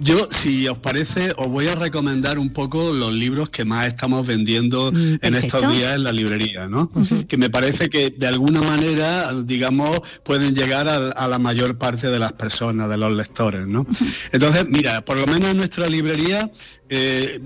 Yo, 0.00 0.28
si 0.30 0.68
os 0.68 0.78
parece, 0.78 1.32
os 1.36 1.46
voy 1.46 1.68
a 1.68 1.74
recomendar 1.74 2.38
un 2.38 2.50
poco 2.50 2.92
los 2.92 3.12
libros 3.12 3.48
que 3.48 3.64
más 3.64 3.86
estamos 3.86 4.26
vendiendo 4.26 4.88
en 4.88 5.18
perfecto. 5.18 5.58
estos 5.58 5.72
días 5.72 5.94
en 5.94 6.02
la 6.04 6.12
librería, 6.12 6.66
¿no? 6.66 6.90
Que 7.28 7.36
me 7.36 7.48
parece 7.48 7.88
que 7.88 8.10
de 8.10 8.26
alguna 8.26 8.60
manera, 8.60 9.32
digamos, 9.44 10.00
pueden 10.24 10.54
llegar 10.54 10.88
a, 10.88 11.10
a 11.12 11.28
la 11.28 11.38
mayor 11.38 11.78
parte 11.78 12.10
de 12.10 12.18
las 12.18 12.32
personas, 12.32 12.88
de 12.88 12.96
los 12.96 13.12
lectores, 13.12 13.66
¿no? 13.66 13.86
Entonces, 14.32 14.66
mira, 14.68 15.04
por 15.04 15.18
lo 15.18 15.26
menos 15.26 15.50
en 15.50 15.56
nuestra 15.56 15.86
librería, 15.88 16.50
eh, 16.88 17.40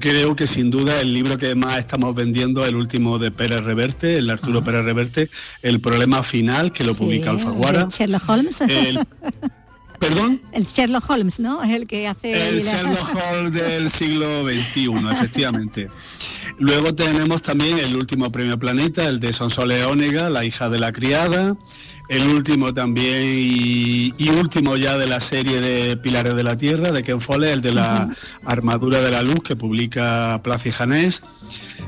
creo 0.00 0.34
que 0.36 0.46
sin 0.46 0.70
duda 0.70 1.00
el 1.00 1.12
libro 1.14 1.38
que 1.38 1.54
más 1.54 1.78
estamos 1.78 2.14
vendiendo 2.14 2.62
es 2.62 2.68
el 2.68 2.76
último 2.76 3.18
de 3.18 3.30
Pérez 3.30 3.62
Reverte, 3.62 4.16
el 4.16 4.28
Arturo 4.30 4.62
Pérez 4.62 4.84
Reverte, 4.84 5.30
El 5.62 5.80
problema 5.80 6.22
final, 6.22 6.72
que 6.72 6.84
lo 6.84 6.94
publica 6.94 7.30
Alfaguara. 7.30 7.82
el 7.82 7.88
Sherlock 7.88 8.28
Holmes. 8.28 8.60
El- 8.62 9.00
¿Perdón? 9.98 10.40
El 10.52 10.64
Sherlock 10.64 11.10
Holmes, 11.10 11.40
¿no? 11.40 11.60
Es 11.64 11.70
el 11.70 11.88
que 11.88 12.06
hace... 12.06 12.50
El 12.50 12.62
Sherlock 12.62 13.16
Holmes 13.16 13.52
del 13.52 13.90
siglo 13.98 14.44
XXI, 14.48 14.90
efectivamente. 15.12 15.88
Luego 16.60 16.94
tenemos 16.94 17.42
también 17.42 17.78
el 17.80 17.96
último 17.96 18.30
premio 18.30 18.56
Planeta, 18.60 19.06
el 19.06 19.18
de 19.18 19.32
Sonsoles 19.32 19.84
Ónega, 19.86 20.30
La 20.30 20.44
hija 20.44 20.68
de 20.68 20.78
la 20.78 20.92
criada. 20.92 21.56
El 22.08 22.26
último 22.26 22.72
también 22.72 23.22
y, 23.22 24.14
y 24.16 24.28
último 24.30 24.76
ya 24.76 24.96
de 24.96 25.06
la 25.06 25.20
serie 25.20 25.60
de 25.60 25.96
Pilares 25.98 26.34
de 26.34 26.42
la 26.42 26.56
Tierra, 26.56 26.90
de 26.90 27.02
Ken 27.02 27.20
Follett, 27.20 27.52
el 27.52 27.60
de 27.60 27.72
la 27.72 28.08
Armadura 28.46 29.00
de 29.02 29.10
la 29.10 29.22
Luz, 29.22 29.42
que 29.42 29.56
publica 29.56 30.40
Plaza 30.42 30.70
y 30.70 30.72
Janés. 30.72 31.22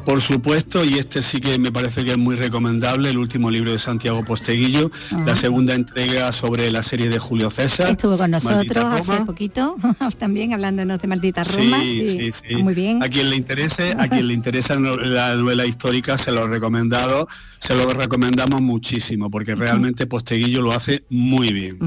Por 0.04 0.20
supuesto, 0.20 0.84
y 0.84 0.98
este 0.98 1.22
sí 1.22 1.40
que 1.40 1.58
me 1.58 1.70
parece 1.70 2.04
que 2.04 2.12
es 2.12 2.18
muy 2.18 2.34
recomendable, 2.34 3.10
el 3.10 3.18
último 3.18 3.50
libro 3.50 3.72
de 3.72 3.78
Santiago 3.78 4.24
Posteguillo, 4.24 4.90
la 5.26 5.34
segunda 5.34 5.74
entrega 5.74 6.32
sobre 6.32 6.70
la 6.70 6.82
serie 6.82 7.08
de 7.08 7.18
Julio 7.18 7.50
César. 7.50 7.90
Estuvo 7.90 8.16
con 8.16 8.30
nosotros 8.30 8.84
hace 8.84 9.24
poquito, 9.24 9.76
también 10.18 10.52
hablándonos 10.52 11.00
de 11.00 11.08
Maldita 11.08 11.44
Roma. 11.44 11.80
Sí, 11.80 12.08
sí, 12.08 12.30
sí. 12.32 12.56
Muy 12.56 12.74
bien. 12.74 13.02
A 13.02 13.08
quien 13.08 13.30
le 13.30 13.36
interese, 13.36 13.94
a 13.98 14.08
quien 14.08 14.26
le 14.26 14.34
interesa 14.34 14.74
la 14.78 15.36
novela 15.36 15.66
histórica, 15.66 16.16
se 16.18 16.32
lo 16.32 16.44
he 16.44 16.48
recomendado, 16.48 17.28
se 17.58 17.74
lo 17.74 17.92
recomendamos 17.92 18.62
muchísimo, 18.62 19.30
porque 19.30 19.54
realmente 19.54 20.06
Posteguillo 20.06 20.62
lo 20.62 20.72
hace 20.72 21.04
muy 21.10 21.52
bien. 21.52 21.78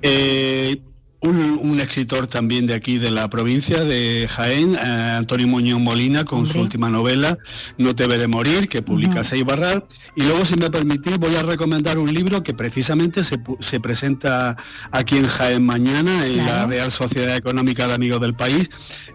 Eh, 0.00 0.80
un, 1.22 1.58
un 1.62 1.80
escritor 1.80 2.26
también 2.26 2.66
de 2.66 2.74
aquí 2.74 2.98
de 2.98 3.10
la 3.10 3.30
provincia 3.30 3.84
de 3.84 4.26
Jaén, 4.28 4.74
eh, 4.74 5.14
Antonio 5.18 5.46
Muñoz 5.46 5.80
Molina, 5.80 6.24
con 6.24 6.46
su 6.46 6.60
última 6.60 6.90
novela, 6.90 7.38
No 7.78 7.94
te 7.94 8.06
veré 8.06 8.26
morir, 8.26 8.68
que 8.68 8.82
publica 8.82 9.22
Seis 9.22 9.44
Barral. 9.44 9.84
Y 10.16 10.22
luego, 10.22 10.44
si 10.44 10.56
me 10.56 10.68
permitís, 10.68 11.18
voy 11.18 11.36
a 11.36 11.42
recomendar 11.42 11.98
un 11.98 12.12
libro 12.12 12.42
que 12.42 12.54
precisamente 12.54 13.22
se, 13.22 13.38
presenta 13.80 14.56
aquí 14.90 15.16
en 15.16 15.28
Jaén 15.28 15.64
mañana, 15.64 16.26
en 16.26 16.38
la 16.38 16.66
Real 16.66 16.90
Sociedad 16.90 17.36
Económica 17.36 17.86
de 17.86 17.94
Amigos 17.94 18.20
del 18.20 18.34
País, 18.34 18.68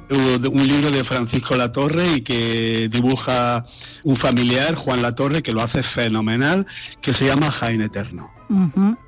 un 0.10 0.68
libro 0.68 0.90
de 0.92 1.04
Francisco 1.04 1.58
Latorre 1.58 2.16
y 2.16 2.22
que 2.22 2.88
dibuja 2.90 3.66
un 4.04 4.16
familiar, 4.16 4.76
Juan 4.76 5.02
Latorre, 5.02 5.44
que 5.44 5.52
lo 5.52 5.62
hace 5.62 5.84
fenomenal, 5.84 6.66
que 7.02 7.12
se 7.12 7.26
llama 7.26 7.52
Jaén 7.52 7.82
Eterno. 7.82 8.37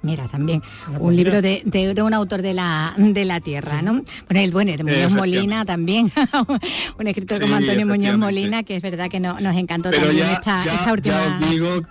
Mira, 0.01 0.27
también 0.27 0.61
un 0.99 1.15
libro 1.15 1.41
de, 1.41 1.61
de- 1.65 1.93
de 1.93 2.01
un 2.03 2.13
autor 2.13 2.41
de 2.41 2.53
la, 2.53 2.93
de 2.97 3.25
la 3.25 3.39
tierra, 3.39 3.81
¿no? 3.81 3.93
Bueno, 4.27 4.39
el 4.41 4.51
bueno, 4.51 4.71
de 4.75 4.83
Muñoz. 4.83 5.11
Molina 5.13 5.65
también, 5.65 6.11
un 6.99 7.07
escritor 7.07 7.41
como 7.41 7.55
Antonio 7.55 7.85
Muñoz. 7.87 8.17
Molina, 8.17 8.63
que 8.63 8.75
es 8.75 8.81
verdad 8.81 9.09
que 9.09 9.19
no- 9.19 9.39
nos 9.39 9.55
encantó 9.55 9.89
Pero 9.91 10.03
también 10.07 10.25
ya, 10.27 10.33
esta, 10.33 10.63
ya- 10.65 10.73
esta 10.75 10.93
última... 10.93 11.15
ya 11.15 11.37
os 11.45 11.49
digo, 11.49 11.81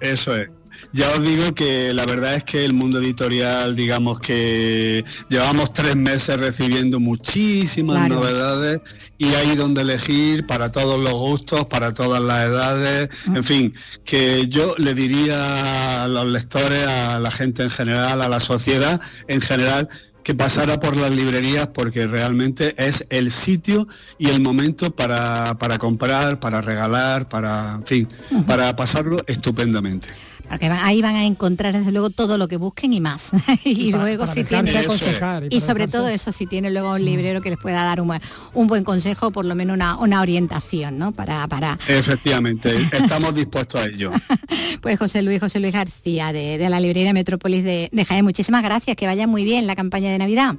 eso 0.00 0.36
es. 0.36 0.48
Ya 0.92 1.10
os 1.12 1.22
digo 1.22 1.54
que 1.54 1.92
la 1.92 2.06
verdad 2.06 2.34
es 2.34 2.44
que 2.44 2.64
el 2.64 2.72
mundo 2.72 2.98
editorial, 2.98 3.76
digamos 3.76 4.20
que 4.20 5.04
llevamos 5.28 5.72
tres 5.72 5.96
meses 5.96 6.38
recibiendo 6.38 6.98
muchísimas 7.00 7.98
Claro. 8.06 8.14
novedades 8.16 8.80
y 9.18 9.26
hay 9.34 9.54
donde 9.56 9.82
elegir 9.82 10.46
para 10.46 10.70
todos 10.70 10.98
los 10.98 11.12
gustos, 11.12 11.66
para 11.66 11.92
todas 11.92 12.22
las 12.22 12.48
edades, 12.48 13.10
en 13.34 13.44
fin, 13.44 13.74
que 14.04 14.48
yo 14.48 14.74
le 14.78 14.94
diría 14.94 16.04
a 16.04 16.08
los 16.08 16.26
lectores, 16.26 16.86
a 16.86 17.18
la 17.18 17.30
gente 17.30 17.62
en 17.62 17.70
general, 17.70 18.22
a 18.22 18.28
la 18.28 18.40
sociedad 18.40 19.00
en 19.26 19.40
general, 19.40 19.88
que 20.22 20.34
pasara 20.34 20.78
por 20.78 20.94
las 20.94 21.14
librerías 21.16 21.68
porque 21.68 22.06
realmente 22.06 22.74
es 22.76 23.02
el 23.08 23.30
sitio 23.30 23.88
y 24.18 24.28
el 24.28 24.42
momento 24.42 24.94
para, 24.94 25.56
para 25.58 25.78
comprar, 25.78 26.38
para 26.38 26.60
regalar, 26.60 27.30
para, 27.30 27.76
en 27.76 27.86
fin, 27.86 28.08
para 28.46 28.76
pasarlo 28.76 29.16
estupendamente. 29.26 30.08
Porque 30.48 30.68
van- 30.68 30.80
ahí 30.82 31.02
van 31.02 31.14
a 31.16 31.24
encontrar 31.26 31.72
desde 31.76 31.92
luego 31.92 32.10
todo 32.10 32.38
lo 32.38 32.48
que 32.48 32.56
busquen 32.56 32.92
y 32.94 33.00
más. 33.00 33.30
y 33.64 33.92
para- 33.92 34.02
luego 34.04 34.22
para 34.24 34.32
si 34.32 34.42
dejarse 34.42 34.72
tiene 34.72 34.84
aconsejar 34.86 35.44
y 35.50 35.60
sobre 35.60 35.84
dejarse- 35.86 35.92
todo 35.92 36.08
eso 36.08 36.32
si 36.32 36.46
tiene 36.46 36.70
luego 36.70 36.92
un 36.94 37.04
librero 37.04 37.42
que 37.42 37.50
les 37.50 37.58
pueda 37.58 37.84
dar 37.84 38.00
un, 38.00 38.08
buen- 38.08 38.22
un 38.54 38.66
buen 38.66 38.82
consejo, 38.84 39.30
por 39.30 39.44
lo 39.44 39.54
menos 39.54 39.74
una, 39.74 39.96
una 39.98 40.20
orientación, 40.22 40.98
¿no? 40.98 41.12
Para, 41.12 41.46
para 41.48 41.78
Efectivamente, 41.86 42.72
estamos 42.92 43.34
dispuestos 43.34 43.80
a 43.82 43.86
ello. 43.86 44.12
pues 44.80 44.98
José 44.98 45.22
Luis, 45.22 45.40
José 45.40 45.60
Luis 45.60 45.72
García 45.74 46.32
de, 46.32 46.56
de 46.58 46.70
la 46.70 46.80
librería 46.80 47.12
Metrópolis 47.12 47.62
de, 47.64 47.88
de 47.92 48.04
Jaén. 48.04 48.24
Muchísimas 48.24 48.62
gracias, 48.62 48.96
que 48.96 49.06
vaya 49.06 49.26
muy 49.26 49.44
bien 49.44 49.66
la 49.66 49.76
campaña 49.76 50.10
de 50.10 50.18
Navidad. 50.18 50.54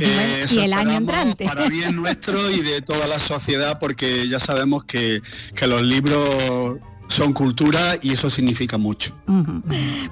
Eh, 0.00 0.46
y 0.52 0.58
el 0.58 0.72
año 0.74 0.92
entrante. 0.92 1.44
Para 1.44 1.68
bien 1.68 1.96
nuestro 1.96 2.50
y 2.50 2.60
de 2.60 2.82
toda 2.82 3.08
la 3.08 3.18
sociedad, 3.18 3.78
porque 3.80 4.28
ya 4.28 4.38
sabemos 4.38 4.84
que, 4.84 5.20
que 5.56 5.66
los 5.66 5.82
libros 5.82 6.78
son 7.12 7.32
cultura 7.32 7.96
y 8.02 8.12
eso 8.12 8.30
significa 8.30 8.78
mucho. 8.78 9.14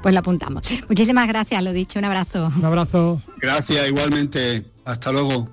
Pues 0.02 0.12
lo 0.14 0.20
apuntamos. 0.20 0.62
Muchísimas 0.88 1.26
gracias, 1.28 1.62
lo 1.64 1.72
dicho, 1.72 1.98
un 1.98 2.04
abrazo. 2.04 2.50
Un 2.56 2.64
abrazo. 2.64 3.20
Gracias, 3.40 3.88
igualmente. 3.88 4.64
Hasta 4.84 5.12
luego. 5.12 5.48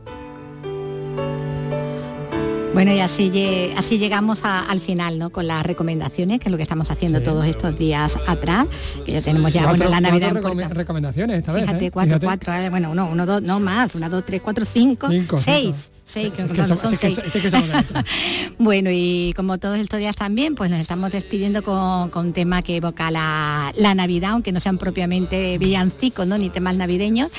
Bueno, 2.74 2.94
y 2.94 3.00
así, 3.00 3.32
así 3.76 3.98
llegamos 3.98 4.44
a- 4.46 4.62
al 4.70 4.80
final, 4.80 5.18
¿no? 5.18 5.32
Con 5.32 5.48
las 5.48 5.66
recomendaciones, 5.66 6.40
que 6.40 6.46
es 6.46 6.52
lo 6.52 6.58
que 6.58 6.64
estamos 6.64 6.92
haciendo 6.92 7.24
todos 7.24 7.44
estos 7.48 7.76
días 7.80 8.20
atrás, 8.28 8.68
que 9.04 9.14
ya 9.14 9.22
tenemos 9.24 9.52
ya, 9.52 9.64
Cuatro- 9.64 9.78
bueno, 9.78 9.92
la 9.92 10.02
Navidad 10.02 10.30
en 10.30 10.34
cuatro 10.36 10.52
puerta. 10.54 10.70
recome- 10.70 10.78
recomendaciones 10.78 11.40
esta 11.40 11.54
vez. 11.54 11.64
Fíjate, 11.66 11.86
¿eh? 11.88 11.92
cuatro, 11.92 12.10
Fíjate. 12.20 12.26
cuatro, 12.28 12.54
eh, 12.54 12.70
bueno, 12.70 12.92
uno, 12.92 13.10
uno, 13.12 13.26
dos, 13.26 13.42
no 13.42 13.60
más, 13.60 13.96
una, 13.96 14.10
dos, 14.10 14.24
tres, 14.28 14.42
cuatro, 14.44 14.64
cinco, 14.72 15.08
Cinco, 15.10 15.38
seis. 15.40 15.76
cinco. 15.76 15.97
Seis, 16.10 16.32
que 16.32 16.46
que 16.46 16.66
son 16.66 16.78
que 16.98 17.42
que 17.42 17.52
somos. 17.52 17.68
Bueno, 18.60 18.90
y 18.92 19.34
como 19.36 19.58
todos 19.60 19.78
estos 19.78 20.00
días 20.00 20.16
también, 20.16 20.56
pues 20.56 20.72
nos 20.72 20.80
estamos 20.80 21.12
despidiendo 21.12 21.62
con, 21.64 22.10
con 22.10 22.28
un 22.28 22.34
tema 22.34 22.62
que 22.64 22.78
evoca 22.78 23.12
la, 23.12 23.72
la 23.76 23.94
Navidad, 23.94 24.32
aunque 24.32 24.52
no 24.52 24.60
sean 24.60 24.78
propiamente 24.78 25.58
villancicos, 25.58 26.26
¿no? 26.26 26.38
ni 26.38 26.50
temas 26.50 26.76
navideños, 26.76 27.30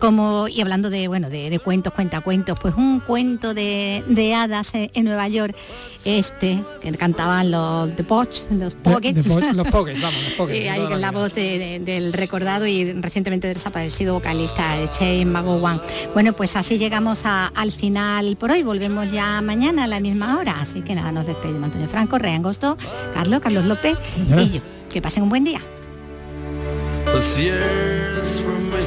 como, 0.00 0.48
y 0.48 0.60
hablando 0.60 0.90
de, 0.90 1.08
bueno, 1.08 1.30
de, 1.30 1.50
de 1.50 1.58
cuentos, 1.60 1.92
cuentacuentos, 1.94 2.58
pues 2.60 2.74
un 2.76 3.00
cuento 3.00 3.54
de, 3.54 4.02
de 4.08 4.34
hadas 4.34 4.74
en, 4.74 4.90
en 4.92 5.04
Nueva 5.04 5.28
York, 5.28 5.56
este, 6.04 6.62
que 6.82 6.92
cantaban 6.92 7.50
los 7.50 7.94
The 7.96 8.04
Poch, 8.04 8.28
los 8.50 8.74
Pockets. 8.74 9.26
Los 9.26 9.66
Pockets, 9.70 10.00
vamos, 10.02 10.22
los 10.24 10.32
Pockets, 10.34 10.58
Eh, 10.64 10.70
ahí 10.70 10.82
la 10.90 10.96
la 10.96 11.10
voz 11.12 11.32
de- 11.34 11.58
de- 11.58 11.78
del 11.80 12.12
recordado 12.12 12.66
y 12.66 12.92
recientemente 12.92 13.48
desaparecido 13.52 14.14
vocalista 14.14 14.76
de 14.76 14.86
Shane 14.92 15.24
McGowan. 15.26 15.80
Bueno, 16.12 16.32
pues 16.34 16.56
así 16.56 16.78
llegamos 16.78 17.22
a- 17.24 17.46
al 17.48 17.70
final 17.72 18.15
por 18.36 18.50
hoy. 18.50 18.62
Volvemos 18.62 19.10
ya 19.10 19.40
mañana 19.42 19.84
a 19.84 19.86
la 19.86 20.00
misma 20.00 20.38
hora. 20.38 20.60
Así 20.60 20.80
que 20.80 20.94
nada, 20.94 21.12
nos 21.12 21.26
despedimos. 21.26 21.64
Antonio 21.64 21.88
Franco, 21.88 22.18
Rey 22.18 22.34
Angosto, 22.34 22.76
Carlos, 23.14 23.40
Carlos 23.40 23.66
López 23.66 23.98
y 24.38 24.50
yo. 24.50 24.60
Que 24.88 25.02
pasen 25.02 25.24
un 25.24 25.28
buen 25.28 25.44
día. 25.44 25.60
Year's 27.36 28.40
for 28.40 28.52
me 28.70 28.86